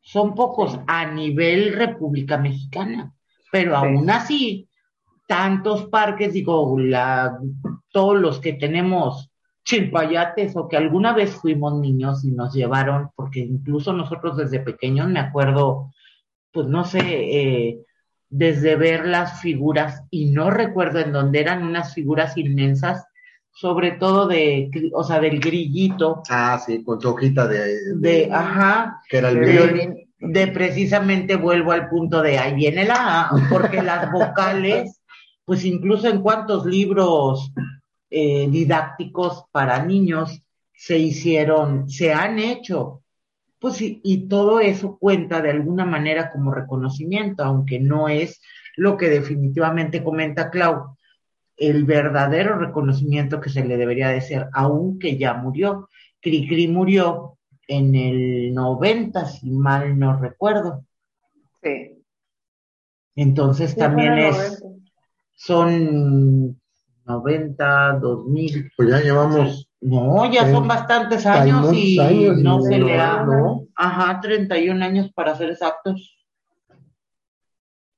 son 0.00 0.34
pocos 0.34 0.78
a 0.86 1.06
nivel 1.06 1.74
República 1.74 2.36
Mexicana, 2.36 3.12
pero 3.50 3.70
Sí. 3.72 3.76
aún 3.76 4.10
así, 4.10 4.68
tantos 5.26 5.86
parques, 5.86 6.32
digo, 6.34 6.78
la, 6.78 7.38
todos 7.90 8.20
los 8.20 8.40
que 8.40 8.52
tenemos 8.52 9.30
chilpayates 9.64 10.54
o 10.56 10.68
que 10.68 10.76
alguna 10.76 11.14
vez 11.14 11.34
fuimos 11.36 11.74
niños 11.80 12.24
y 12.24 12.30
nos 12.32 12.52
llevaron, 12.52 13.08
porque 13.16 13.40
incluso 13.40 13.94
nosotros 13.94 14.36
desde 14.36 14.60
pequeños, 14.60 15.08
me 15.08 15.20
acuerdo, 15.20 15.90
pues 16.52 16.66
no 16.66 16.84
sé, 16.84 17.00
eh, 17.00 17.80
desde 18.36 18.74
ver 18.74 19.06
las 19.06 19.40
figuras, 19.40 20.02
y 20.10 20.26
no 20.32 20.50
recuerdo 20.50 20.98
en 20.98 21.12
dónde 21.12 21.40
eran 21.40 21.62
unas 21.62 21.94
figuras 21.94 22.36
inmensas, 22.36 23.04
sobre 23.52 23.92
todo 23.92 24.26
de, 24.26 24.68
o 24.92 25.04
sea, 25.04 25.20
del 25.20 25.38
grillito, 25.38 26.20
Ah, 26.28 26.60
sí, 26.64 26.82
con 26.82 27.00
su 27.00 27.10
hojita 27.10 27.46
de, 27.46 27.94
de, 27.94 28.28
ajá, 28.32 29.00
que 29.08 29.18
era 29.18 29.28
el 29.30 29.38
De 29.38 29.52
violín. 29.52 29.94
de 30.18 30.48
precisamente 30.48 31.36
vuelvo 31.36 31.70
al 31.70 31.88
punto 31.88 32.22
de 32.22 32.36
ahí 32.36 32.54
viene 32.54 32.84
la 32.84 33.28
A, 33.28 33.30
porque 33.48 33.80
las 33.80 34.10
vocales, 34.12 35.00
pues 35.44 35.64
incluso 35.64 36.08
en 36.08 36.20
cuantos 36.20 36.66
libros 36.66 37.52
eh, 38.10 38.48
didácticos 38.50 39.44
para 39.52 39.84
niños 39.84 40.42
se 40.72 40.98
hicieron, 40.98 41.88
se 41.88 42.12
han 42.12 42.40
hecho, 42.40 43.03
pues 43.64 43.80
y, 43.80 43.98
y 44.04 44.28
todo 44.28 44.60
eso 44.60 44.98
cuenta 44.98 45.40
de 45.40 45.48
alguna 45.48 45.86
manera 45.86 46.30
como 46.30 46.52
reconocimiento, 46.52 47.42
aunque 47.42 47.80
no 47.80 48.10
es 48.10 48.42
lo 48.76 48.98
que 48.98 49.08
definitivamente 49.08 50.04
comenta 50.04 50.50
Clau, 50.50 50.98
el 51.56 51.84
verdadero 51.86 52.58
reconocimiento 52.58 53.40
que 53.40 53.48
se 53.48 53.64
le 53.64 53.78
debería 53.78 54.10
de 54.10 54.20
ser, 54.20 54.48
aunque 54.52 55.16
ya 55.16 55.32
murió. 55.32 55.88
Cricri 56.20 56.68
murió 56.68 57.38
en 57.66 57.94
el 57.94 58.52
90, 58.52 59.24
si 59.24 59.50
mal 59.50 59.98
no 59.98 60.20
recuerdo. 60.20 60.84
Sí. 61.62 62.04
Entonces 63.16 63.70
Sí, 63.70 63.78
también 63.78 64.18
es, 64.18 64.62
90. 64.62 64.90
son 65.32 66.60
90, 67.06 67.92
2000. 67.98 68.72
Pues 68.76 68.90
ya 68.90 69.00
llevamos, 69.00 69.70
No, 69.86 70.24
ya 70.32 70.50
son 70.50 70.66
bastantes 70.66 71.26
años 71.26 71.70
y 71.74 71.98
años 72.00 72.38
y 72.38 72.42
no 72.42 72.60
se 72.62 72.78
no, 72.78 72.86
le 72.86 72.98
ha. 72.98 73.22
no. 73.22 73.66
Ajá, 73.76 74.18
31 74.20 74.82
años 74.82 75.10
para 75.14 75.36
ser 75.36 75.50
exactos. 75.50 76.16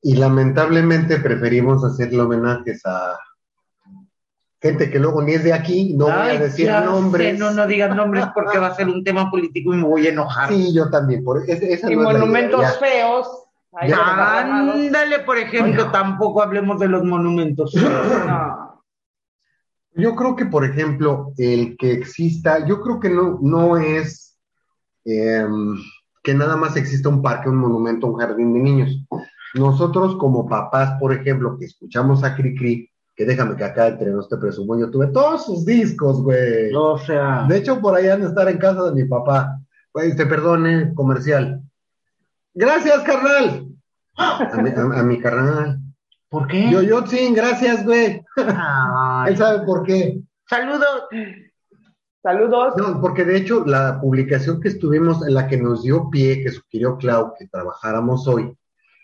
y 0.02 0.14
lamentablemente 0.16 1.18
preferimos 1.18 1.82
hacerle 1.84 2.20
homenajes 2.22 2.80
a 2.86 3.16
gente 4.60 4.90
que 4.90 4.98
luego 4.98 5.22
ni 5.22 5.32
es 5.34 5.44
de 5.44 5.52
aquí, 5.52 5.94
no 5.96 6.06
voy 6.06 6.12
a 6.14 6.38
decir 6.40 6.66
ya 6.66 6.80
nombres. 6.80 7.32
sé, 7.34 7.38
no, 7.38 7.50
no 7.52 7.66
digas 7.66 7.94
nombres 7.94 8.24
porque 8.34 8.58
va 8.58 8.68
a 8.68 8.74
ser 8.74 8.88
un 8.88 9.02
tema 9.04 9.30
político 9.30 9.72
y 9.74 9.76
me 9.76 9.84
voy 9.84 10.06
a 10.06 10.10
enojar. 10.10 10.48
Sí, 10.48 10.74
yo 10.74 10.90
también, 10.90 11.22
por 11.24 11.38
ese- 11.48 11.72
esa 11.72 11.90
Y 11.90 11.94
no 11.96 12.02
es 12.02 12.14
la 12.14 12.20
monumentos 12.20 12.60
idea, 12.60 12.72
ya. 12.72 12.78
feos. 12.78 13.28
Ándale, 13.72 15.20
por 15.20 15.38
ejemplo, 15.38 15.90
tampoco 15.92 16.42
hablemos 16.42 16.78
de 16.80 16.88
los 16.88 17.04
monumentos. 17.04 17.72
No. 18.26 18.65
Yo 19.96 20.14
creo 20.14 20.36
que, 20.36 20.46
por 20.46 20.64
ejemplo, 20.64 21.32
el 21.38 21.76
que 21.78 21.92
exista, 21.92 22.66
yo 22.66 22.80
creo 22.82 23.00
que 23.00 23.08
no, 23.10 23.38
no 23.42 23.76
es 23.78 24.36
em, 25.04 25.76
que 26.22 26.34
nada 26.34 26.56
más 26.56 26.76
exista 26.76 27.08
un 27.08 27.22
parque, 27.22 27.48
un 27.48 27.56
monumento, 27.56 28.06
un 28.08 28.18
jardín 28.18 28.52
de 28.52 28.60
niños. 28.60 29.06
Nosotros 29.54 30.16
como 30.16 30.46
papás, 30.48 30.98
por 31.00 31.12
ejemplo, 31.12 31.56
que 31.58 31.64
escuchamos 31.66 32.24
a 32.24 32.34
Cricri, 32.36 32.90
que 33.14 33.24
déjame 33.24 33.56
que 33.56 33.64
acá 33.64 33.86
entre 33.88 34.10
nos 34.10 34.28
te 34.28 34.36
presumo, 34.36 34.78
yo 34.78 34.90
tuve 34.90 35.06
todos 35.06 35.46
sus 35.46 35.64
discos, 35.64 36.20
güey. 36.22 36.74
O 36.74 36.98
sea, 36.98 37.46
De 37.48 37.56
hecho, 37.56 37.80
por 37.80 37.94
ahí 37.94 38.08
han 38.08 38.20
de 38.20 38.26
estar 38.28 38.48
en 38.48 38.58
casa 38.58 38.90
de 38.90 38.92
mi 39.02 39.08
papá. 39.08 39.58
Güey, 39.94 40.14
te 40.14 40.26
perdone, 40.26 40.92
comercial. 40.94 41.62
Gracias, 42.52 43.02
carnal. 43.02 43.68
A 44.18 44.60
mi, 44.62 44.70
a- 44.70 45.00
a 45.00 45.02
mi 45.02 45.18
carnal. 45.20 45.78
¿Por 46.28 46.46
qué? 46.48 46.70
Yo, 46.70 46.82
yo, 46.82 47.06
sí, 47.06 47.32
gracias, 47.34 47.84
güey. 47.84 48.22
Ay, 48.36 49.30
Él 49.32 49.36
sabe 49.36 49.64
por 49.64 49.84
qué. 49.84 50.20
Saludos. 50.48 51.04
Saludos. 52.22 52.74
No, 52.76 53.00
porque 53.00 53.24
de 53.24 53.36
hecho 53.36 53.64
la 53.64 54.00
publicación 54.00 54.60
que 54.60 54.68
estuvimos, 54.68 55.26
en 55.26 55.34
la 55.34 55.46
que 55.46 55.56
nos 55.58 55.82
dio 55.84 56.10
pie, 56.10 56.42
que 56.42 56.50
sugirió 56.50 56.96
Clau 56.98 57.34
que 57.38 57.46
trabajáramos 57.46 58.26
hoy, 58.26 58.52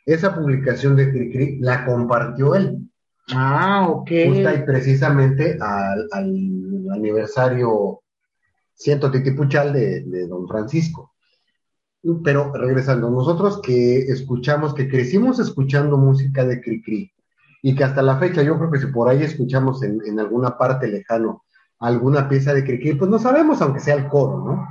esa 0.05 0.35
publicación 0.35 0.97
de 0.97 1.11
Cricri 1.13 1.59
la 1.61 1.85
compartió 1.85 2.57
él, 2.57 2.79
Ah, 3.33 3.87
ok. 3.89 4.11
justa 4.27 4.55
y 4.55 4.65
precisamente 4.65 5.57
al, 5.61 6.09
al 6.11 6.91
aniversario 6.93 8.01
ciento 8.75 9.11
titipuchal 9.13 9.73
de, 9.73 10.03
de 10.03 10.27
don 10.27 10.49
Francisco. 10.49 11.12
Pero 12.25 12.53
regresando, 12.53 13.11
nosotros 13.11 13.61
que 13.63 14.01
escuchamos, 14.01 14.75
que 14.75 14.89
crecimos 14.89 15.39
escuchando 15.39 15.97
música 15.97 16.45
de 16.45 16.61
Cricri, 16.61 17.13
y 17.63 17.77
que 17.77 17.85
hasta 17.85 18.03
la 18.03 18.19
fecha 18.19 18.43
yo 18.43 18.59
creo 18.59 18.71
que 18.71 18.81
si 18.81 18.87
por 18.87 19.09
ahí 19.09 19.23
escuchamos 19.23 19.83
en, 19.85 20.01
en 20.05 20.19
alguna 20.19 20.59
parte 20.59 20.89
lejano 20.89 21.43
alguna 21.79 22.29
pieza 22.29 22.55
de 22.55 22.65
Cricri, 22.65 22.95
pues 22.95 23.11
no 23.11 23.19
sabemos, 23.19 23.61
aunque 23.61 23.81
sea 23.81 23.97
el 23.97 24.09
coro, 24.09 24.45
¿no? 24.45 24.69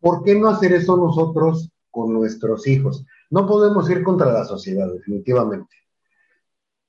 ¿Por 0.00 0.22
qué 0.22 0.38
no 0.38 0.48
hacer 0.48 0.72
eso 0.72 0.96
nosotros 0.96 1.70
con 1.90 2.12
nuestros 2.12 2.68
hijos? 2.68 3.04
No 3.30 3.46
podemos 3.46 3.90
ir 3.90 4.04
contra 4.04 4.32
la 4.32 4.44
sociedad, 4.44 4.92
definitivamente. 4.92 5.74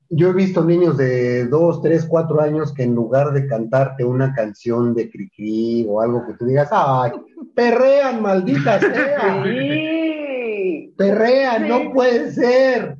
Yo 0.09 0.29
he 0.29 0.33
visto 0.33 0.63
niños 0.63 0.97
de 0.97 1.47
dos, 1.47 1.81
tres, 1.81 2.05
cuatro 2.05 2.39
años 2.41 2.73
que 2.73 2.83
en 2.83 2.93
lugar 2.93 3.33
de 3.33 3.47
cantarte 3.47 4.03
una 4.03 4.33
canción 4.33 4.93
de 4.93 5.09
Cricri 5.09 5.85
o 5.89 5.99
algo 6.01 6.25
que 6.27 6.33
tú 6.33 6.45
digas, 6.45 6.69
¡ay! 6.71 7.11
¡Perrean, 7.55 8.21
maldita 8.21 8.79
sea! 8.79 9.43
Sí. 9.43 10.93
perrean, 10.97 11.63
Sí. 11.63 11.69
no 11.69 11.91
puede 11.93 12.31
ser. 12.31 12.97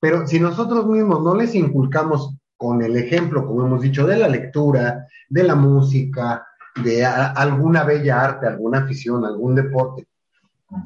Pero 0.00 0.26
si 0.26 0.40
nosotros 0.40 0.86
mismos 0.86 1.22
no 1.22 1.34
les 1.34 1.54
inculcamos 1.54 2.34
con 2.56 2.82
el 2.82 2.96
ejemplo, 2.96 3.46
como 3.46 3.66
hemos 3.66 3.82
dicho, 3.82 4.06
de 4.06 4.16
la 4.16 4.28
lectura, 4.28 5.06
de 5.28 5.42
la 5.44 5.54
música, 5.54 6.46
de 6.82 7.04
alguna 7.04 7.84
bella 7.84 8.24
arte, 8.24 8.46
alguna 8.46 8.78
afición, 8.78 9.24
algún 9.24 9.54
deporte, 9.54 10.06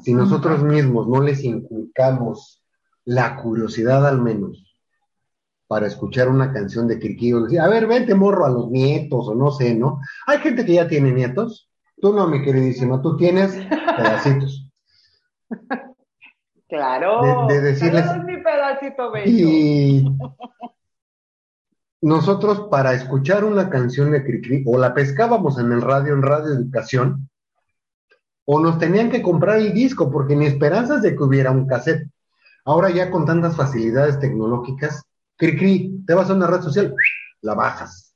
Si 0.01 0.13
nosotros 0.13 0.61
mismos 0.63 1.07
no 1.07 1.21
les 1.21 1.43
inculcamos 1.45 2.61
la 3.05 3.37
curiosidad 3.37 4.05
al 4.05 4.21
menos 4.21 4.66
para 5.67 5.87
escuchar 5.87 6.29
una 6.29 6.53
canción 6.53 6.87
de 6.87 6.99
Kirkio, 6.99 7.43
decir, 7.43 7.59
a 7.59 7.67
ver, 7.67 7.87
vente 7.87 8.15
morro 8.15 8.45
a 8.45 8.49
los 8.49 8.69
nietos 8.69 9.27
o 9.27 9.35
no 9.35 9.51
sé, 9.51 9.75
¿no? 9.75 9.99
Hay 10.25 10.39
gente 10.39 10.65
que 10.65 10.73
ya 10.73 10.87
tiene 10.87 11.11
nietos. 11.11 11.69
Tú 11.99 12.13
no, 12.13 12.27
mi 12.27 12.41
queridísima, 12.43 13.01
tú 13.01 13.17
tienes 13.17 13.55
pedacitos. 13.97 14.69
Claro. 16.69 17.47
De, 17.47 17.61
decirles. 17.61 18.05
es 18.05 18.23
mi 18.25 18.43
pedacito 18.43 19.09
bello. 19.09 19.31
Y 19.31 20.05
nosotros 22.01 22.67
para 22.69 22.93
escuchar 22.93 23.43
una 23.43 23.69
canción 23.69 24.11
de 24.11 24.23
Cricri, 24.23 24.63
o 24.67 24.77
la 24.77 24.93
pescábamos 24.93 25.57
en 25.59 25.71
el 25.71 25.81
radio, 25.81 26.13
en 26.13 26.21
Radio 26.21 26.53
Educación, 26.53 27.29
o 28.45 28.59
nos 28.59 28.79
tenían 28.79 29.09
que 29.09 29.21
comprar 29.21 29.59
el 29.59 29.73
disco, 29.73 30.11
porque 30.11 30.35
ni 30.35 30.45
esperanzas 30.45 31.01
de 31.01 31.15
que 31.15 31.23
hubiera 31.23 31.51
un 31.51 31.67
cassette. 31.67 32.09
Ahora 32.65 32.89
ya 32.89 33.11
con 33.11 33.25
tantas 33.25 33.55
facilidades 33.55 34.19
tecnológicas, 34.19 35.06
Cricri, 35.37 36.03
te 36.05 36.13
vas 36.13 36.29
a 36.29 36.33
una 36.33 36.47
red 36.47 36.61
social, 36.61 36.93
la 37.41 37.53
bajas. 37.53 38.15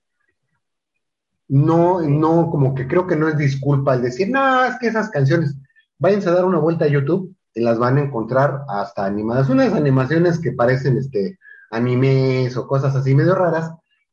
No, 1.48 2.02
no, 2.02 2.50
como 2.50 2.74
que 2.74 2.88
creo 2.88 3.06
que 3.06 3.16
no 3.16 3.28
es 3.28 3.38
disculpa 3.38 3.94
el 3.94 4.02
decir, 4.02 4.30
no, 4.30 4.66
es 4.66 4.78
que 4.80 4.88
esas 4.88 5.10
canciones, 5.10 5.56
váyanse 6.00 6.30
a 6.30 6.34
dar 6.34 6.46
una 6.46 6.60
vuelta 6.60 6.86
a 6.86 6.90
YouTube 6.90 7.36
y 7.54 7.62
las 7.62 7.78
van 7.78 7.98
a 7.98 8.02
encontrar 8.02 8.62
hasta 8.70 9.06
animadas. 9.06 9.50
Unas 9.50 9.74
animaciones 9.74 10.40
que 10.40 10.54
parecen 10.54 10.98
este, 10.98 11.38
animes 11.70 12.56
o 12.58 12.68
cosas 12.68 12.96
así 12.96 13.14
medio 13.14 13.36
raras, 13.36 13.72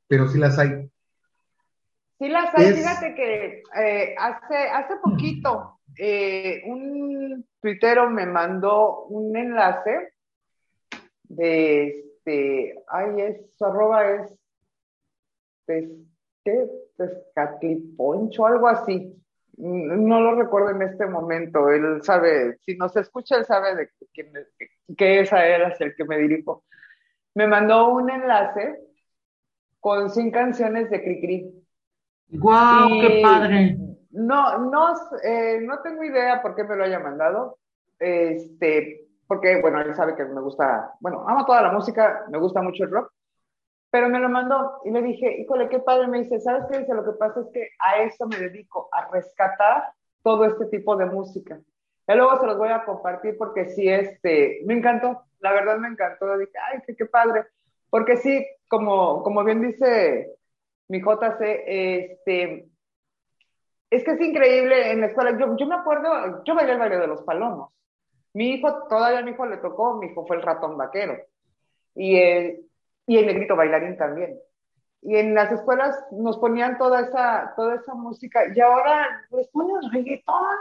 pero 0.08 0.28
sí 0.28 0.38
las 0.38 0.58
hay. 0.58 0.90
Sí 2.18 2.28
las 2.28 2.52
hay, 2.54 2.72
fíjate 2.72 3.14
que 3.14 3.62
eh, 3.80 4.14
hace, 4.18 4.56
hace 4.56 4.96
poquito 4.96 5.78
eh, 5.96 6.62
un 6.66 7.46
tuitero 7.62 8.10
me 8.10 8.26
mandó 8.26 9.04
un 9.04 9.36
enlace 9.36 10.12
de 11.28 12.07
este, 12.28 12.84
ay, 12.88 13.20
es, 13.20 13.56
su 13.56 13.64
arroba 13.64 14.10
es 14.10 14.38
pesque, 15.64 16.68
pescatliponcho, 16.96 18.46
algo 18.46 18.68
así. 18.68 19.14
No 19.56 20.20
lo 20.20 20.36
recuerdo 20.36 20.70
en 20.70 20.82
este 20.82 21.06
momento. 21.06 21.68
Él 21.70 22.02
sabe, 22.02 22.58
si 22.60 22.76
nos 22.76 22.96
escucha, 22.96 23.36
él 23.36 23.44
sabe 23.44 23.74
de 23.74 23.90
que, 24.12 24.30
que 24.96 25.20
esa 25.20 25.44
era 25.44 25.74
el 25.78 25.96
que 25.96 26.04
me 26.04 26.18
dirijo 26.18 26.64
me 27.34 27.46
mandó 27.46 27.90
un 27.90 28.10
enlace 28.10 28.80
con 29.78 30.10
100 30.10 30.32
canciones 30.32 30.90
de 30.90 31.04
Cricri. 31.04 31.64
¡Guau, 32.30 33.00
qué 33.00 33.20
padre! 33.22 33.78
No, 34.10 34.58
no, 34.58 34.94
eh, 35.22 35.60
no 35.62 35.80
tengo 35.80 36.02
idea 36.02 36.42
por 36.42 36.56
qué 36.56 36.64
me 36.64 36.74
lo 36.74 36.82
haya 36.82 36.98
mandado. 36.98 37.58
Este, 37.96 39.07
porque, 39.28 39.60
bueno, 39.60 39.80
él 39.80 39.94
sabe 39.94 40.16
que 40.16 40.24
me 40.24 40.40
gusta, 40.40 40.94
bueno, 41.00 41.24
amo 41.28 41.44
toda 41.44 41.62
la 41.62 41.70
música, 41.70 42.24
me 42.30 42.38
gusta 42.38 42.62
mucho 42.62 42.84
el 42.84 42.90
rock, 42.90 43.12
pero 43.90 44.08
me 44.08 44.18
lo 44.18 44.28
mandó 44.28 44.80
y 44.84 44.90
le 44.90 45.02
dije, 45.02 45.40
híjole, 45.40 45.68
qué 45.68 45.78
padre, 45.78 46.08
me 46.08 46.20
dice, 46.20 46.40
¿sabes 46.40 46.64
qué 46.70 46.78
dice? 46.78 46.94
Lo 46.94 47.04
que 47.04 47.12
pasa 47.12 47.40
es 47.40 47.46
que 47.52 47.68
a 47.78 48.02
eso 48.02 48.26
me 48.26 48.38
dedico, 48.38 48.88
a 48.90 49.08
rescatar 49.10 49.84
todo 50.22 50.44
este 50.44 50.66
tipo 50.66 50.96
de 50.96 51.06
música. 51.06 51.60
Y 52.08 52.14
luego 52.14 52.38
se 52.40 52.46
los 52.46 52.56
voy 52.56 52.70
a 52.70 52.84
compartir 52.84 53.36
porque 53.36 53.66
sí, 53.66 53.86
este, 53.88 54.62
me 54.64 54.74
encantó, 54.74 55.24
la 55.40 55.52
verdad 55.52 55.76
me 55.76 55.88
encantó. 55.88 56.38
Dije, 56.38 56.52
ay, 56.72 56.80
qué, 56.86 56.96
qué 56.96 57.06
padre. 57.06 57.44
Porque 57.90 58.16
sí, 58.16 58.46
como, 58.66 59.22
como 59.22 59.44
bien 59.44 59.60
dice 59.60 60.36
mi 60.88 61.00
JC, 61.00 61.64
este, 61.66 62.68
es 63.90 64.04
que 64.04 64.10
es 64.10 64.20
increíble 64.20 64.90
en 64.90 65.00
la 65.00 65.06
escuela. 65.08 65.38
Yo, 65.38 65.54
yo 65.56 65.66
me 65.66 65.74
acuerdo, 65.74 66.42
yo 66.44 66.54
bailé 66.54 66.72
el 66.72 66.78
baile 66.78 66.98
de 66.98 67.06
los 67.06 67.22
palomos. 67.22 67.72
Mi 68.34 68.50
hijo, 68.50 68.84
todavía 68.88 69.20
a 69.20 69.22
mi 69.22 69.32
hijo 69.32 69.46
le 69.46 69.56
tocó, 69.58 69.96
mi 69.96 70.06
hijo 70.06 70.26
fue 70.26 70.36
el 70.36 70.42
ratón 70.42 70.76
vaquero. 70.76 71.16
Y 71.94 72.16
el, 72.16 72.60
y 73.06 73.16
el 73.16 73.26
negrito 73.26 73.56
bailarín 73.56 73.96
también. 73.96 74.38
Y 75.02 75.16
en 75.16 75.34
las 75.34 75.50
escuelas 75.52 75.96
nos 76.12 76.38
ponían 76.38 76.76
toda 76.78 77.00
esa, 77.00 77.52
toda 77.56 77.76
esa 77.76 77.94
música 77.94 78.40
y 78.54 78.60
ahora 78.60 79.06
les 79.30 79.48
ponen 79.48 79.92
reggaetón. 79.92 80.56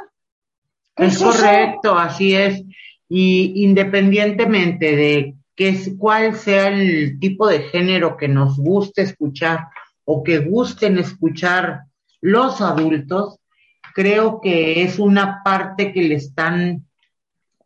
Es 0.96 1.22
correcto, 1.22 1.98
así 1.98 2.36
es. 2.36 2.64
Y 3.10 3.64
independientemente 3.64 4.96
de 4.96 5.36
que, 5.56 5.76
cuál 5.98 6.36
sea 6.36 6.68
el 6.70 7.20
tipo 7.20 7.48
de 7.48 7.60
género 7.64 8.18
que 8.18 8.28
nos 8.28 8.58
guste 8.58 9.02
escuchar 9.02 9.68
o 10.06 10.24
que 10.24 10.40
gusten 10.40 10.98
escuchar 10.98 11.82
los 12.22 12.62
adultos, 12.62 13.40
creo 13.94 14.40
que 14.42 14.84
es 14.84 15.00
una 15.00 15.42
parte 15.44 15.92
que 15.92 16.04
le 16.04 16.16
están, 16.16 16.87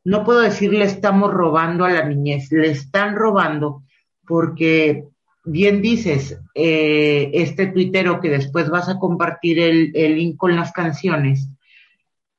no 0.03 0.23
puedo 0.23 0.41
decir 0.41 0.71
le 0.73 0.85
estamos 0.85 1.31
robando 1.33 1.85
a 1.85 1.91
la 1.91 2.05
niñez, 2.05 2.51
le 2.51 2.71
están 2.71 3.15
robando 3.15 3.83
porque 4.25 5.05
bien 5.43 5.81
dices, 5.81 6.39
eh, 6.55 7.31
este 7.33 7.67
tuitero 7.67 8.19
que 8.19 8.29
después 8.29 8.69
vas 8.69 8.89
a 8.89 8.99
compartir 8.99 9.59
el, 9.59 9.91
el 9.95 10.15
link 10.15 10.37
con 10.37 10.55
las 10.55 10.71
canciones, 10.71 11.49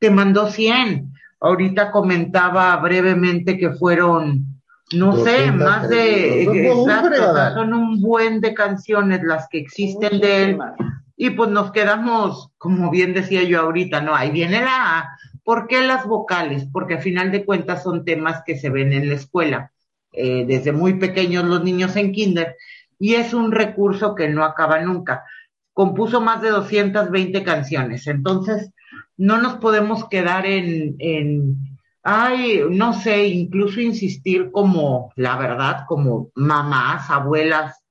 te 0.03 0.11
mandó 0.11 0.51
100. 0.51 1.13
Ahorita 1.41 1.91
comentaba 1.91 2.77
brevemente 2.77 3.57
que 3.57 3.71
fueron, 3.71 4.61
no 4.93 5.17
sé, 5.25 5.51
más 5.53 5.89
de, 5.89 6.43
exacto, 6.45 7.55
son 7.55 7.73
un 7.73 8.01
buen 8.01 8.41
de 8.41 8.53
canciones 8.53 9.23
las 9.23 9.49
que 9.49 9.59
existen 9.59 10.21
de 10.21 10.43
él. 10.45 10.59
Y 11.17 11.31
pues 11.31 11.51
nos 11.51 11.71
quedamos, 11.71 12.51
como 12.59 12.91
bien 12.91 13.15
decía 13.15 13.45
yo 13.45 13.61
ahorita, 13.61 14.01
no, 14.01 14.15
ahí 14.15 14.31
viene 14.31 14.61
la. 14.61 15.09
¿Por 15.45 15.67
qué 15.67 15.83
las 15.83 16.07
vocales? 16.07 16.67
Porque 16.73 16.95
a 16.95 17.01
final 17.01 17.33
de 17.33 17.45
cuentas 17.45 17.83
son 17.83 18.05
temas 18.05 18.43
que 18.45 18.59
se 18.59 18.71
ven 18.71 18.93
en 18.93 19.09
la 19.09 19.17
escuela, 19.17 19.73
eh, 20.13 20.45
desde 20.47 20.73
muy 20.73 20.95
pequeños 20.95 21.45
los 21.45 21.65
niños 21.65 21.97
en 21.97 22.13
kinder, 22.13 22.57
y 22.99 23.15
es 23.15 23.35
un 23.35 23.51
recurso 23.51 24.15
que 24.15 24.29
no 24.29 24.45
acaba 24.45 24.81
nunca. 24.81 25.25
Compuso 25.73 26.21
más 26.21 26.43
de 26.43 26.51
220 26.51 27.43
canciones, 27.43 28.07
entonces 28.07 28.71
no 29.17 29.41
nos 29.41 29.55
podemos 29.55 30.09
quedar 30.09 30.47
en, 30.47 30.97
en, 30.99 31.57
ay, 32.03 32.63
no 32.71 32.93
sé, 32.93 33.27
incluso 33.27 33.81
insistir 33.81 34.51
como, 34.53 35.13
la 35.17 35.37
verdad, 35.37 35.85
como 35.89 36.31
mamás, 36.35 37.11
abuelas, 37.11 37.83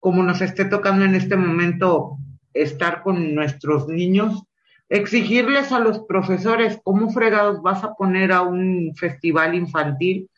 como 0.00 0.22
nos 0.22 0.40
esté 0.42 0.66
tocando 0.66 1.04
en 1.04 1.14
este 1.14 1.36
momento 1.36 2.18
estar 2.52 3.02
con 3.02 3.34
nuestros 3.34 3.88
niños, 3.88 4.44
exigirles 4.88 5.72
a 5.72 5.78
los 5.78 6.00
profesores 6.00 6.78
cómo 6.82 7.10
fregados 7.10 7.62
vas 7.62 7.82
a 7.84 7.94
poner 7.94 8.32
a 8.32 8.42
un 8.42 8.92
festival 8.96 9.54
infantil 9.54 10.28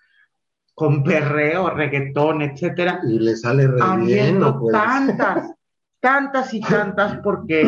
con 0.75 1.03
perreo, 1.03 1.71
reggaetón, 1.71 2.43
etcétera. 2.43 3.01
Y 3.09 3.19
le 3.19 3.37
sale 3.37 3.67
re 3.67 3.81
bien, 4.05 4.41
tantas, 4.71 5.53
tantas 6.01 6.55
y 6.55 6.61
tantas 6.61 7.19
porque 7.21 7.67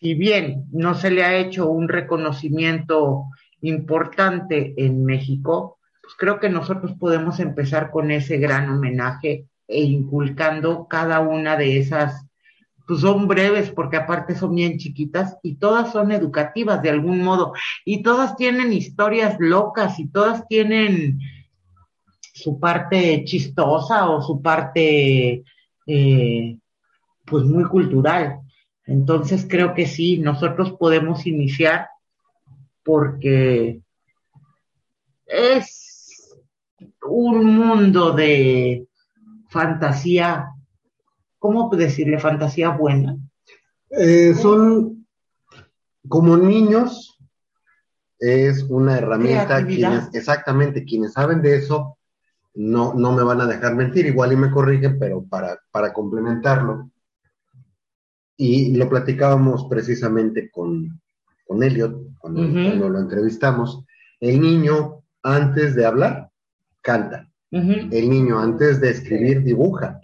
si 0.00 0.14
bien 0.14 0.66
no 0.70 0.94
se 0.94 1.10
le 1.10 1.24
ha 1.24 1.34
hecho 1.36 1.70
un 1.70 1.88
reconocimiento 1.88 3.24
importante 3.62 4.74
en 4.76 5.04
México, 5.04 5.78
pues 6.02 6.14
creo 6.18 6.38
que 6.38 6.50
nosotros 6.50 6.92
podemos 7.00 7.40
empezar 7.40 7.90
con 7.90 8.10
ese 8.10 8.36
gran 8.36 8.68
homenaje 8.68 9.46
e 9.66 9.80
inculcando 9.80 10.86
cada 10.88 11.20
una 11.20 11.56
de 11.56 11.78
esas, 11.78 12.26
pues 12.86 13.00
son 13.00 13.26
breves 13.26 13.70
porque 13.70 13.96
aparte 13.96 14.34
son 14.34 14.54
bien 14.54 14.78
chiquitas 14.78 15.36
y 15.42 15.56
todas 15.56 15.92
son 15.92 16.12
educativas 16.12 16.82
de 16.82 16.90
algún 16.90 17.22
modo 17.22 17.52
y 17.84 18.02
todas 18.02 18.36
tienen 18.36 18.72
historias 18.72 19.36
locas 19.38 19.98
y 19.98 20.08
todas 20.08 20.46
tienen 20.48 21.18
su 22.34 22.58
parte 22.58 23.24
chistosa 23.24 24.10
o 24.10 24.20
su 24.20 24.42
parte 24.42 25.44
eh, 25.86 26.58
pues 27.24 27.44
muy 27.44 27.64
cultural. 27.64 28.40
Entonces 28.86 29.46
creo 29.48 29.72
que 29.74 29.86
sí, 29.86 30.18
nosotros 30.18 30.72
podemos 30.72 31.26
iniciar 31.26 31.88
porque 32.82 33.80
es 35.26 36.36
un 37.02 37.46
mundo 37.56 38.12
de 38.12 38.86
fantasía, 39.48 40.48
¿cómo 41.44 41.68
decirle 41.76 42.18
fantasía 42.18 42.70
buena? 42.70 43.18
Eh, 43.90 44.32
son 44.32 45.06
como 46.08 46.38
niños, 46.38 47.18
es 48.18 48.62
una 48.62 48.96
herramienta, 48.96 49.66
quienes, 49.66 50.08
exactamente, 50.14 50.86
quienes 50.86 51.12
saben 51.12 51.42
de 51.42 51.56
eso, 51.56 51.98
no, 52.54 52.94
no 52.94 53.12
me 53.12 53.22
van 53.22 53.42
a 53.42 53.46
dejar 53.46 53.74
mentir, 53.74 54.06
igual 54.06 54.32
y 54.32 54.36
me 54.36 54.50
corrigen, 54.50 54.98
pero 54.98 55.22
para, 55.22 55.58
para 55.70 55.92
complementarlo, 55.92 56.90
y 58.38 58.74
lo 58.74 58.88
platicábamos 58.88 59.66
precisamente 59.68 60.50
con, 60.50 60.98
con 61.46 61.62
Elliot 61.62 62.16
cuando, 62.20 62.40
lo 62.88 62.98
entrevistamos. 62.98 63.84
El 64.18 64.40
niño, 64.40 65.04
antes 65.22 65.74
de 65.74 65.84
hablar, 65.84 66.30
canta. 66.80 67.28
El 67.50 68.08
niño, 68.08 68.38
antes 68.38 68.80
de 68.80 68.88
escribir, 68.88 69.42
dibuja. 69.42 70.00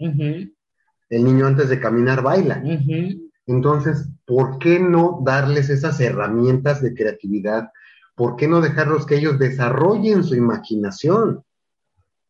El 1.11 1.23
niño, 1.23 1.45
antes 1.45 1.69
de 1.69 1.79
caminar, 1.79 2.23
baila. 2.23 2.63
Entonces, 3.45 4.09
¿por 4.25 4.57
qué 4.57 4.79
no 4.79 5.21
darles 5.23 5.69
esas 5.69 5.99
herramientas 5.99 6.81
de 6.81 6.95
creatividad 6.95 7.69
¿por 8.21 8.35
qué 8.35 8.47
no 8.47 8.61
dejarlos 8.61 9.07
que 9.07 9.15
ellos 9.15 9.39
desarrollen 9.39 10.23
su 10.23 10.35
imaginación? 10.35 11.43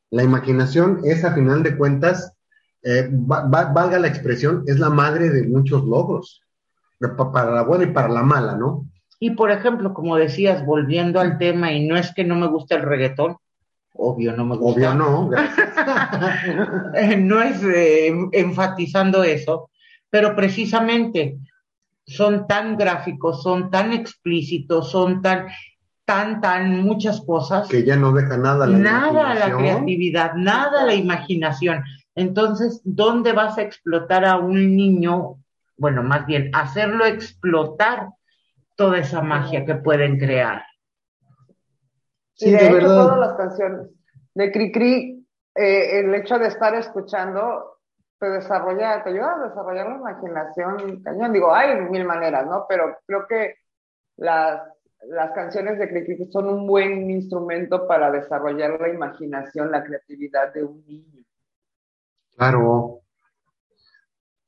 La 0.09 0.23
imaginación 0.23 1.01
es, 1.03 1.25
a 1.25 1.33
final 1.33 1.63
de 1.63 1.75
cuentas, 1.75 2.33
eh, 2.81 3.09
valga 3.11 3.99
la 3.99 4.07
expresión, 4.07 4.63
es 4.67 4.79
la 4.79 4.89
madre 4.89 5.29
de 5.29 5.47
muchos 5.49 5.83
logros, 5.83 6.41
para 7.33 7.51
la 7.51 7.63
buena 7.63 7.83
y 7.83 7.87
para 7.87 8.07
la 8.07 8.23
mala, 8.23 8.55
¿no? 8.55 8.85
Y 9.19 9.31
por 9.31 9.51
ejemplo, 9.51 9.93
como 9.93 10.15
decías, 10.15 10.65
volviendo 10.65 11.19
al 11.19 11.37
tema, 11.37 11.73
y 11.73 11.85
no 11.85 11.97
es 11.97 12.13
que 12.13 12.23
no 12.23 12.35
me 12.35 12.47
guste 12.47 12.75
el 12.75 12.83
reggaetón, 12.83 13.35
obvio 13.93 14.35
no 14.35 14.45
me 14.45 14.57
gusta. 14.57 14.79
Obvio 14.79 14.93
no, 14.95 15.29
no 17.17 17.41
es 17.41 17.63
eh, 17.63 18.13
enfatizando 18.31 19.23
eso, 19.23 19.69
pero 20.09 20.35
precisamente 20.35 21.37
son 22.05 22.47
tan 22.47 22.77
gráficos, 22.77 23.41
son 23.43 23.69
tan 23.69 23.93
explícitos, 23.93 24.91
son 24.91 25.21
tan, 25.21 25.47
tan, 26.05 26.41
tan 26.41 26.81
muchas 26.81 27.21
cosas. 27.21 27.67
Que 27.67 27.83
ya 27.83 27.95
no 27.95 28.11
deja 28.11 28.37
nada 28.37 28.67
la 28.67 28.77
Nada 28.77 29.33
la 29.33 29.57
creatividad, 29.57 30.33
nada 30.35 30.85
la 30.85 30.95
imaginación. 30.95 31.83
Entonces, 32.15 32.81
¿dónde 32.83 33.31
vas 33.31 33.57
a 33.57 33.61
explotar 33.61 34.25
a 34.25 34.37
un 34.37 34.75
niño? 34.75 35.37
Bueno, 35.77 36.03
más 36.03 36.25
bien, 36.25 36.51
hacerlo 36.53 37.05
explotar 37.05 38.09
toda 38.75 38.97
esa 38.97 39.21
magia 39.21 39.65
que 39.65 39.75
pueden 39.75 40.17
crear. 40.17 40.63
Sí, 42.41 42.49
de, 42.49 42.57
hecho, 42.57 42.87
todas 42.87 43.19
las 43.19 43.33
canciones 43.37 43.87
de 44.33 44.51
Cricri, 44.51 45.27
eh, 45.53 45.99
el 45.99 46.15
hecho 46.15 46.39
de 46.39 46.47
estar 46.47 46.73
escuchando 46.73 47.77
te 48.19 48.29
desarrolla, 48.29 49.03
te 49.03 49.11
ayuda 49.11 49.35
a 49.35 49.47
desarrollar 49.47 49.89
la 49.89 49.97
imaginación 49.97 51.03
cañón. 51.03 51.33
Digo, 51.33 51.53
hay 51.53 51.79
mil 51.81 52.03
maneras, 52.03 52.47
¿no? 52.47 52.65
Pero 52.67 52.97
creo 53.05 53.27
que 53.27 53.57
las, 54.17 54.59
las 55.07 55.31
canciones 55.33 55.77
de 55.77 55.87
Cricri 55.87 56.31
son 56.31 56.47
un 56.47 56.65
buen 56.65 57.11
instrumento 57.11 57.87
para 57.87 58.09
desarrollar 58.09 58.81
la 58.81 58.89
imaginación, 58.89 59.71
la 59.71 59.83
creatividad 59.83 60.51
de 60.51 60.63
un 60.63 60.83
niño. 60.87 61.23
Claro. 62.35 63.01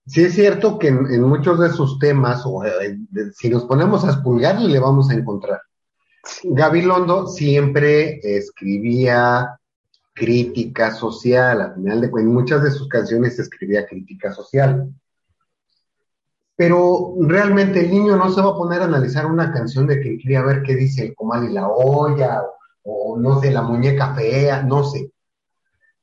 Sí 0.07 0.25
es 0.25 0.33
cierto 0.33 0.79
que 0.79 0.87
en, 0.87 1.21
muchos 1.21 1.59
de 1.59 1.69
sus 1.69 1.99
temas, 1.99 2.41
o 2.47 2.65
eh, 2.65 2.97
si 3.35 3.49
nos 3.49 3.65
ponemos 3.65 4.03
a 4.03 4.09
espulgarle, 4.09 4.67
le 4.67 4.79
vamos 4.79 5.11
a 5.11 5.13
encontrar. 5.13 5.61
Gabilondo 6.43 7.27
siempre 7.27 8.19
escribía 8.23 9.59
crítica 10.13 10.91
social, 10.91 11.61
al 11.61 11.75
final 11.75 12.01
de 12.01 12.11
cuentas, 12.11 12.33
muchas 12.33 12.63
de 12.63 12.71
sus 12.71 12.87
canciones 12.87 13.39
escribía 13.39 13.85
crítica 13.85 14.31
social. 14.31 14.93
Pero 16.55 17.15
realmente 17.19 17.81
el 17.81 17.91
niño 17.91 18.15
no 18.15 18.31
se 18.31 18.41
va 18.41 18.51
a 18.51 18.57
poner 18.57 18.81
a 18.81 18.85
analizar 18.85 19.25
una 19.25 19.51
canción 19.51 19.87
de 19.87 19.99
que 19.99 20.37
a 20.37 20.43
ver 20.43 20.61
qué 20.61 20.75
dice 20.75 21.03
el 21.03 21.15
comal 21.15 21.49
y 21.49 21.53
la 21.53 21.67
olla, 21.67 22.43
o, 22.83 23.17
no 23.17 23.41
sé, 23.41 23.51
la 23.51 23.63
muñeca 23.63 24.13
fea, 24.13 24.61
no 24.61 24.83
sé. 24.83 25.11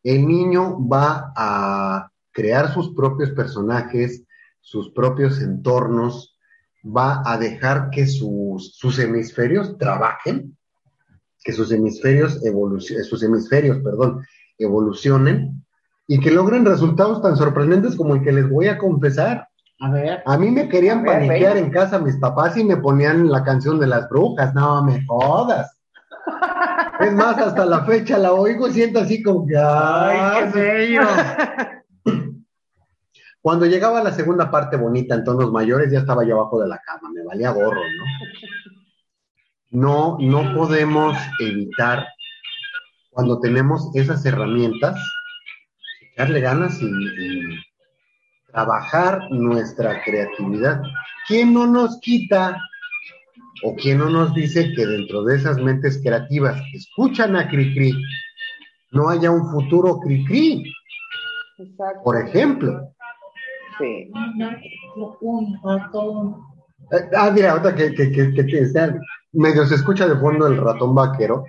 El 0.02 0.26
niño 0.26 0.86
va 0.88 1.32
a 1.36 2.10
crear 2.32 2.72
sus 2.72 2.94
propios 2.94 3.30
personajes, 3.30 4.24
sus 4.60 4.90
propios 4.90 5.40
entornos, 5.40 6.36
va 6.84 7.22
a 7.24 7.38
dejar 7.38 7.90
que 7.90 8.06
sus, 8.06 8.76
sus 8.76 8.98
hemisferios 8.98 9.76
trabajen 9.78 10.56
que 11.42 11.52
sus 11.52 11.72
hemisferios, 11.72 12.44
evolucionen, 12.44 13.04
sus 13.04 13.22
hemisferios 13.22 13.78
perdón, 13.78 14.24
evolucionen 14.58 15.64
y 16.06 16.20
que 16.20 16.30
logren 16.30 16.64
resultados 16.64 17.22
tan 17.22 17.36
sorprendentes 17.36 17.96
como 17.96 18.14
el 18.14 18.22
que 18.22 18.32
les 18.32 18.48
voy 18.48 18.68
a 18.68 18.78
confesar. 18.78 19.48
A 19.80 19.90
ver. 19.90 20.22
A 20.26 20.36
mí 20.36 20.50
me 20.50 20.68
querían 20.68 21.04
paniquear 21.04 21.56
en 21.56 21.70
casa 21.70 21.98
mis 21.98 22.16
papás 22.16 22.56
y 22.56 22.64
me 22.64 22.76
ponían 22.76 23.30
la 23.30 23.42
canción 23.44 23.80
de 23.80 23.86
las 23.86 24.08
brujas. 24.08 24.54
No, 24.54 24.84
me 24.84 25.04
jodas. 25.06 25.78
es 27.00 27.12
más, 27.14 27.38
hasta 27.38 27.64
la 27.64 27.84
fecha 27.84 28.18
la 28.18 28.32
oigo 28.32 28.68
y 28.68 28.72
siento 28.72 29.00
así 29.00 29.22
como 29.22 29.46
que. 29.46 29.56
¡Ay, 29.56 30.50
qué 30.52 30.60
bello! 30.60 31.02
Cuando 33.42 33.66
llegaba 33.66 34.02
la 34.02 34.12
segunda 34.12 34.50
parte 34.50 34.76
bonita 34.76 35.14
en 35.14 35.24
tonos 35.24 35.50
mayores, 35.50 35.90
ya 35.90 36.00
estaba 36.00 36.24
yo 36.24 36.34
abajo 36.36 36.60
de 36.60 36.68
la 36.68 36.78
cama, 36.78 37.10
me 37.12 37.24
valía 37.24 37.50
gorro, 37.50 37.80
¿no? 37.80 38.04
no, 39.70 40.18
no 40.20 40.54
podemos 40.54 41.16
evitar, 41.38 42.06
cuando 43.10 43.40
tenemos 43.40 43.90
esas 43.94 44.24
herramientas, 44.26 44.96
echarle 46.12 46.40
ganas 46.40 46.80
y, 46.82 46.90
trabajar 48.52 49.30
nuestra 49.30 50.02
creatividad. 50.02 50.82
¿Quién 51.28 51.54
no 51.54 51.68
nos 51.68 52.00
quita 52.00 52.60
o 53.62 53.76
quién 53.76 53.98
no 53.98 54.10
nos 54.10 54.34
dice 54.34 54.72
que 54.74 54.86
dentro 54.86 55.22
de 55.22 55.36
esas 55.36 55.58
mentes 55.58 56.00
creativas 56.02 56.60
que 56.60 56.78
escuchan 56.78 57.36
a 57.36 57.48
Cricri, 57.48 57.92
no 58.90 59.08
haya 59.08 59.30
un 59.30 59.48
futuro 59.52 60.00
Cricri? 60.00 60.64
Por 62.02 62.16
ejemplo. 62.16 62.92
Sí. 63.80 64.10
Ah, 67.16 67.30
mira, 67.32 67.54
otra 67.54 67.74
que, 67.74 67.94
que, 67.94 68.10
que, 68.10 68.34
que, 68.34 68.46
que 68.46 68.92
medio 69.32 69.64
se 69.66 69.76
escucha 69.76 70.06
de 70.08 70.16
fondo 70.16 70.46
el 70.46 70.56
ratón 70.56 70.94
vaquero. 70.94 71.44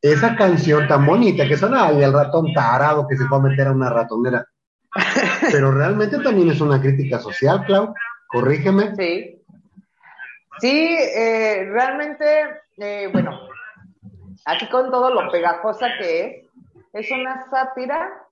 Esa 0.00 0.36
canción 0.36 0.86
tan 0.86 1.04
bonita 1.04 1.46
que 1.46 1.56
suena 1.56 1.92
y 1.92 2.02
el 2.02 2.12
ratón 2.12 2.52
tarado 2.52 3.06
que 3.08 3.16
se 3.16 3.26
fue 3.26 3.38
a 3.38 3.42
meter 3.42 3.66
a 3.66 3.72
una 3.72 3.90
ratonera. 3.90 4.46
Pero 5.52 5.72
realmente 5.72 6.18
también 6.18 6.50
es 6.50 6.60
una 6.60 6.80
crítica 6.80 7.18
social, 7.18 7.64
Clau. 7.66 7.92
Corrígeme. 8.28 8.94
Sí. 8.94 9.42
Sí, 10.60 10.96
eh, 10.98 11.68
realmente, 11.70 12.24
eh, 12.78 13.08
bueno, 13.12 13.38
aquí 14.44 14.68
con 14.68 14.90
todo 14.90 15.12
lo 15.14 15.30
pegajosa 15.30 15.88
que 15.98 16.46
es, 16.92 17.06
es 17.06 17.10
una 17.10 17.48
sátira 17.50 18.27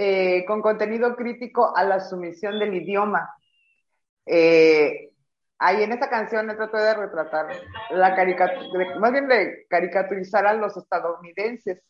eh, 0.00 0.44
con 0.46 0.62
contenido 0.62 1.16
crítico 1.16 1.76
a 1.76 1.82
la 1.82 1.98
sumisión 1.98 2.56
del 2.60 2.72
idioma. 2.72 3.34
Eh, 4.24 5.10
ahí 5.58 5.82
en 5.82 5.92
esta 5.92 6.08
canción 6.08 6.46
me 6.46 6.54
trato 6.54 6.76
de 6.76 6.94
retratar 6.94 7.48
la 7.90 8.14
caricatura, 8.14 8.96
más 9.00 9.10
bien 9.10 9.26
de 9.26 9.66
caricaturizar 9.68 10.46
a 10.46 10.54
los 10.54 10.76
estadounidenses, 10.76 11.82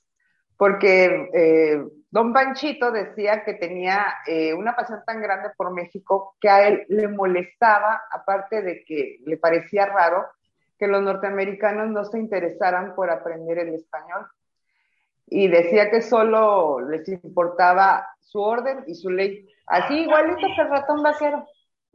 porque 0.56 1.28
eh, 1.34 1.84
Don 2.11 2.32
Panchito 2.32 2.90
decía 2.90 3.44
que 3.44 3.52
tenía 3.52 4.06
eh, 4.26 4.54
una 4.54 4.74
pasión 4.74 5.02
tan 5.06 5.20
grande 5.20 5.50
por 5.54 5.74
México 5.74 6.34
que 6.40 6.48
a 6.48 6.66
él 6.66 6.86
le 6.88 7.09
molestaba, 7.09 8.00
aparte 8.11 8.62
de 8.62 8.84
que 8.86 9.18
le 9.26 9.36
parecía 9.36 9.84
raro, 9.84 10.24
que 10.78 10.88
los 10.88 11.02
norteamericanos 11.02 11.90
no 11.90 12.06
se 12.06 12.18
interesaran 12.18 12.94
por 12.94 13.11
aprender 13.11 13.59
el 13.59 13.74
español. 13.74 14.26
Y 15.30 15.48
decía 15.48 15.90
que 15.90 16.00
solo 16.00 16.80
les 16.88 17.08
importaba 17.08 18.06
su 18.20 18.40
orden 18.40 18.84
y 18.86 18.94
su 18.94 19.10
ley. 19.10 19.48
Así 19.66 19.94
igualito 19.94 20.46
que 20.54 20.62
el 20.62 20.68
ratón 20.68 21.02
vaquero. 21.02 21.44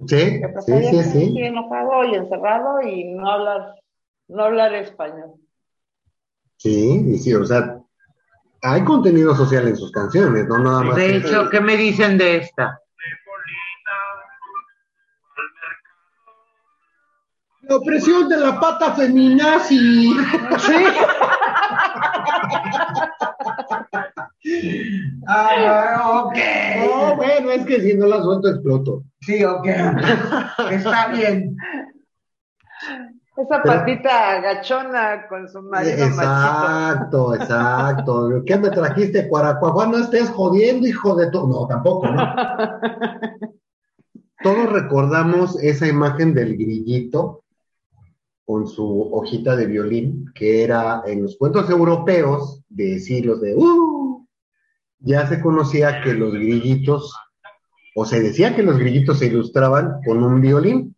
Sí, 0.07 0.41
sí, 0.65 0.83
sí, 0.83 1.03
sí. 1.03 1.39
enojado 1.39 2.03
y 2.05 2.15
encerrado 2.15 2.81
y 2.81 3.05
no 3.05 3.29
hablar, 3.29 3.75
no 4.27 4.43
hablar 4.43 4.73
español. 4.75 5.35
Sí, 6.57 7.03
y 7.07 7.17
sí, 7.17 7.33
o 7.33 7.45
sea, 7.45 7.77
hay 8.61 8.83
contenido 8.83 9.35
social 9.35 9.67
en 9.67 9.75
sus 9.75 9.91
canciones, 9.91 10.47
no 10.47 10.59
nada 10.59 10.83
más. 10.83 10.95
De 10.95 11.17
hecho, 11.17 11.49
¿qué 11.49 11.61
me 11.61 11.77
dicen 11.77 12.17
de 12.17 12.37
esta? 12.37 12.79
La 17.61 17.77
opresión 17.77 18.27
de 18.27 18.37
la 18.37 18.59
pata 18.59 18.93
feminazi. 18.93 20.13
Sí. 20.59 20.73
Ah, 25.27 26.23
ok. 26.25 26.37
No, 26.85 27.15
bueno, 27.15 27.51
es 27.51 27.65
que 27.65 27.81
si 27.81 27.93
no 27.95 28.07
la 28.07 28.21
suelto 28.21 28.49
exploto. 28.49 29.03
Sí, 29.21 29.43
ok. 29.43 29.65
Está 30.71 31.07
bien. 31.07 31.55
Esa 33.35 33.63
patita 33.63 34.37
agachona 34.37 35.27
con 35.27 35.49
su 35.49 35.61
marido 35.63 36.05
Exacto, 36.05 37.33
exacto. 37.33 38.43
¿Qué 38.45 38.57
me 38.57 38.69
trajiste, 38.69 39.27
Cuaracuajá? 39.27 39.87
No 39.87 39.97
estés 39.97 40.29
jodiendo, 40.29 40.85
hijo 40.87 41.15
de 41.15 41.31
todo. 41.31 41.47
No, 41.47 41.67
tampoco, 41.67 42.07
¿no? 42.07 42.35
Todos 44.43 44.71
recordamos 44.71 45.61
esa 45.63 45.87
imagen 45.87 46.33
del 46.33 46.55
grillito 46.57 47.43
con 48.45 48.67
su 48.67 49.09
hojita 49.13 49.55
de 49.55 49.65
violín, 49.67 50.25
que 50.35 50.63
era 50.63 51.01
en 51.05 51.23
los 51.23 51.37
cuentos 51.37 51.69
europeos 51.69 52.61
de 52.69 52.99
siglos 52.99 53.41
de... 53.41 53.55
Uh, 53.55 54.02
ya 55.03 55.27
se 55.27 55.41
conocía 55.41 56.01
que 56.01 56.13
los 56.13 56.33
grillitos 56.33 57.13
o 57.95 58.05
se 58.05 58.21
decía 58.21 58.55
que 58.55 58.63
los 58.63 58.77
grillitos 58.77 59.19
se 59.19 59.27
ilustraban 59.27 60.01
con 60.05 60.23
un 60.23 60.41
violín. 60.41 60.95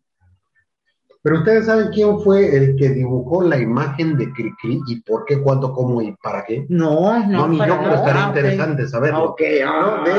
Pero 1.22 1.38
ustedes 1.38 1.66
saben 1.66 1.88
quién 1.92 2.20
fue 2.20 2.56
el 2.56 2.76
que 2.76 2.88
dibujó 2.90 3.42
la 3.42 3.58
imagen 3.58 4.16
de 4.16 4.32
Cricri 4.32 4.80
y 4.86 5.00
por 5.02 5.24
qué, 5.24 5.42
cuánto, 5.42 5.72
cómo 5.72 6.00
y 6.00 6.14
para 6.22 6.44
qué. 6.44 6.64
No, 6.68 7.18
no. 7.26 7.26
No, 7.26 7.48
ni 7.48 7.58
yo, 7.58 7.64
pero 7.82 7.96
estaría 7.96 8.28
interesante 8.28 8.86
saberlo. 8.86 9.30
Ok, 9.30 9.42
ah, 9.66 10.04
de 10.04 10.12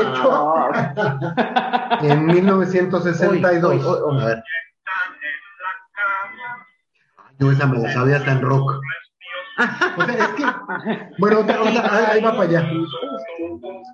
hecho, 2.02 2.12
en 2.12 2.26
1962. 2.26 4.20
a 4.20 4.26
ver. 4.26 4.42
Yo 7.38 7.52
esa 7.52 7.66
me 7.66 7.78
la 7.78 7.92
sabía 7.92 8.18
en 8.18 8.42
rock. 8.42 8.78
O 9.96 10.04
sea, 10.04 10.14
es 10.14 10.28
que, 10.36 10.44
bueno, 11.18 11.40
otra- 11.40 11.62
otra- 11.62 12.12
ahí 12.12 12.22
va 12.22 12.30
para 12.36 12.42
allá. 12.44 12.70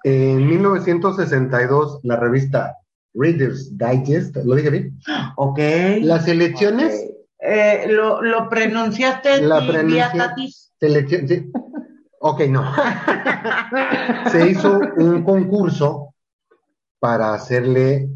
En 0.04 0.46
1962, 0.46 2.00
la 2.02 2.16
revista 2.16 2.76
Reader's 3.14 3.76
Digest, 3.78 4.36
¿lo 4.44 4.54
dije 4.56 4.70
bien? 4.70 4.98
Ok. 5.36 5.58
Las 6.02 6.26
elecciones, 6.28 7.10
Eh, 7.46 7.86
lo, 7.88 8.22
lo 8.22 8.48
pronunciaste 8.48 9.42
La 9.42 9.60
Tatis. 10.16 10.72
selección, 10.80 11.28
sí. 11.28 11.50
Ok, 12.20 12.40
no. 12.48 12.64
Se 14.30 14.48
hizo 14.48 14.80
un 14.96 15.22
concurso 15.24 16.14
para 16.98 17.34
hacerle 17.34 18.08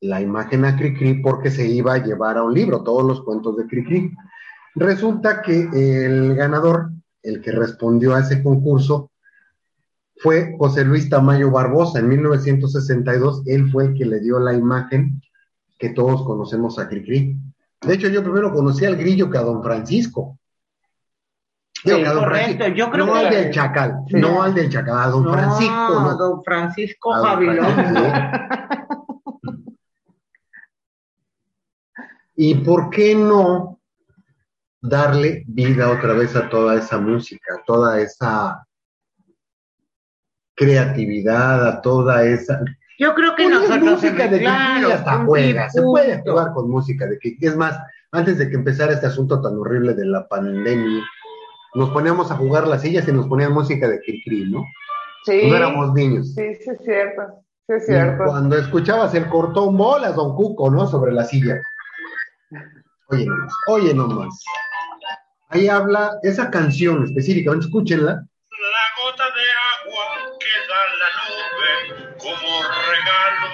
la 0.00 0.22
imagen 0.22 0.64
a 0.64 0.74
Cricri 0.76 1.20
porque 1.22 1.50
se 1.50 1.66
iba 1.66 1.94
a 1.94 1.98
llevar 1.98 2.38
a 2.38 2.42
un 2.44 2.54
libro, 2.54 2.82
todos 2.82 3.04
los 3.04 3.22
cuentos 3.24 3.56
de 3.58 3.66
Cricri. 3.66 4.10
Resulta 4.76 5.40
que 5.42 5.68
el 6.04 6.34
ganador, 6.34 6.90
el 7.22 7.40
que 7.40 7.50
respondió 7.50 8.14
a 8.14 8.20
ese 8.20 8.42
concurso, 8.42 9.10
fue 10.18 10.54
José 10.58 10.84
Luis 10.84 11.08
Tamayo 11.08 11.50
Barbosa. 11.50 11.98
En 11.98 12.08
1962, 12.08 13.42
él 13.46 13.70
fue 13.70 13.86
el 13.86 13.94
que 13.94 14.04
le 14.04 14.20
dio 14.20 14.38
la 14.38 14.52
imagen 14.54 15.20
que 15.78 15.90
todos 15.90 16.22
conocemos 16.24 16.78
a 16.78 16.88
Cricri. 16.88 17.36
De 17.82 17.94
hecho, 17.94 18.08
yo 18.08 18.22
primero 18.22 18.52
conocí 18.52 18.84
al 18.84 18.96
grillo 18.96 19.30
que 19.30 19.38
a 19.38 19.42
don 19.42 19.62
Francisco. 19.62 20.38
Digo 21.84 21.98
Sí, 21.98 22.02
que 22.02 22.08
a 22.08 22.12
don 22.14 22.24
correcto. 22.24 22.46
Francisco. 22.56 22.76
Yo 22.76 22.90
creo 22.90 23.06
no 23.06 23.12
que- 23.14 23.18
al 23.18 23.30
del 23.30 23.50
Chacal, 23.52 23.94
Sí. 24.08 24.16
no 24.16 24.42
al 24.42 24.54
del 24.54 24.70
Chacal, 24.70 24.98
a 24.98 25.06
don 25.08 25.24
No, 25.24 25.32
Francisco, 25.32 26.00
no. 26.00 26.16
Don 26.16 26.42
Francisco 26.44 27.14
A 27.14 27.18
don 27.18 27.26
Javilón. 27.28 27.66
Francisco. 27.66 28.02
¿Y 32.36 32.54
por 32.56 32.90
qué 32.90 33.14
no 33.14 33.75
darle 34.88 35.44
vida 35.46 35.90
otra 35.90 36.12
vez 36.14 36.34
a 36.36 36.48
toda 36.48 36.74
esa 36.76 36.98
música, 36.98 37.54
a 37.54 37.64
toda 37.64 38.00
esa 38.00 38.66
creatividad, 40.54 41.66
a 41.68 41.80
toda 41.82 42.24
esa... 42.24 42.60
Yo 42.98 43.14
creo 43.14 43.34
que 43.36 43.44
Pones 43.44 43.60
nosotros 43.68 43.90
música 44.02 44.26
de 44.26 44.38
claro, 44.40 44.88
hasta 44.92 45.24
juega, 45.24 45.68
se 45.68 45.82
puede 45.82 46.22
jugar 46.22 46.52
con 46.54 46.70
música 46.70 47.06
de 47.06 47.18
Cricri. 47.18 47.46
Es 47.48 47.56
más, 47.56 47.78
antes 48.10 48.38
de 48.38 48.48
que 48.48 48.54
empezara 48.56 48.92
este 48.94 49.06
asunto 49.06 49.40
tan 49.42 49.58
horrible 49.58 49.92
de 49.92 50.06
la 50.06 50.26
pandemia, 50.26 51.04
nos 51.74 51.90
poníamos 51.90 52.30
a 52.30 52.36
jugar 52.36 52.66
las 52.66 52.80
sillas 52.80 53.06
y 53.06 53.12
nos 53.12 53.26
ponían 53.26 53.52
música 53.52 53.86
de 53.86 54.00
Cricri, 54.00 54.50
¿no? 54.50 54.64
Sí, 55.26 55.40
Cuando 55.40 55.56
éramos 55.56 55.92
niños. 55.92 56.28
sí, 56.34 56.54
sí 56.54 56.70
es 56.70 56.78
cierto, 56.84 57.22
sí 57.66 57.74
es 57.74 57.82
Y 57.82 57.86
cierto. 57.86 58.24
cuando 58.24 58.56
escuchabas 58.56 59.14
el 59.14 59.28
cortón 59.28 59.76
bolas, 59.76 60.14
don 60.16 60.34
Cuco, 60.34 60.70
¿no? 60.70 60.86
Sobre 60.86 61.12
la 61.12 61.24
silla. 61.24 61.60
Oye 63.08 63.26
nomás, 63.26 63.52
oye 63.68 63.94
nomás. 63.94 64.44
Ahí 65.48 65.68
habla 65.68 66.18
esa 66.22 66.50
canción 66.50 67.04
específicamente, 67.04 67.66
escúchenla. 67.66 68.12
La 68.14 68.86
gota 69.00 69.24
de 69.24 69.46
agua 69.74 70.06
que 70.40 70.54
da 70.68 70.82
la 71.00 71.10
nube 71.22 72.16
como 72.18 72.62
regalo 72.90 73.48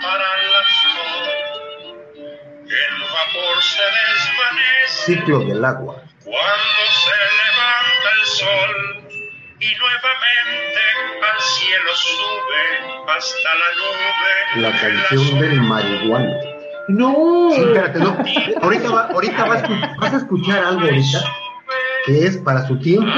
para 0.00 0.28
la 0.52 0.62
flor. 0.80 1.24
El 2.64 2.94
vapor 3.02 3.62
se 3.62 3.82
desvanece 3.82 5.04
Ciclo 5.04 5.38
del 5.40 5.64
agua. 5.64 6.02
cuando 6.24 6.82
se 7.04 7.18
levanta 7.42 8.08
el 8.18 8.26
sol 8.26 8.72
y 9.60 9.74
nuevamente 9.76 10.82
al 11.30 11.40
cielo 11.40 11.90
sube 11.94 12.64
hasta 13.06 13.54
la 13.54 13.70
nube. 13.74 14.62
La 14.62 14.72
canción 14.80 15.40
del 15.40 15.60
marihuana. 15.60 16.53
No. 16.88 17.48
Sí, 17.52 17.60
espérate, 17.62 17.98
no. 17.98 18.16
Ahorita, 18.62 18.90
va- 18.90 19.08
ahorita 19.12 19.44
vas, 19.44 19.62
a 19.62 19.66
escu- 19.66 19.96
vas 19.98 20.12
a 20.12 20.16
escuchar 20.18 20.64
algo 20.64 20.80
ahorita 20.82 21.18
que 22.06 22.26
es 22.26 22.36
para 22.38 22.66
su 22.66 22.78
tiempo 22.78 23.10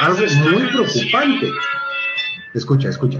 algo 0.00 0.18
muy 0.50 0.62
preocupante. 0.68 1.50
Escucha, 2.54 2.88
escucha. 2.88 3.18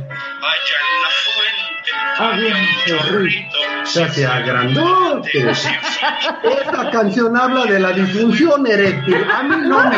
Ah, 2.18 2.32
bien, 2.38 2.56
chorrito. 2.86 3.56
Se 3.84 4.04
hace 4.04 4.22
grandote. 4.22 5.50
Esta 5.50 6.90
canción 6.90 7.36
habla 7.36 7.64
de 7.66 7.80
la 7.80 7.92
disfunción 7.92 8.66
eréctil. 8.66 9.16
A 9.30 9.42
mí 9.42 9.56
no 9.68 9.88
me 9.90 9.96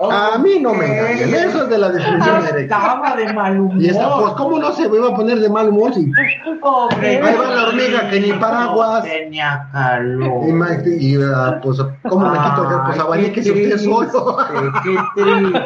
A 0.00 0.38
mí 0.38 0.60
no 0.60 0.74
me 0.74 0.86
engañan. 0.86 1.34
Eso 1.48 1.64
es 1.64 1.68
de 1.70 1.78
la 1.78 1.90
disfunción 1.90 2.36
eréctil. 2.36 2.60
Estaba 2.62 3.16
de 3.16 3.32
mal 3.32 3.58
humor. 3.60 3.82
Y 3.82 3.88
esa, 3.88 4.16
pues, 4.16 4.32
¿cómo 4.34 4.58
no 4.58 4.72
se 4.72 4.88
me 4.88 4.96
iba 4.96 5.08
a 5.08 5.14
poner 5.16 5.40
de 5.40 5.48
mal 5.48 5.68
humor? 5.70 5.92
Si, 5.92 6.10
Pobre. 6.60 7.20
Ahí 7.22 7.36
va 7.36 7.54
la 7.54 7.66
hormiga 7.68 8.08
que 8.10 8.20
ni 8.20 8.32
paraguas. 8.34 9.02
Tenía 9.02 9.68
calor. 9.72 10.44
y, 10.86 11.14
y, 11.14 11.18
ah, 11.22 11.58
pues, 11.62 11.78
¿cómo 12.08 12.30
me 12.30 12.38
quito? 12.38 12.70
el- 12.70 12.82
Pues, 12.86 12.98
abaníquese 13.00 13.50
usted 13.52 13.78
solo. 13.78 14.36
Qué 14.84 15.22
triste. 15.22 15.62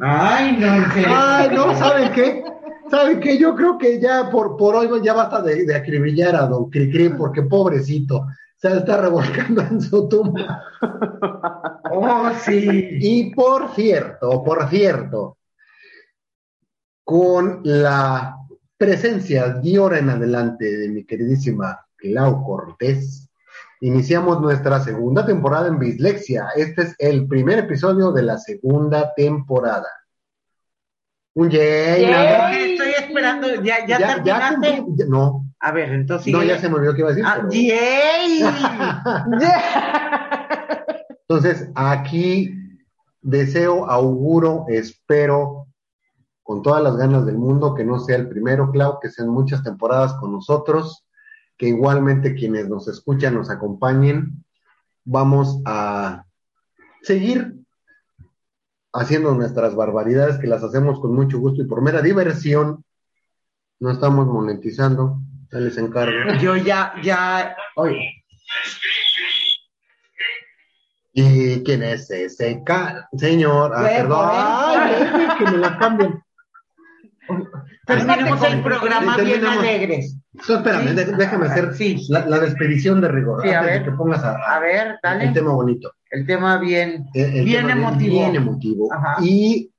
Ay, 0.00 0.56
no, 0.58 0.92
serio. 0.92 1.08
Ay, 1.16 1.48
no, 1.54 1.74
¿saben 1.74 2.12
qué? 2.12 2.44
¿Saben 2.90 3.20
qué? 3.20 3.38
Yo 3.38 3.54
creo 3.56 3.78
que 3.78 4.00
ya 4.00 4.30
por, 4.30 4.56
por 4.56 4.76
hoy 4.76 4.88
ya 5.02 5.14
basta 5.14 5.40
de, 5.42 5.64
de 5.64 5.74
acribillar 5.74 6.36
a 6.36 6.46
don 6.46 6.70
Cricri, 6.70 7.08
porque 7.10 7.42
pobrecito, 7.42 8.26
se 8.56 8.76
está 8.76 8.96
revolcando 9.00 9.60
en 9.62 9.80
su 9.80 10.08
tumba. 10.08 10.62
Oh, 11.90 12.30
sí. 12.44 12.88
Y 13.00 13.34
por 13.34 13.74
cierto, 13.74 14.42
por 14.42 14.68
cierto, 14.68 15.38
con 17.04 17.60
la 17.64 18.36
presencia 18.76 19.48
de 19.48 19.76
ahora 19.76 19.98
en 19.98 20.10
adelante 20.10 20.64
de 20.78 20.88
mi 20.88 21.04
queridísima 21.04 21.86
Clau 21.96 22.42
Cortés, 22.44 23.28
iniciamos 23.80 24.40
nuestra 24.40 24.80
segunda 24.80 25.24
temporada 25.24 25.68
en 25.68 25.78
Bislexia. 25.78 26.48
Este 26.56 26.82
es 26.82 26.94
el 26.98 27.26
primer 27.28 27.58
episodio 27.60 28.10
de 28.12 28.22
la 28.22 28.38
segunda 28.38 29.12
temporada. 29.14 29.88
Un 31.34 31.50
yay, 31.50 32.02
Yay. 32.02 32.72
Estoy 32.72 32.90
esperando. 32.98 33.54
¿Ya, 33.62 33.86
ya, 33.86 33.98
Ya, 33.98 34.14
terminaste? 34.14 34.84
ya- 34.96 35.04
no, 35.06 35.45
A 35.60 35.72
ver, 35.72 35.92
entonces. 35.92 36.32
no, 36.32 36.42
ya 36.42 36.58
se 36.58 36.68
me 36.68 36.74
olvidó 36.76 36.94
que 36.94 37.00
iba 37.00 37.08
a 37.10 37.12
decir. 37.12 37.24
Ah, 37.26 37.34
pero- 37.36 37.50
yay. 37.50 38.42
Entonces, 41.28 41.68
aquí 41.74 42.54
deseo, 43.20 43.90
auguro, 43.90 44.64
espero, 44.68 45.66
con 46.44 46.62
todas 46.62 46.80
las 46.82 46.96
ganas 46.96 47.26
del 47.26 47.36
mundo, 47.38 47.74
que 47.74 47.84
no 47.84 47.98
sea 47.98 48.14
el 48.16 48.28
primero, 48.28 48.70
Clau, 48.70 49.00
que 49.00 49.10
sean 49.10 49.28
muchas 49.30 49.64
temporadas 49.64 50.12
con 50.14 50.30
nosotros, 50.30 51.04
que 51.56 51.66
igualmente 51.68 52.34
quienes 52.36 52.68
nos 52.68 52.86
escuchan, 52.86 53.34
nos 53.34 53.50
acompañen. 53.50 54.44
Vamos 55.04 55.60
a 55.64 56.24
seguir 57.02 57.56
haciendo 58.92 59.34
nuestras 59.34 59.74
barbaridades, 59.74 60.38
que 60.38 60.46
las 60.46 60.62
hacemos 60.62 61.00
con 61.00 61.12
mucho 61.12 61.40
gusto 61.40 61.60
y 61.62 61.66
por 61.66 61.82
mera 61.82 62.02
diversión. 62.02 62.84
No 63.80 63.90
estamos 63.90 64.28
monetizando, 64.28 65.18
ya 65.52 65.58
les 65.58 65.78
encargo. 65.78 66.34
Yo 66.40 66.56
ya, 66.56 66.92
ya. 67.02 67.56
Oye. 67.76 68.12
¿Y 71.12 71.62
quién 71.64 71.82
es 71.82 72.10
ese 72.10 72.62
ca- 72.64 73.08
señor? 73.16 73.72
Ah, 73.74 73.82
perdón. 73.82 74.28
Ay, 74.32 74.92
deje 75.18 75.34
que 75.38 75.50
me 75.50 75.56
la 75.58 75.78
cambien. 75.78 76.22
Terminemos 77.86 78.42
el 78.42 78.62
programa 78.62 79.16
bien 79.16 79.44
alegres. 79.46 80.16
So, 80.42 80.56
espérame, 80.56 80.88
Sí. 80.88 81.12
déjame 81.16 81.46
hacer 81.46 81.74
Sí. 81.74 82.06
la, 82.10 82.26
la 82.26 82.38
despedición 82.40 83.00
de 83.00 83.08
rigor. 83.08 83.40
Sí, 83.42 83.48
a 83.48 83.60
antes 83.60 83.72
de 83.72 83.78
ver. 83.78 83.88
que 83.90 83.96
pongas 83.96 84.22
a, 84.22 84.34
A 84.36 84.58
ver, 84.60 84.98
dale. 85.02 85.24
el 85.24 85.32
tema 85.32 85.52
bonito. 85.52 85.92
El 86.10 86.26
tema 86.26 86.58
bien. 86.58 87.06
El- 87.14 87.36
el 87.38 87.44
Bien 87.46 87.66
tema 87.66 87.88
emotivo. 87.88 88.12
Bien 88.20 88.36
emotivo. 88.36 88.92
Ajá. 88.92 89.16
Y 89.22 89.72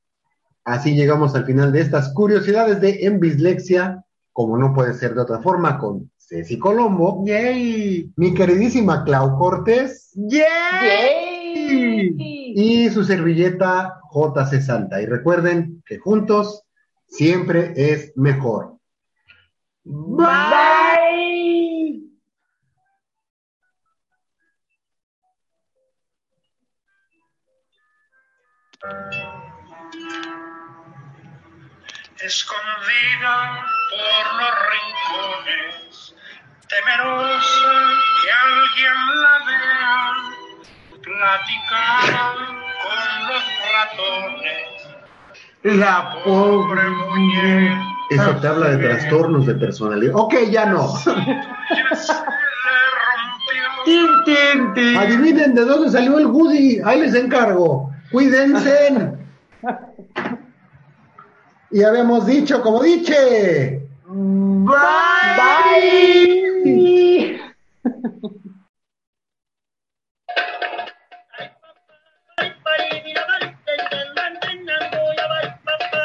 así 0.66 0.96
llegamos 0.96 1.36
al 1.36 1.46
final 1.46 1.72
de 1.72 1.82
estas 1.82 2.12
curiosidades 2.14 2.82
de 2.82 3.06
En 3.06 3.20
Bislexia, 3.20 4.04
como 4.38 4.56
no 4.56 4.72
puede 4.72 4.94
ser 4.94 5.16
de 5.16 5.22
otra 5.22 5.40
forma, 5.40 5.80
con 5.80 6.12
Ceci 6.16 6.60
Colombo, 6.60 7.24
Yay. 7.26 8.14
mi 8.18 8.36
queridísima 8.36 9.04
Clau 9.04 9.36
Cortés 9.36 10.12
Yay. 10.14 12.14
y 12.56 12.88
su 12.92 13.04
servilleta 13.04 14.00
JC 14.14 14.62
Santa. 14.62 15.02
Y 15.02 15.08
recuerden 15.08 15.82
que 15.88 15.98
juntos 15.98 16.62
siempre 17.08 17.74
es 17.76 18.16
mejor. 18.16 18.78
Bye. 19.84 21.18
escondida 32.20 33.77
por 33.90 34.26
los 34.40 34.54
rincones, 34.74 36.16
temerosa 36.68 37.76
que 38.22 38.30
alguien 38.32 39.00
la 39.22 39.36
vea, 39.48 39.98
platicaba 41.04 42.26
con 42.84 43.02
los 43.28 43.44
ratones. 43.74 44.78
La 45.64 46.22
Pobre 46.24 46.84
muñeca 46.90 47.84
Eso 48.10 48.36
te 48.38 48.48
habla 48.48 48.70
de 48.70 48.78
trastornos 48.78 49.46
de 49.48 49.56
personalidad. 49.56 50.16
Ok, 50.16 50.36
ya 50.50 50.66
no. 50.68 50.88
se 50.98 51.10
le 51.10 51.16
rompió. 53.16 53.84
Tin, 53.86 54.08
tin, 54.26 54.74
tin. 54.74 54.98
Adivinen 54.98 55.56
de 55.56 55.66
dónde 55.66 55.90
salió 55.90 56.20
el 56.20 56.28
Woody. 56.28 56.80
Ahí 56.86 57.02
les 57.02 57.16
encargo. 57.16 57.92
Cuídense. 58.12 59.18
Y 61.72 61.84
habíamos 61.84 62.26
dicho, 62.26 62.62
como 62.62 62.82
diche. 62.82 63.82
Bye. 64.06 65.08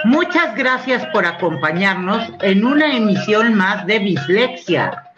Muchas 0.05 0.55
gracias 0.57 1.07
por 1.07 1.25
acompañarnos 1.25 2.29
en 2.41 2.65
una 2.65 2.97
emisión 2.97 3.55
más 3.55 3.87
de 3.87 3.99
Bislexia. 4.01 5.13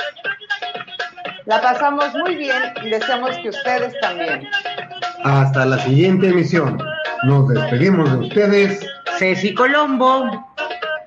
La 1.47 1.61
pasamos 1.61 2.15
muy 2.15 2.37
bien 2.37 2.75
y 2.83 2.91
deseamos 2.91 3.37
que 3.39 3.49
ustedes 3.49 3.99
también. 4.01 4.47
Hasta 5.25 5.67
la 5.67 5.79
siguiente 5.79 6.29
emisión. 6.29 6.79
Nos 7.25 7.49
despedimos 7.49 8.11
de 8.13 8.27
ustedes 8.27 8.87
Ceci 9.25 9.55
Colombo. 9.55 10.53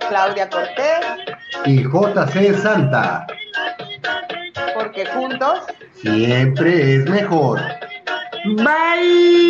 Claudia 0.09 0.49
Cortés, 0.49 1.05
y 1.65 1.83
JC 1.83 2.55
Santa. 2.57 3.27
porque 4.73 5.05
juntos 5.05 5.59
Siempre 6.01 6.95
es 6.95 7.07
mejor. 7.07 7.61
Bye. 8.55 9.47